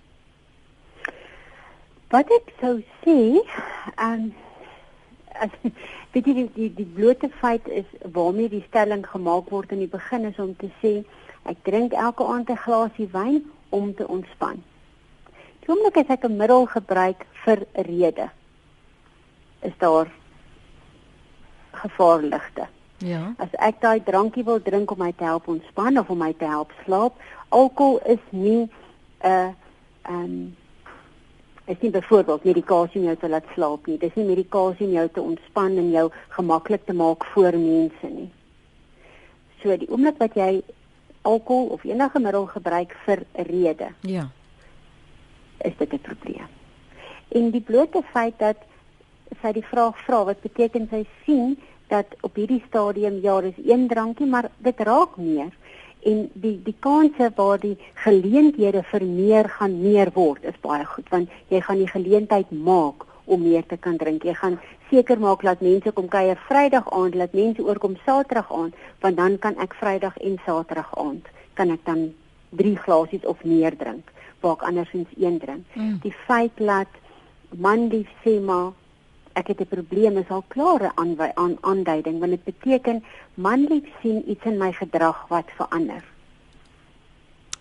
Wat 2.10 2.26
ek 2.30 2.54
sou 2.62 2.84
sê, 3.04 3.42
ehm 3.96 4.14
um, 4.14 4.34
weet 6.12 6.26
jy 6.26 6.34
die, 6.34 6.50
die 6.56 6.70
die 6.74 6.90
blote 6.98 7.30
feit 7.30 7.68
is 7.68 7.86
waarmee 8.14 8.50
die 8.50 8.64
stelling 8.68 9.06
gemaak 9.08 9.50
word 9.50 9.72
in 9.72 9.80
die 9.80 9.92
begin 9.92 10.26
is 10.26 10.40
om 10.40 10.56
te 10.56 10.70
sê 10.82 11.04
ek 11.48 11.64
drink 11.64 11.94
elke 11.94 12.24
aand 12.24 12.50
'n 12.50 12.64
glasie 12.66 13.10
wyn 13.12 13.44
om 13.70 13.94
te 13.96 14.08
ontspan. 14.08 14.64
Die 15.62 15.70
oomblik 15.70 15.98
as 15.98 16.10
ek 16.10 16.26
'n 16.26 16.38
middel 16.38 16.66
gebruik 16.66 17.26
vir 17.44 17.66
'n 17.76 17.84
rede, 17.84 18.30
is 19.62 19.78
daar 19.78 20.12
gevaarligte. 21.72 22.68
Ja. 22.98 23.34
As 23.38 23.54
ek 23.60 23.82
daai 23.82 24.04
drankie 24.04 24.44
wil 24.44 24.62
drink 24.62 24.92
om 24.92 24.98
my 24.98 25.12
te 25.12 25.24
help 25.24 25.48
ontspan 25.48 25.98
of 25.98 26.10
om 26.10 26.18
my 26.18 26.34
te 26.34 26.46
help 26.46 26.72
slaap, 26.84 27.14
alkohol 27.50 28.00
is 28.06 28.24
nie 28.30 28.64
'n 28.64 28.70
uh, 29.22 29.52
ehm 30.02 30.24
um, 30.24 30.57
is 31.68 31.80
nie 31.82 31.92
byvoorbeeld 31.92 32.44
medikasie 32.44 33.02
om 33.02 33.08
jou 33.08 33.18
te 33.18 33.30
laat 33.30 33.46
slaap 33.54 33.88
nie. 33.88 33.98
Dis 33.98 34.16
nie 34.16 34.26
medikasie 34.26 34.88
om 34.88 34.94
jou 34.94 35.08
te 35.10 35.22
ontspan 35.22 35.78
en 35.78 35.92
jou 35.92 36.10
gemaklik 36.30 36.86
te 36.86 36.94
maak 36.94 37.26
voor 37.34 37.58
mense 37.60 38.08
nie. 38.10 38.30
So 39.62 39.78
die 39.78 39.90
oomblik 39.90 40.18
wat 40.18 40.36
jy 40.36 40.62
alkohol 41.22 41.68
of 41.76 41.84
enige 41.84 42.20
middel 42.20 42.46
gebruik 42.46 42.96
vir 43.06 43.26
'n 43.36 43.44
rede. 43.44 43.94
Ja 44.02 44.30
is 45.58 45.78
dit 45.78 45.94
'n 45.94 46.00
probleem. 46.00 46.50
En 47.28 47.52
die 47.52 47.62
blote 47.62 48.02
feit 48.12 48.40
dat 48.40 48.58
sy 49.42 49.52
die 49.52 49.66
vraag 49.66 49.98
vra 50.06 50.24
wat 50.24 50.42
beteken 50.42 50.88
sy 50.90 51.06
sien 51.26 51.60
dat 51.88 52.06
op 52.22 52.36
hierdie 52.36 52.64
stadium 52.68 53.20
ja, 53.22 53.42
dis 53.42 53.60
een 53.66 53.88
drankie, 53.88 54.26
maar 54.26 54.50
dit 54.58 54.80
raak 54.80 55.18
meer 55.18 55.52
en 56.08 56.24
die 56.34 56.56
die 56.64 56.76
kanse 56.80 57.30
waar 57.36 57.60
die 57.60 57.76
geleenthede 58.06 58.84
vir 58.92 59.04
meer 59.04 59.50
gaan 59.58 59.82
meer 59.82 60.12
word 60.16 60.48
is 60.52 60.58
baie 60.64 60.86
goed 60.86 61.10
want 61.14 61.30
jy 61.54 61.62
gaan 61.62 61.84
die 61.84 61.92
geleentheid 61.92 62.52
maak 62.52 63.08
om 63.28 63.44
meer 63.44 63.66
te 63.68 63.78
kan 63.78 63.98
drink. 64.00 64.24
Jy 64.24 64.34
gaan 64.40 64.60
seker 64.90 65.20
maak 65.20 65.44
dat 65.44 65.62
mense 65.62 65.92
kom 65.92 66.08
kuier 66.08 66.40
Vrydag 66.48 66.88
aand, 66.96 67.18
dat 67.20 67.34
mense 67.36 67.64
oorkom 67.64 67.98
Saterdag 68.06 68.52
aand, 68.56 68.76
want 69.04 69.18
dan 69.20 69.36
kan 69.44 69.58
ek 69.60 69.76
Vrydag 69.76 70.16
en 70.24 70.40
Saterdag 70.46 70.94
aand 70.96 71.28
kan 71.60 71.74
ek 71.74 71.84
dan 71.90 72.08
3 72.56 72.76
glasies 72.86 73.26
of 73.26 73.44
meer 73.44 73.76
drink 73.76 74.14
waar 74.40 74.56
ek 74.60 74.68
andersins 74.70 75.12
een 75.18 75.40
drink. 75.42 75.66
Mm. 75.74 75.98
Die 76.04 76.14
feit 76.28 76.54
dat 76.62 77.00
man 77.58 77.88
lief 77.92 78.10
sê 78.24 78.38
maar 78.40 78.72
ek 79.40 79.48
het 79.52 79.62
'n 79.62 79.74
probleem 79.76 80.18
is 80.18 80.30
al 80.30 80.44
klare 80.48 80.92
aanwy 80.96 81.30
aan 81.34 81.58
aanduiding 81.62 82.20
want 82.20 82.32
dit 82.32 82.44
beteken 82.44 83.04
man 83.34 83.66
lief 83.70 83.88
sien 84.02 84.24
iets 84.30 84.46
in 84.46 84.58
my 84.58 84.72
gedrag 84.74 85.28
wat 85.28 85.50
verander. 85.58 86.04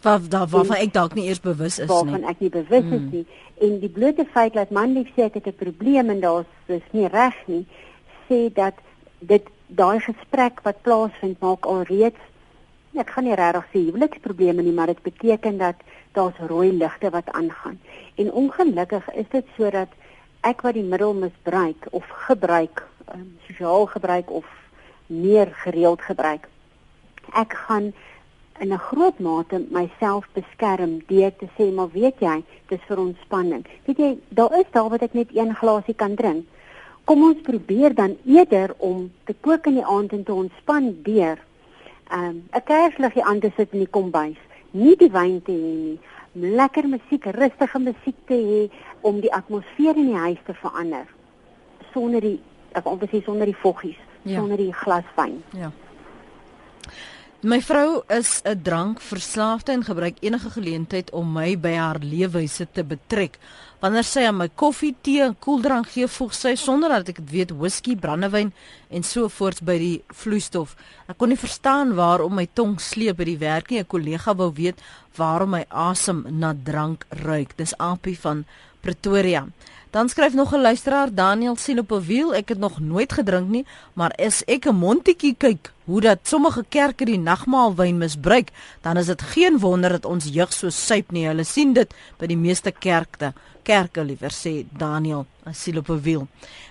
Wat 0.03 0.31
daar 0.31 0.47
waarvan 0.47 0.77
ek 0.77 0.93
dalk 0.93 1.15
nie 1.15 1.27
eers 1.27 1.41
bewus 1.41 1.79
is 1.79 1.87
waarvan 1.87 2.07
nie. 2.07 2.13
Waarvan 2.13 2.31
ek 2.31 2.41
nie 2.41 2.51
bewus 2.51 2.85
mm. 2.85 2.93
is 2.93 3.11
nie 3.13 3.27
en 3.67 3.81
die 3.81 3.89
blote 3.89 4.25
feit 4.33 4.53
dat 4.53 4.71
man 4.71 4.93
lief 4.93 5.09
sê 5.17 5.23
ek 5.29 5.35
het 5.35 5.47
'n 5.47 5.63
probleem 5.65 6.11
en 6.11 6.21
daar's 6.21 6.51
dis 6.67 6.89
nie 6.93 7.09
reg 7.09 7.37
nie 7.47 7.67
sê 8.29 8.53
dat 8.53 8.75
dit 9.19 9.45
daai 9.67 10.01
gesprek 10.01 10.61
wat 10.63 10.83
plaasvind 10.83 11.41
maak 11.41 11.67
alreeds 11.67 12.23
ek 12.95 13.11
gaan 13.11 13.25
nie 13.25 13.35
regtig 13.35 13.67
sê 13.73 13.79
huweliksprobleme 13.89 14.63
nie 14.63 14.73
maar 14.73 14.87
dit 14.87 15.03
beteken 15.03 15.59
dat 15.59 15.77
daar's 16.17 16.39
rooi 16.49 16.73
ligte 16.73 17.11
wat 17.11 17.31
aangaan. 17.31 17.81
En 18.15 18.33
ongelukkig 18.33 19.11
is 19.15 19.29
dit 19.31 19.45
sodat 19.57 19.89
ek 20.47 20.63
wat 20.63 20.77
die 20.79 20.87
middel 20.87 21.15
misbruik 21.19 21.89
of 21.91 22.07
gebruik, 22.27 22.83
um, 23.15 23.27
sosiaal 23.49 23.87
gebruik 23.91 24.31
of 24.31 24.47
meer 25.07 25.51
gereeld 25.65 26.03
gebruik. 26.07 26.47
Ek 27.35 27.57
gaan 27.67 27.93
in 28.61 28.73
'n 28.73 28.79
groot 28.89 29.19
mate 29.19 29.59
myself 29.71 30.29
beskerm 30.33 31.03
deur 31.07 31.33
te 31.37 31.49
sê 31.59 31.73
maar 31.73 31.91
weet 31.91 32.21
jy, 32.21 32.45
dis 32.69 32.81
vir 32.89 32.99
ontspanning. 32.99 33.65
Weet 33.85 33.99
jy, 33.99 34.19
daar 34.29 34.59
is 34.59 34.71
daar 34.71 34.89
wat 34.89 35.03
ek 35.03 35.15
net 35.15 35.29
een 35.35 35.55
glasie 35.55 35.95
kan 35.95 36.15
drink. 36.15 36.47
Kom 37.05 37.23
ons 37.23 37.41
probeer 37.43 37.95
dan 37.95 38.17
eerder 38.25 38.75
om 38.79 39.13
te 39.25 39.35
kook 39.41 39.67
in 39.67 39.75
die 39.75 39.87
aand 39.87 40.13
en 40.13 40.25
te 40.25 40.33
ontspan 40.33 40.97
deur 41.03 41.39
um, 42.13 42.49
'n 42.53 42.65
kersliggie 42.65 43.25
aan 43.25 43.41
te 43.41 43.51
sit 43.57 43.73
in 43.73 43.79
die 43.79 43.91
kombuis 43.91 44.39
nie 44.77 44.97
die 45.01 45.11
wyn 45.13 45.41
te 45.45 45.55
hê 45.55 45.73
nie, 45.77 45.99
lekker 46.37 46.89
musiek, 46.89 47.25
rustige 47.37 47.79
musiek 47.79 48.17
te 48.29 48.37
hê 48.37 48.63
om 49.01 49.21
die 49.21 49.33
atmosfeer 49.33 49.97
in 49.97 50.13
die 50.13 50.23
huis 50.29 50.43
te 50.47 50.55
verander 50.55 51.07
sonder 51.97 52.21
die 52.21 52.39
ek 52.77 52.85
wil 52.85 53.09
sê 53.09 53.23
sonder 53.25 53.49
die 53.49 53.57
voggies, 53.57 53.99
ja. 54.29 54.41
sonder 54.41 54.61
die 54.61 54.73
glas 54.77 55.07
wyn. 55.17 55.41
Ja. 55.57 55.73
My 57.47 57.61
vrou 57.63 58.03
is 58.09 58.43
'n 58.45 58.63
drankverslaafde 58.63 59.73
en 59.73 59.85
gebruik 59.85 60.17
enige 60.21 60.51
geleentheid 60.51 61.11
om 61.13 61.33
my 61.33 61.57
by 61.57 61.75
haar 61.75 62.01
leefwyse 62.01 62.67
te 62.73 62.85
betrek. 62.85 63.39
Wanneer 63.81 64.07
sy 64.09 64.23
aan 64.25 64.39
my 64.39 64.47
koffie, 64.57 64.95
tee 65.05 65.21
en 65.21 65.35
koeldrank 65.37 65.91
gee, 65.93 66.07
voeg 66.09 66.33
sy 66.33 66.55
sonder 66.57 66.95
dat 66.95 67.11
ek 67.13 67.19
dit 67.21 67.33
weet 67.35 67.51
whisky, 67.61 67.97
brandewyn 68.01 68.55
en 68.89 69.05
so 69.05 69.29
voorts 69.29 69.61
by 69.61 69.77
die 69.83 69.97
vloeistof. 70.17 70.73
Ek 71.13 71.19
kon 71.21 71.29
nie 71.29 71.37
verstaan 71.37 71.93
waarom 71.99 72.39
my 72.39 72.47
tong 72.57 72.79
sleep 72.81 73.21
by 73.21 73.27
die 73.29 73.41
werk 73.43 73.71
nie. 73.71 73.81
'n 73.81 73.91
Kollega 73.93 74.33
wou 74.35 74.49
weet 74.57 74.81
waarom 75.19 75.51
my 75.51 75.65
asem 75.69 76.25
na 76.31 76.55
drank 76.55 77.05
ruik. 77.11 77.57
Dis 77.57 77.77
Apie 77.77 78.17
van 78.17 78.47
Pretoria. 78.87 79.47
Dan 79.91 80.09
skryf 80.09 80.35
nog 80.35 80.53
'n 80.55 80.61
luisteraar 80.61 81.15
Daniel 81.15 81.57
sien 81.57 81.79
op 81.79 81.91
'n 81.93 82.07
wiel. 82.07 82.35
Ek 82.35 82.49
het 82.49 82.59
nog 82.59 82.81
nooit 82.81 83.13
gedrink 83.13 83.49
nie, 83.49 83.67
maar 83.93 84.11
as 84.11 84.45
ek 84.45 84.65
'n 84.67 84.75
mondtetjie 84.75 85.35
kyk 85.39 85.73
hoe 85.85 86.01
dat 86.01 86.19
sommige 86.23 86.65
kerke 86.69 87.05
die 87.05 87.19
nagmaalwyn 87.19 87.99
misbruik, 87.99 88.51
dan 88.81 88.97
is 88.97 89.07
dit 89.07 89.23
geen 89.23 89.59
wonder 89.59 89.91
dat 89.91 90.05
ons 90.05 90.25
jeug 90.33 90.53
so 90.53 90.69
suip 90.69 91.11
nie. 91.11 91.27
Hulle 91.27 91.45
sien 91.45 91.73
dit 91.73 91.95
by 92.19 92.27
die 92.27 92.37
meeste 92.37 92.71
kerke 92.71 93.33
kerke 93.67 94.05
liewer 94.07 94.31
sê 94.31 94.53
Daniel 94.79 95.27
asiel 95.45 95.79
op 95.83 95.89
'n 95.91 96.01
wiel. 96.07 96.27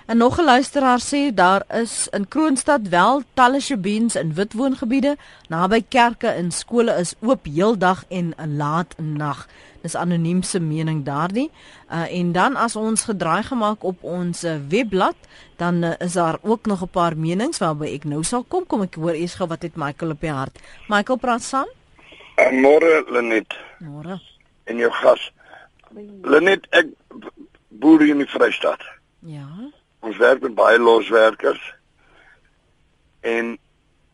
En 0.05 0.17
nog 0.17 0.39
'n 0.39 0.49
luisteraar 0.53 1.01
sê 1.11 1.33
daar 1.33 1.63
is 1.81 2.07
in 2.11 2.27
Kroonstad 2.27 2.87
wel 2.89 3.23
talle 3.33 3.59
shebeens 3.59 4.15
in 4.15 4.33
witwoongebiede 4.33 5.17
naby 5.47 5.83
kerke 5.89 6.27
en 6.27 6.51
skole 6.51 6.93
is 7.03 7.15
oop 7.19 7.45
heeldag 7.45 8.05
en 8.09 8.33
laat 8.57 8.95
nag. 8.97 9.47
Dis 9.85 9.95
anoniem 9.95 10.41
se 10.41 10.59
mening 10.59 11.03
daardie. 11.05 11.51
Uh, 11.93 12.07
en 12.09 12.31
dan 12.33 12.55
as 12.57 12.75
ons 12.75 13.03
gedraai 13.05 13.43
gemaak 13.45 13.83
op 13.85 14.01
ons 14.01 14.43
uh, 14.43 14.55
webblad, 14.69 15.15
dan 15.61 15.83
uh, 15.83 15.93
is 16.01 16.17
daar 16.17 16.39
ook 16.41 16.65
nog 16.65 16.81
'n 16.81 16.89
paar 16.89 17.17
menings 17.17 17.61
waarby 17.61 17.93
ek 17.93 18.03
nou 18.03 18.23
sal 18.23 18.43
kom. 18.43 18.65
Kom 18.65 18.81
ek 18.81 18.95
hoor 18.95 19.13
eers 19.13 19.35
gou 19.35 19.47
wat 19.47 19.61
het 19.61 19.75
Michael 19.75 20.11
op 20.11 20.21
die 20.21 20.31
hart. 20.31 20.57
Michael 20.87 21.17
praat 21.17 21.43
saam. 21.43 21.69
Môre 22.51 23.05
Lenet. 23.07 23.53
Môre. 23.79 24.19
En 24.63 24.77
jou 24.77 24.91
gas. 24.91 25.31
Lenet 26.21 26.65
ek 26.69 26.89
boer 27.67 28.01
in 28.01 28.17
die 28.17 28.29
Vrystaat. 28.29 28.81
Ja. 29.19 29.47
Ons 29.99 30.17
werk 30.17 30.41
met 30.41 30.55
baie 30.55 30.79
loswerkers. 30.79 31.73
En 33.21 33.57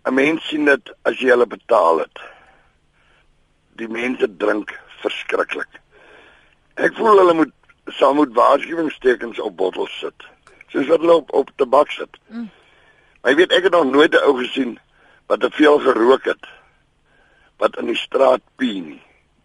'n 0.03 0.13
mens 0.13 0.47
sien 0.47 0.65
dit 0.65 0.93
as 1.01 1.19
jy 1.19 1.29
hulle 1.29 1.47
betaal 1.47 1.99
het. 1.99 2.19
Die 3.75 3.87
mense 3.87 4.35
drink 4.37 4.79
verskriklik. 5.01 5.81
Ek 6.75 6.95
voel 6.95 7.17
hulle 7.17 7.33
moet 7.33 7.53
saam 7.97 8.15
moet 8.15 8.33
waarskuwingstekens 8.33 9.39
op 9.39 9.57
bottels 9.57 9.99
sit. 9.99 10.27
Soos 10.71 10.87
wat 10.87 11.03
hulle 11.03 11.19
op 11.21 11.33
op 11.33 11.51
tabak 11.55 11.91
sit. 11.91 12.17
Mm. 12.27 12.49
Maar 13.21 13.31
jy 13.31 13.37
weet 13.43 13.55
ek 13.57 13.69
het 13.69 13.77
nog 13.77 13.91
nooit 13.91 14.13
'n 14.13 14.23
ou 14.25 14.37
gesien 14.39 14.79
wat 15.27 15.39
te 15.39 15.49
veel 15.51 15.79
gerook 15.79 16.25
het 16.25 16.45
wat 17.57 17.77
in 17.77 17.85
die 17.85 17.97
straat 17.97 18.41
pie 18.55 18.81
nie. 18.81 19.01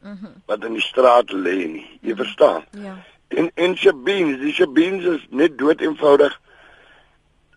-hmm. 0.06 0.42
wat 0.46 0.64
in 0.64 0.72
die 0.72 0.82
straat 0.82 1.32
lê 1.32 1.56
nie. 1.66 1.86
Jy 2.00 2.12
mm 2.12 2.16
verstaan? 2.16 2.64
Ja. 2.70 2.96
En 3.28 3.50
en 3.54 3.76
Shabins, 3.76 4.40
die 4.40 4.52
Shabins 4.52 5.04
is 5.04 5.26
net 5.30 5.58
dood 5.58 5.80
eenvoudig. 5.80 6.40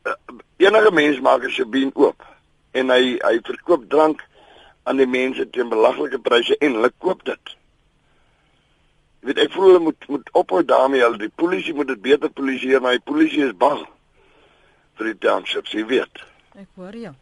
Uh, 0.03 0.13
enige 0.57 0.91
mens 0.91 1.19
maak 1.19 1.43
'n 1.43 1.49
Shabin 1.49 1.91
oop 1.93 2.25
en 2.71 2.89
hy 2.89 3.17
hy 3.21 3.39
verkoop 3.43 3.89
drank 3.89 4.25
aan 4.83 4.97
die 4.97 5.07
mense 5.07 5.49
teen 5.49 5.69
belaglike 5.69 6.19
pryse 6.19 6.57
en 6.57 6.73
hulle 6.73 6.91
koop 6.97 7.23
dit. 7.25 7.55
Jy 9.19 9.27
weet 9.27 9.39
ek 9.43 9.51
voel 9.51 9.65
hulle 9.67 9.79
moet 9.79 10.05
moet 10.07 10.29
ophou 10.31 10.61
daarmee. 10.65 11.03
Hulle 11.03 11.17
die 11.17 11.33
polisie 11.35 11.73
moet 11.73 11.87
dit 11.87 12.01
beter 12.01 12.29
polisieer, 12.29 12.81
maar 12.81 12.95
die 12.95 13.07
polisie 13.11 13.45
is 13.47 13.57
bang 13.57 13.81
vir 14.99 15.11
die 15.11 15.17
townships, 15.23 15.73
jy 15.75 15.85
weet. 15.87 16.21
Ek 16.59 16.67
hoor 16.75 16.95
jou. 16.95 17.15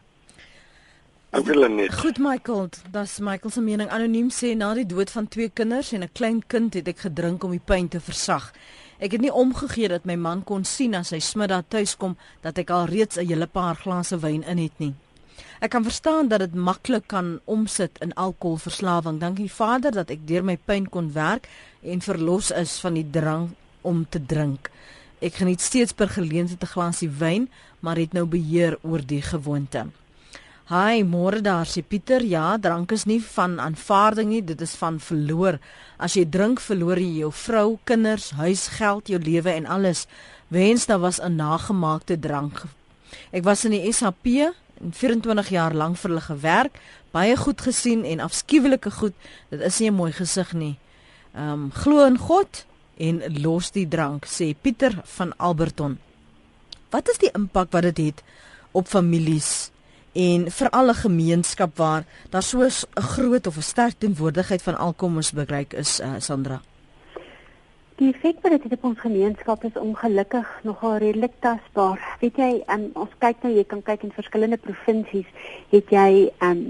Ek 1.36 1.44
wil 1.46 1.68
net. 1.70 1.94
Goed 2.00 2.22
Michael, 2.24 2.70
dis 2.94 3.18
Michael 3.20 3.52
se 3.52 3.62
mening. 3.62 3.90
Anoniem 3.94 4.30
sê 4.34 4.54
na 4.56 4.72
die 4.78 4.86
dood 4.88 5.12
van 5.12 5.28
twee 5.28 5.50
kinders 5.50 5.92
en 5.94 6.04
'n 6.04 6.14
klein 6.14 6.42
kind 6.48 6.74
het 6.74 6.88
ek 6.88 7.00
gedrink 7.06 7.44
om 7.44 7.52
die 7.52 7.66
pyn 7.66 7.90
te 7.90 8.00
versag. 8.00 8.54
Ek 9.00 9.12
het 9.12 9.22
nie 9.22 9.34
omgegee 9.34 9.88
dat 9.88 10.06
my 10.06 10.16
man 10.16 10.44
kon 10.44 10.64
sien 10.64 10.96
as 10.96 11.10
hy 11.10 11.20
smiddag 11.20 11.66
tuis 11.68 11.96
kom 11.96 12.18
dat 12.42 12.58
ek 12.58 12.70
al 12.70 12.86
reeds 12.86 13.18
'n 13.18 13.28
hele 13.28 13.48
paar 13.48 13.76
glase 13.76 14.18
wyn 14.20 14.44
in 14.44 14.58
het 14.58 14.80
nie. 14.80 14.94
Ek 15.60 15.72
kan 15.74 15.84
verstaan 15.84 16.28
dat 16.30 16.40
dit 16.40 16.54
maklik 16.54 17.08
kan 17.10 17.40
omsit 17.50 17.98
in 18.06 18.14
alkoholverslawing. 18.14 19.18
Dankie 19.20 19.50
Vader 19.50 19.92
dat 19.92 20.12
ek 20.14 20.28
deur 20.30 20.44
my 20.46 20.54
pyn 20.70 20.86
kon 20.86 21.10
werk 21.16 21.48
en 21.82 22.04
verlos 22.06 22.52
is 22.54 22.76
van 22.84 22.94
die 22.94 23.08
drang 23.10 23.50
om 23.82 24.04
te 24.06 24.22
drink. 24.22 24.70
Ek 25.18 25.40
geniet 25.42 25.64
steeds 25.66 25.98
per 25.98 26.14
geleentheid 26.14 26.62
'n 26.62 26.74
glasie 26.76 27.10
wyn, 27.10 27.50
maar 27.80 27.98
het 27.98 28.14
nou 28.14 28.26
beheer 28.26 28.78
oor 28.84 29.02
die 29.02 29.22
gewoonte. 29.22 29.88
Hi, 30.70 31.02
môre 31.04 31.42
daar 31.42 31.66
sê 31.66 31.82
Pieter. 31.82 32.22
Ja, 32.22 32.58
drank 32.58 32.92
is 32.92 33.06
nie 33.06 33.22
van 33.24 33.60
aanvaarding 33.60 34.30
nie, 34.30 34.44
dit 34.44 34.62
is 34.62 34.76
van 34.76 35.00
verloor. 35.00 35.60
As 35.98 36.14
jy 36.14 36.26
drink, 36.26 36.60
verloor 36.60 37.00
jy 37.00 37.20
jou 37.20 37.32
vrou, 37.32 37.80
kinders, 37.84 38.32
huis, 38.32 38.68
geld, 38.68 39.08
jou 39.08 39.20
lewe 39.20 39.50
en 39.50 39.66
alles. 39.66 40.08
Wens 40.50 40.86
daar 40.86 41.00
was 41.00 41.20
'n 41.20 41.36
nagemaakte 41.36 42.20
drank. 42.20 42.64
Ek 43.32 43.44
was 43.44 43.66
in 43.66 43.72
die 43.72 43.92
SAP 43.92 44.54
24 44.92 45.50
jaar 45.50 45.74
lank 45.74 45.98
vir 45.98 46.10
hulle 46.10 46.22
gewerk, 46.22 46.80
baie 47.12 47.38
goed 47.38 47.62
gesien 47.62 48.06
en 48.06 48.20
afskuwelike 48.20 48.92
goed. 48.92 49.14
Dit 49.50 49.62
is 49.62 49.80
nie 49.80 49.90
'n 49.90 49.94
mooi 49.94 50.12
gesig 50.12 50.54
nie. 50.54 50.78
Ehm 51.36 51.52
um, 51.52 51.72
glo 51.72 52.06
in 52.06 52.18
God 52.18 52.66
en 52.98 53.22
los 53.42 53.72
die 53.72 53.88
drank, 53.88 54.26
sê 54.26 54.56
Pieter 54.62 55.02
van 55.04 55.34
Alberton. 55.38 55.98
Wat 56.90 57.10
is 57.10 57.18
die 57.18 57.32
impak 57.34 57.72
wat 57.72 57.84
dit 57.84 57.98
het, 57.98 58.24
op 58.72 58.88
families? 58.88 59.72
en 60.18 60.52
veral 60.52 60.90
'n 60.90 60.96
gemeenskap 61.06 61.78
waar 61.78 62.04
daar 62.30 62.44
so 62.44 62.62
'n 62.62 63.02
groot 63.02 63.48
of 63.48 63.58
'n 63.58 63.62
sterk 63.62 63.94
teenwoordigheid 63.98 64.62
van 64.62 64.78
alkommers 64.78 65.32
bereik 65.32 65.74
is 65.74 66.00
uh, 66.00 66.14
Sandra. 66.18 66.62
Die 67.98 68.12
effek 68.14 68.44
wat 68.46 68.54
dit 68.54 68.74
op 68.76 68.84
ons 68.92 69.00
gemeenskap 69.02 69.64
is 69.66 69.78
ongelukkig 69.82 70.50
nogal 70.64 71.00
redelik 71.02 71.34
tasbaar. 71.42 71.98
Weet 72.22 72.36
jy, 72.38 72.50
um, 72.70 72.84
ons 72.94 73.14
kyk 73.18 73.40
nou, 73.42 73.50
jy 73.56 73.64
kan 73.66 73.80
kyk 73.88 74.04
in 74.06 74.12
verskillende 74.14 74.60
provinsies, 74.62 75.32
het 75.72 75.90
jy 75.90 76.28
um 76.46 76.62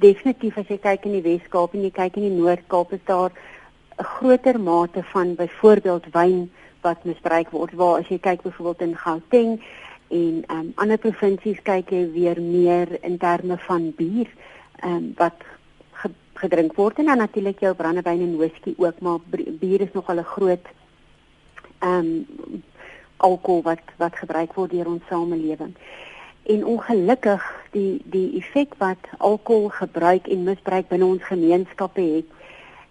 definitief 0.00 0.56
as 0.60 0.70
jy 0.72 0.78
kyk 0.80 1.04
in 1.10 1.18
die 1.18 1.22
Wes-Kaap 1.26 1.76
en 1.76 1.84
jy 1.84 1.90
kyk 1.92 2.16
in 2.16 2.24
die 2.28 2.38
Noord-Kaap 2.38 2.94
is 2.96 3.04
daar 3.04 3.36
'n 3.36 4.08
groter 4.14 4.60
mate 4.60 5.02
van 5.12 5.34
byvoorbeeld 5.36 6.08
wyn 6.16 6.50
wat 6.80 7.04
misbruik 7.04 7.50
word. 7.50 7.76
Waar 7.76 8.00
as 8.00 8.08
jy 8.08 8.18
kyk 8.18 8.42
byvoorbeeld 8.42 8.80
in 8.80 8.96
Gauteng 8.96 9.60
en 10.08 10.44
um, 10.48 10.72
ander 10.76 10.98
provinsies 10.98 11.60
kyk 11.62 11.90
jy 11.90 12.10
weer 12.12 12.40
meer 12.40 12.88
in 13.04 13.18
terme 13.18 13.58
van 13.58 13.92
bier 13.92 14.28
um, 14.84 15.12
wat 15.16 15.44
gedrink 16.44 16.76
word 16.76 17.00
en 17.00 17.10
dan 17.10 17.22
natuurlik 17.24 17.60
jou 17.64 17.74
brandewyn 17.74 18.22
en 18.26 18.36
whisky 18.40 18.74
ook 18.76 19.00
maar 19.00 19.20
bier 19.60 19.80
is 19.80 19.92
nogal 19.92 20.20
'n 20.20 20.32
groot 20.36 20.66
ehm 21.78 21.98
um, 21.98 22.62
alkohol 23.16 23.62
wat 23.62 23.84
wat 23.96 24.16
gebruik 24.16 24.52
word 24.54 24.70
deur 24.70 24.86
ons 24.86 25.06
samelewing. 25.08 25.74
En 26.42 26.64
ongelukkig 26.64 27.44
die 27.72 28.02
die 28.04 28.36
effek 28.40 28.74
wat 28.78 29.08
alkohol 29.18 29.68
gebruik 29.68 30.28
en 30.28 30.44
misbruik 30.44 30.88
binne 30.88 31.04
ons 31.04 31.22
gemeenskappe 31.22 32.00
het 32.00 32.28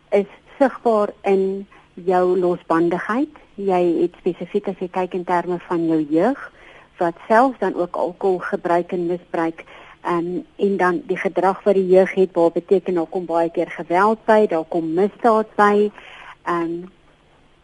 is 0.09 0.29
sigbaar 0.57 1.13
in 1.21 1.67
jou 1.93 2.39
losbandigheid. 2.39 3.29
Jy 3.55 3.83
het 4.01 4.17
spesifiek 4.17 4.67
as 4.67 4.79
jy 4.81 4.89
kyk 4.89 5.13
in 5.13 5.23
terme 5.29 5.59
van 5.67 5.87
jou 5.87 6.01
jeug 6.09 6.51
wat 6.97 7.17
self 7.27 7.57
dan 7.57 7.75
ook 7.75 7.95
alkohol 7.95 8.39
gebruik 8.39 8.91
en 8.91 9.05
misbruik 9.05 9.65
um, 10.07 10.45
en 10.55 10.77
dan 10.77 11.01
die 11.07 11.17
gedrag 11.17 11.63
wat 11.63 11.73
die 11.73 11.87
jeug 11.87 12.13
het 12.13 12.33
waar 12.33 12.51
beteken 12.51 12.93
daar 12.93 13.09
kom 13.09 13.25
baie 13.25 13.51
keer 13.51 13.69
geweld 13.71 14.25
by, 14.25 14.47
daar 14.47 14.67
kom 14.67 14.93
misdaad 14.93 15.55
by. 15.55 15.91
Um 16.47 16.91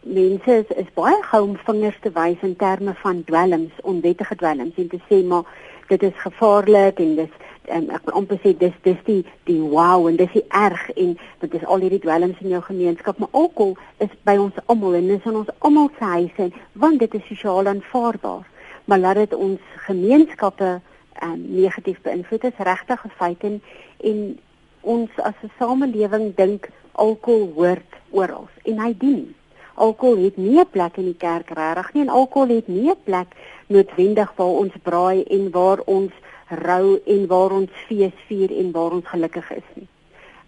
mense 0.00 0.52
is, 0.52 0.68
is 0.76 0.92
baie 0.96 1.18
gou 1.28 1.42
om 1.44 1.56
vingers 1.66 1.96
te 2.00 2.10
wys 2.16 2.40
in 2.40 2.56
terme 2.56 2.94
van 3.02 3.24
dwelms, 3.24 3.72
onwettige 3.82 4.36
dwelms 4.36 4.78
en 4.80 4.88
te 4.88 5.00
sê 5.10 5.20
maar 5.24 5.44
dit 5.88 6.02
is 6.02 6.22
gevaarlik 6.22 7.02
en 7.04 7.16
dis 7.18 7.34
um, 7.68 7.88
ek 7.92 8.06
wil 8.06 8.16
amper 8.22 8.38
sê 8.42 8.54
dis 8.56 8.76
dis 8.86 9.00
die 9.06 9.20
die 9.48 9.58
wow 9.60 10.08
en 10.08 10.16
dis 10.16 10.32
die 10.32 10.44
erg 10.56 10.86
en 10.94 11.16
dit 11.42 11.56
is 11.58 11.66
al 11.66 11.84
hierdie 11.84 12.02
dwelms 12.04 12.40
in 12.40 12.54
jou 12.54 12.62
gemeenskap 12.64 13.18
maar 13.20 13.32
alkohol 13.42 13.76
is 14.04 14.12
by 14.28 14.36
ons 14.40 14.56
almal 14.72 14.96
en 14.98 15.10
dis 15.12 15.28
in 15.28 15.40
ons 15.42 15.52
almal 15.58 15.90
se 15.98 16.12
huise 16.14 16.48
want 16.84 17.02
dit 17.02 17.18
is 17.18 17.26
sosiaal 17.28 17.68
aanvaarbaar 17.74 18.46
maar 18.90 19.02
laat 19.04 19.20
dit 19.24 19.36
ons 19.36 19.76
gemeenskappe 19.86 20.78
um, 21.22 21.40
negatief 21.48 22.00
beïnvloed 22.02 22.44
is 22.44 22.56
regtig 22.58 23.04
'n 23.04 23.16
feit 23.18 23.44
en, 23.44 23.62
en 24.00 24.38
ons 24.80 25.10
as 25.16 25.34
'n 25.42 25.50
samelewing 25.58 26.34
dink 26.36 26.70
alkohol 26.92 27.52
hoort 27.54 27.92
oral 28.10 28.48
en 28.64 28.78
hy 28.78 28.94
dien. 28.98 29.34
Alkohol 29.74 30.24
het 30.24 30.36
nie 30.36 30.60
'n 30.60 30.70
plek 30.70 30.96
in 30.96 31.04
die 31.04 31.16
kerk 31.26 31.50
regtig 31.50 31.92
nie 31.92 32.02
en 32.02 32.08
alkohol 32.08 32.48
het 32.48 32.68
nie 32.68 32.90
'n 32.90 33.02
plek 33.04 33.28
noodwendig 33.66 34.32
waar 34.36 34.56
ons 34.62 34.72
braai 34.82 35.24
en 35.24 35.50
waar 35.50 35.80
ons 35.84 36.12
rou 36.48 37.00
en 37.06 37.26
waar 37.26 37.50
ons 37.50 37.70
fees 37.86 38.16
vier 38.26 38.50
en 38.58 38.72
waar 38.72 38.90
ons 38.90 39.06
gelukkig 39.06 39.50
is 39.50 39.68
nie. 39.74 39.88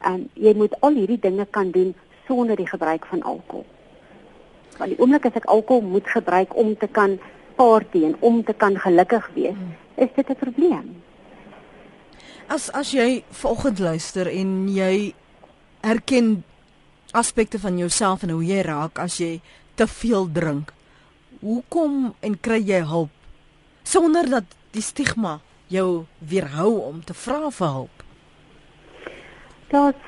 En 0.00 0.30
jy 0.34 0.54
moet 0.54 0.74
al 0.80 0.98
hierdie 0.98 1.18
dinge 1.18 1.46
kan 1.50 1.70
doen 1.70 1.94
sonder 2.26 2.56
die 2.56 2.66
gebruik 2.66 3.06
van 3.06 3.22
alkohol. 3.22 3.66
Want 4.78 4.90
die 4.90 4.98
oomblik 4.98 5.26
as 5.26 5.38
ek 5.38 5.44
alkohol 5.44 5.82
moet 5.82 6.08
gebruik 6.08 6.56
om 6.56 6.76
te 6.76 6.86
kan 6.86 7.18
party 7.56 8.04
en 8.04 8.16
om 8.20 8.44
te 8.44 8.52
kan 8.52 8.78
gelukkig 8.78 9.30
wees, 9.34 9.60
is 9.94 10.08
dit 10.14 10.28
'n 10.28 10.34
probleem. 10.34 11.02
As 12.46 12.70
as 12.72 12.92
jy 12.92 13.24
vanoggend 13.30 13.78
luister 13.78 14.26
en 14.26 14.68
jy 14.68 15.14
erken 15.80 16.44
aspekte 17.12 17.58
van 17.58 17.78
jouself 17.78 18.22
en 18.22 18.30
hoe 18.30 18.44
jy 18.44 18.60
raak 18.60 18.98
as 18.98 19.18
jy 19.20 19.40
te 19.74 19.86
veel 19.86 20.28
drink. 20.32 20.72
Hoekom 21.40 22.14
en 22.20 22.38
kry 22.40 22.60
jy 22.64 22.82
hulp 22.86 23.10
sonder 23.82 24.28
dat 24.30 24.44
die 24.72 24.82
stigma 24.82 25.40
jou 25.72 26.04
weerhou 26.18 26.78
om 26.86 27.00
te 27.04 27.14
vra 27.14 27.50
vir 27.50 27.76
hulp? 27.76 28.04
Dat 29.72 29.98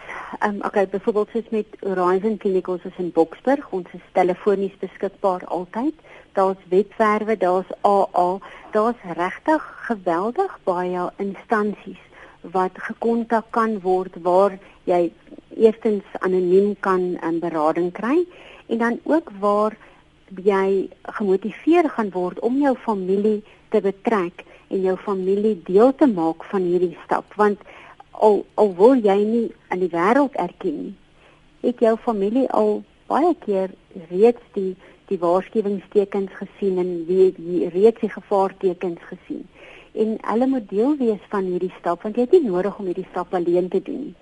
ehm 0.41 0.57
um, 0.57 0.63
okay, 0.67 0.87
byvoorbeeld 0.89 1.29
soos 1.33 1.51
met 1.51 1.77
Horizon 1.81 2.37
Clinic 2.39 2.69
ons 2.69 2.85
is 2.85 2.99
in 2.99 3.13
Boksburg, 3.15 3.71
ons 3.71 3.87
is 3.93 4.03
telefonies 4.13 4.75
beskikbaar 4.81 5.45
altyd 5.47 5.95
daar's 6.35 6.63
webwerwe, 6.69 7.37
daar's 7.37 7.71
AA, 7.83 8.39
daar's 8.73 9.03
regtig 9.17 9.63
geweldig 9.89 10.59
baie 10.65 11.11
instansies 11.23 12.03
wat 12.57 12.79
gekontak 12.87 13.51
kan 13.51 13.79
word 13.81 14.17
waar 14.23 14.59
jy 14.85 15.13
eerstens 15.57 16.05
anoniem 16.21 16.75
kan 16.81 17.01
'n 17.01 17.19
um, 17.25 17.39
berading 17.41 17.93
kry 17.93 18.27
en 18.67 18.79
dan 18.79 18.99
ook 19.05 19.31
waar 19.41 19.77
jy 20.43 20.89
gemotiveer 21.03 21.89
gaan 21.91 22.11
word 22.11 22.41
om 22.41 22.59
jou 22.59 22.77
familie 22.77 23.43
te 23.69 23.81
betrek 23.81 24.45
en 24.69 24.81
jou 24.81 24.97
familie 24.97 25.63
deel 25.65 25.95
te 25.95 26.07
maak 26.07 26.45
van 26.45 26.63
hierdie 26.63 26.99
stap. 27.05 27.35
Want 27.35 27.61
al 28.11 28.45
al 28.55 28.75
wil 28.75 28.95
jy 28.95 29.19
nie 29.25 29.49
aan 29.69 29.79
die 29.79 29.93
wêreld 29.93 30.35
erken 30.35 30.83
nie 30.83 30.95
het 31.65 31.81
jou 31.81 31.95
familie 31.97 32.49
al 32.51 32.83
baie 33.09 33.33
keer 33.45 33.73
reeds 34.11 34.43
die 34.57 34.75
die 35.11 35.19
waarskuwingstekens 35.19 36.33
gesien 36.41 36.79
en 36.79 36.93
wie 37.09 37.33
die 37.37 37.69
reeds 37.69 38.01
die 38.01 38.11
gevaartekens 38.11 39.03
gesien. 39.11 39.45
En 39.93 40.17
hulle 40.21 40.47
moet 40.47 40.69
deel 40.69 40.97
wees 40.99 41.23
van 41.33 41.45
hierdie 41.51 41.73
stap 41.79 42.03
want 42.03 42.17
jy 42.17 42.27
het 42.27 42.37
nie 42.37 42.49
nodig 42.49 42.79
om 42.79 42.89
hierdie 42.91 43.09
stap 43.11 43.35
alleen 43.35 43.69
te 43.69 43.83
doen 43.83 44.01
nie. 44.09 44.15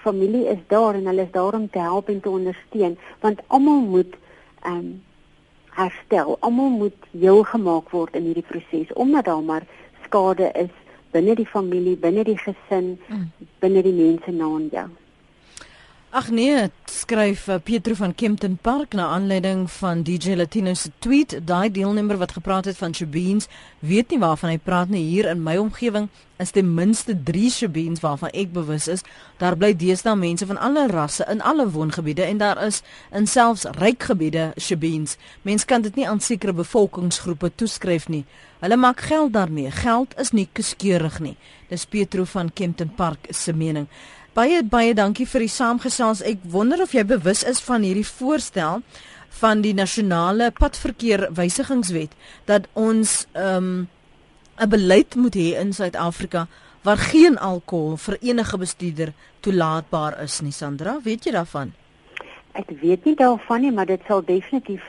Familie 0.00 0.46
is 0.48 0.62
daar 0.72 0.96
en 0.96 1.06
hulle 1.06 1.26
is 1.28 1.32
daar 1.32 1.54
om 1.54 1.68
te 1.70 1.78
help 1.78 2.08
en 2.08 2.20
te 2.20 2.30
ondersteun 2.30 2.98
want 3.20 3.40
almal 3.46 3.80
moet 3.80 4.16
ehm 4.62 4.76
um, 4.76 4.90
herstel. 5.70 6.36
Almal 6.40 6.68
moet 6.68 7.10
heel 7.10 7.42
gemaak 7.42 7.90
word 7.90 8.16
in 8.18 8.26
hierdie 8.28 8.46
proses 8.46 8.92
omdat 8.92 9.24
daar 9.24 9.42
maar 9.42 9.66
skade 10.04 10.50
is 10.52 10.72
binne 11.12 11.34
die 11.34 11.46
familie, 11.46 11.96
binne 11.96 12.24
die 12.24 12.38
gesin, 12.38 12.96
mm. 13.08 13.28
binne 13.62 13.82
die 13.82 13.94
mense 13.94 14.32
na 14.34 14.50
jou. 14.70 14.88
Ag 16.10 16.32
nee, 16.34 16.70
skryf 16.90 17.44
uh, 17.46 17.60
Pietro 17.62 17.94
van 17.94 18.14
Kempton 18.14 18.56
Park 18.58 18.96
na 18.98 19.04
aanleiding 19.14 19.70
van 19.70 20.02
DJ 20.02 20.34
Latino 20.34 20.74
se 20.74 20.90
tweet. 20.98 21.36
Daai 21.46 21.70
deelnemer 21.70 22.18
wat 22.18 22.32
gepraat 22.32 22.64
het 22.64 22.76
van 22.76 22.94
Shabeens, 22.94 23.46
weet 23.78 24.10
nie 24.10 24.18
waarvan 24.18 24.50
hy 24.50 24.58
praat 24.58 24.90
nie. 24.90 25.04
Hier 25.06 25.28
in 25.30 25.44
my 25.46 25.54
omgewing 25.62 26.08
is 26.42 26.50
ten 26.50 26.74
minste 26.74 27.14
3 27.14 27.50
Shabeens 27.50 28.02
waarvan 28.02 28.34
ek 28.34 28.50
bewus 28.52 28.88
is. 28.90 29.06
Daar 29.38 29.54
bly 29.54 29.70
deesdae 29.76 30.16
mense 30.18 30.50
van 30.50 30.58
alle 30.58 30.88
rasse 30.90 31.26
in 31.30 31.44
alle 31.46 31.68
woongebiede 31.70 32.26
en 32.26 32.42
daar 32.42 32.58
is 32.66 32.82
in 33.14 33.30
selfs 33.30 33.68
ryk 33.78 34.10
gebiede 34.10 34.50
Shabeens. 34.58 35.14
Mense 35.46 35.66
kan 35.66 35.86
dit 35.86 35.94
nie 35.94 36.08
aan 36.08 36.20
sekere 36.20 36.56
bevolkingsgroepe 36.58 37.54
toeskryf 37.54 38.10
nie. 38.10 38.24
Hulle 38.60 38.76
maak 38.76 39.06
geld 39.06 39.32
daarmee. 39.32 39.70
Geld 39.70 40.18
is 40.18 40.34
nie 40.34 40.48
kieskeurig 40.52 41.20
nie. 41.22 41.36
Dis 41.70 41.86
Pietro 41.86 42.24
van 42.24 42.50
Kempton 42.50 42.90
Park 42.98 43.30
se 43.30 43.54
mening. 43.54 43.86
Baie 44.40 44.62
baie 44.64 44.94
dankie 44.96 45.26
vir 45.28 45.42
die 45.44 45.52
saamgesels. 45.52 46.22
Ek 46.24 46.40
wonder 46.48 46.80
of 46.80 46.94
jy 46.96 47.02
bewus 47.04 47.42
is 47.44 47.58
van 47.60 47.82
hierdie 47.84 48.06
voorstel 48.08 48.78
van 49.40 49.60
die 49.60 49.74
nasionale 49.76 50.46
padverkeer 50.56 51.26
wysigingswet 51.36 52.14
dat 52.48 52.68
ons 52.72 53.26
ehm, 53.34 53.84
'n 53.84 54.64
um, 54.64 54.70
beleid 54.76 55.18
moet 55.20 55.36
hê 55.36 55.60
in 55.60 55.74
Suid-Afrika 55.76 56.46
waar 56.88 56.96
geen 56.96 57.36
alkohol 57.36 58.00
vir 58.06 58.16
enige 58.20 58.56
bestuurder 58.56 59.12
toelaatbaar 59.40 60.22
is 60.22 60.40
nie. 60.40 60.56
Sandra, 60.56 60.96
weet 61.04 61.24
jy 61.24 61.32
daarvan? 61.36 61.74
Ek 62.52 62.72
weet 62.80 63.04
nie 63.04 63.16
daarvan 63.16 63.60
nie, 63.60 63.72
maar 63.72 63.86
dit 63.92 64.00
sal 64.08 64.24
definitief 64.24 64.84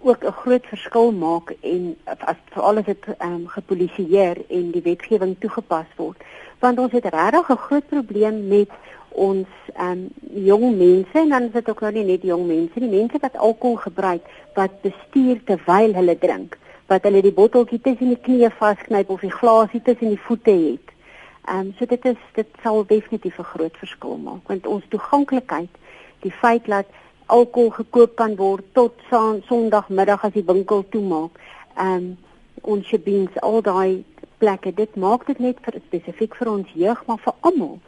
ook 0.00 0.24
'n 0.24 0.38
groot 0.42 0.66
verskil 0.66 1.12
maak 1.12 1.54
en 1.60 1.96
as 2.04 2.36
veral 2.50 2.78
as 2.78 2.84
dit 2.84 3.04
ehm 3.18 3.32
um, 3.32 3.46
gepolisieer 3.46 4.42
en 4.50 4.70
die 4.70 4.82
wetgewing 4.82 5.36
toegepas 5.38 5.86
word 5.96 6.18
want 6.62 6.78
ons 6.78 6.92
het 6.92 7.06
regtig 7.14 7.50
'n 7.50 7.64
groot 7.66 7.86
probleem 7.86 8.48
met 8.48 8.70
ons 9.08 9.48
um, 9.80 10.08
jong 10.48 10.76
mense 10.76 11.18
en 11.18 11.28
dan 11.28 11.42
is 11.42 11.52
dit 11.52 11.68
ook 11.68 11.80
nou 11.80 11.92
nie 11.92 12.04
net 12.04 12.22
jong 12.22 12.46
mense 12.46 12.80
nie 12.80 12.88
mense 12.88 13.18
wat 13.20 13.36
alkohol 13.36 13.76
gebruik 13.76 14.22
wat 14.54 14.80
bestuur 14.82 15.42
terwyl 15.44 15.94
hulle 15.94 16.16
drink 16.18 16.58
wat 16.92 17.04
hulle 17.08 17.22
die 17.22 17.34
botteltjie 17.40 17.80
tussen 17.80 18.14
die 18.14 18.22
knieë 18.26 18.50
vasknyp 18.58 19.10
of 19.10 19.20
die 19.20 19.36
glasie 19.40 19.82
tussen 19.82 20.12
die 20.12 20.24
voete 20.26 20.50
het. 20.50 20.88
Um, 21.50 21.72
so 21.78 21.86
dit 21.86 22.04
is 22.04 22.18
dit 22.34 22.48
sal 22.62 22.84
definitief 22.86 23.38
'n 23.38 23.52
groot 23.54 23.76
verskil 23.76 24.16
maak 24.16 24.48
want 24.48 24.66
ons 24.66 24.84
toeganklikheid 24.88 25.72
die 26.22 26.34
feit 26.42 26.66
dat 26.66 26.86
alkohol 27.26 27.70
gekoop 27.70 28.14
kan 28.16 28.36
word 28.36 28.64
tot 28.72 28.94
Sondagmiddag 29.48 30.24
as 30.24 30.32
die 30.32 30.44
winkel 30.46 30.84
toemaak. 30.88 31.30
Um, 31.78 32.18
ons 32.62 32.86
shebeens 32.86 33.40
al 33.40 33.62
daai 33.62 34.04
plekke 34.42 34.74
dit 34.74 34.96
maak 34.98 35.26
dit 35.30 35.38
net 35.38 35.60
vir 35.66 35.78
spesifiek 35.86 36.34
vir 36.40 36.50
ons 36.56 36.74
jeug 36.84 37.04
maar 37.06 37.22
vir 37.26 37.38
almal 37.48 37.78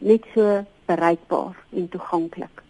net 0.00 0.26
so 0.34 0.64
bereikbaar 0.90 1.54
en 1.76 1.88
toeganklik. 1.92 2.62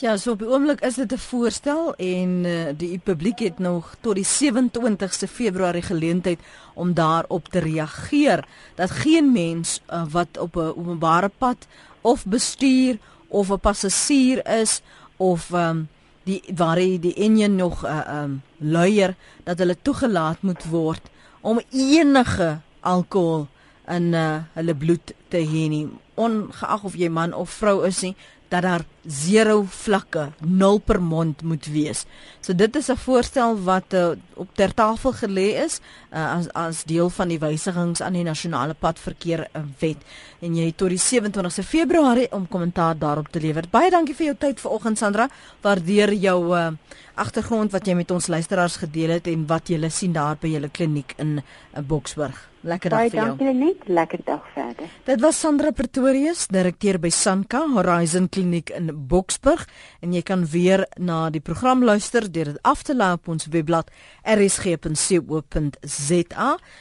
Ja, 0.00 0.16
so 0.16 0.32
op 0.32 0.40
die 0.40 0.48
oomblik 0.48 0.80
is 0.86 0.96
dit 0.96 1.12
'n 1.12 1.18
voorstel 1.18 1.94
en 1.94 2.30
uh, 2.44 2.72
die 2.76 2.98
publiek 2.98 3.38
het 3.38 3.58
nog 3.58 3.94
tot 4.00 4.14
die 4.14 4.24
27ste 4.24 5.28
Februarie 5.28 5.82
geleentheid 5.82 6.40
om 6.74 6.94
daarop 6.94 7.48
te 7.48 7.58
reageer 7.58 8.44
dat 8.74 8.90
geen 8.90 9.32
mens 9.32 9.80
uh, 9.92 10.04
wat 10.10 10.38
op 10.38 10.56
'n 10.56 10.72
openbare 10.76 11.30
pad 11.38 11.66
of 12.00 12.26
bestuur 12.26 12.98
of 13.28 13.50
'n 13.50 13.60
passasier 13.60 14.40
is 14.60 14.82
of 15.16 15.50
um, 15.52 15.88
die 16.24 16.42
waar 16.56 16.76
die 16.76 17.14
enjin 17.14 17.56
nog 17.56 17.84
uh, 17.84 18.22
um, 18.22 18.42
luier 18.56 19.14
dat 19.44 19.58
hulle 19.58 19.76
toegelaat 19.82 20.42
moet 20.42 20.64
word 20.64 21.10
om 21.40 21.60
enige 21.70 22.60
alkohol 22.80 23.46
in 23.90 24.14
uh, 24.14 24.42
hulle 24.54 24.74
bloed 24.74 25.14
te 25.32 25.42
hê 25.42 25.66
nie. 25.72 25.88
Ongeag 26.20 26.84
of 26.84 26.96
jy 26.98 27.08
man 27.12 27.34
of 27.34 27.52
vrou 27.60 27.82
is 27.88 28.02
nie 28.04 28.14
dat 28.50 28.62
daar 28.62 28.84
0 29.02 29.64
vlakke 29.68 30.32
0 30.38 30.78
per 30.78 31.00
mond 31.02 31.42
moet 31.42 31.66
wees. 31.66 32.04
So 32.40 32.54
dit 32.54 32.76
is 32.76 32.90
'n 32.90 32.96
voorstel 32.96 33.62
wat 33.62 33.94
uh, 33.94 34.10
op 34.34 34.48
ter 34.54 34.74
tafel 34.74 35.12
gelê 35.12 35.62
is 35.64 35.80
uh, 36.12 36.36
as 36.36 36.48
as 36.52 36.84
deel 36.84 37.10
van 37.10 37.28
die 37.28 37.38
wysigings 37.38 38.00
aan 38.00 38.12
die 38.12 38.22
nasionale 38.22 38.74
padverkeer 38.74 39.48
uh, 39.52 39.62
wet 39.78 39.96
en 40.40 40.56
jy 40.56 40.64
het 40.66 40.76
tot 40.76 40.88
die 40.88 40.98
27ste 40.98 41.64
Februarie 41.64 42.32
om 42.32 42.48
kommentaar 42.48 42.98
daarop 42.98 43.28
te 43.28 43.40
lewer. 43.40 43.64
Baie 43.70 43.90
dankie 43.90 44.14
vir 44.14 44.26
jou 44.26 44.36
tyd 44.38 44.60
vanoggend 44.60 44.98
Sandra. 44.98 45.28
Waardeer 45.60 46.12
jou 46.12 46.56
uh, 46.56 46.68
agtergrond 47.14 47.72
wat 47.72 47.86
jy 47.86 47.94
met 47.94 48.10
ons 48.10 48.26
luisteraars 48.26 48.76
gedeel 48.76 49.10
het 49.10 49.26
en 49.26 49.46
wat 49.46 49.68
jy 49.68 49.88
sien 49.88 50.12
daar 50.12 50.36
by 50.40 50.48
julle 50.48 50.68
kliniek 50.68 51.14
in 51.18 51.38
uh, 51.38 51.82
Boksburg. 51.82 52.49
Lekker 52.60 52.90
dag 52.92 52.98
Baie 52.98 53.10
vir 53.10 53.18
jou. 53.18 53.26
Baie 53.26 53.36
dankie 53.38 53.54
net. 53.56 53.88
Lekker 53.88 54.20
dag 54.24 54.48
verder. 54.54 54.86
Dit 55.06 55.20
was 55.24 55.40
Sandra 55.40 55.70
Pretorius, 55.72 56.46
direkteur 56.52 56.98
by 57.00 57.08
Sanka 57.14 57.62
Horizon 57.74 58.28
Kliniek 58.28 58.70
in 58.76 58.90
Boksburg 59.08 59.66
en 60.04 60.12
jy 60.12 60.22
kan 60.26 60.44
weer 60.52 60.86
na 60.98 61.30
die 61.32 61.40
program 61.44 61.84
luister 61.84 62.32
deur 62.32 62.44
dit 62.52 62.60
af 62.62 62.82
te 62.84 62.94
laai 62.96 63.14
op 63.16 63.28
ons 63.32 63.48
webblad 63.52 63.90
rsg.co.za 64.36 65.70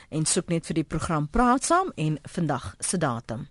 en 0.10 0.26
soek 0.26 0.48
net 0.52 0.66
vir 0.68 0.76
die 0.82 0.88
program 0.88 1.28
Praat 1.32 1.64
saam 1.64 1.92
en 1.96 2.20
vandag 2.28 2.76
se 2.80 2.98
datum. 3.00 3.48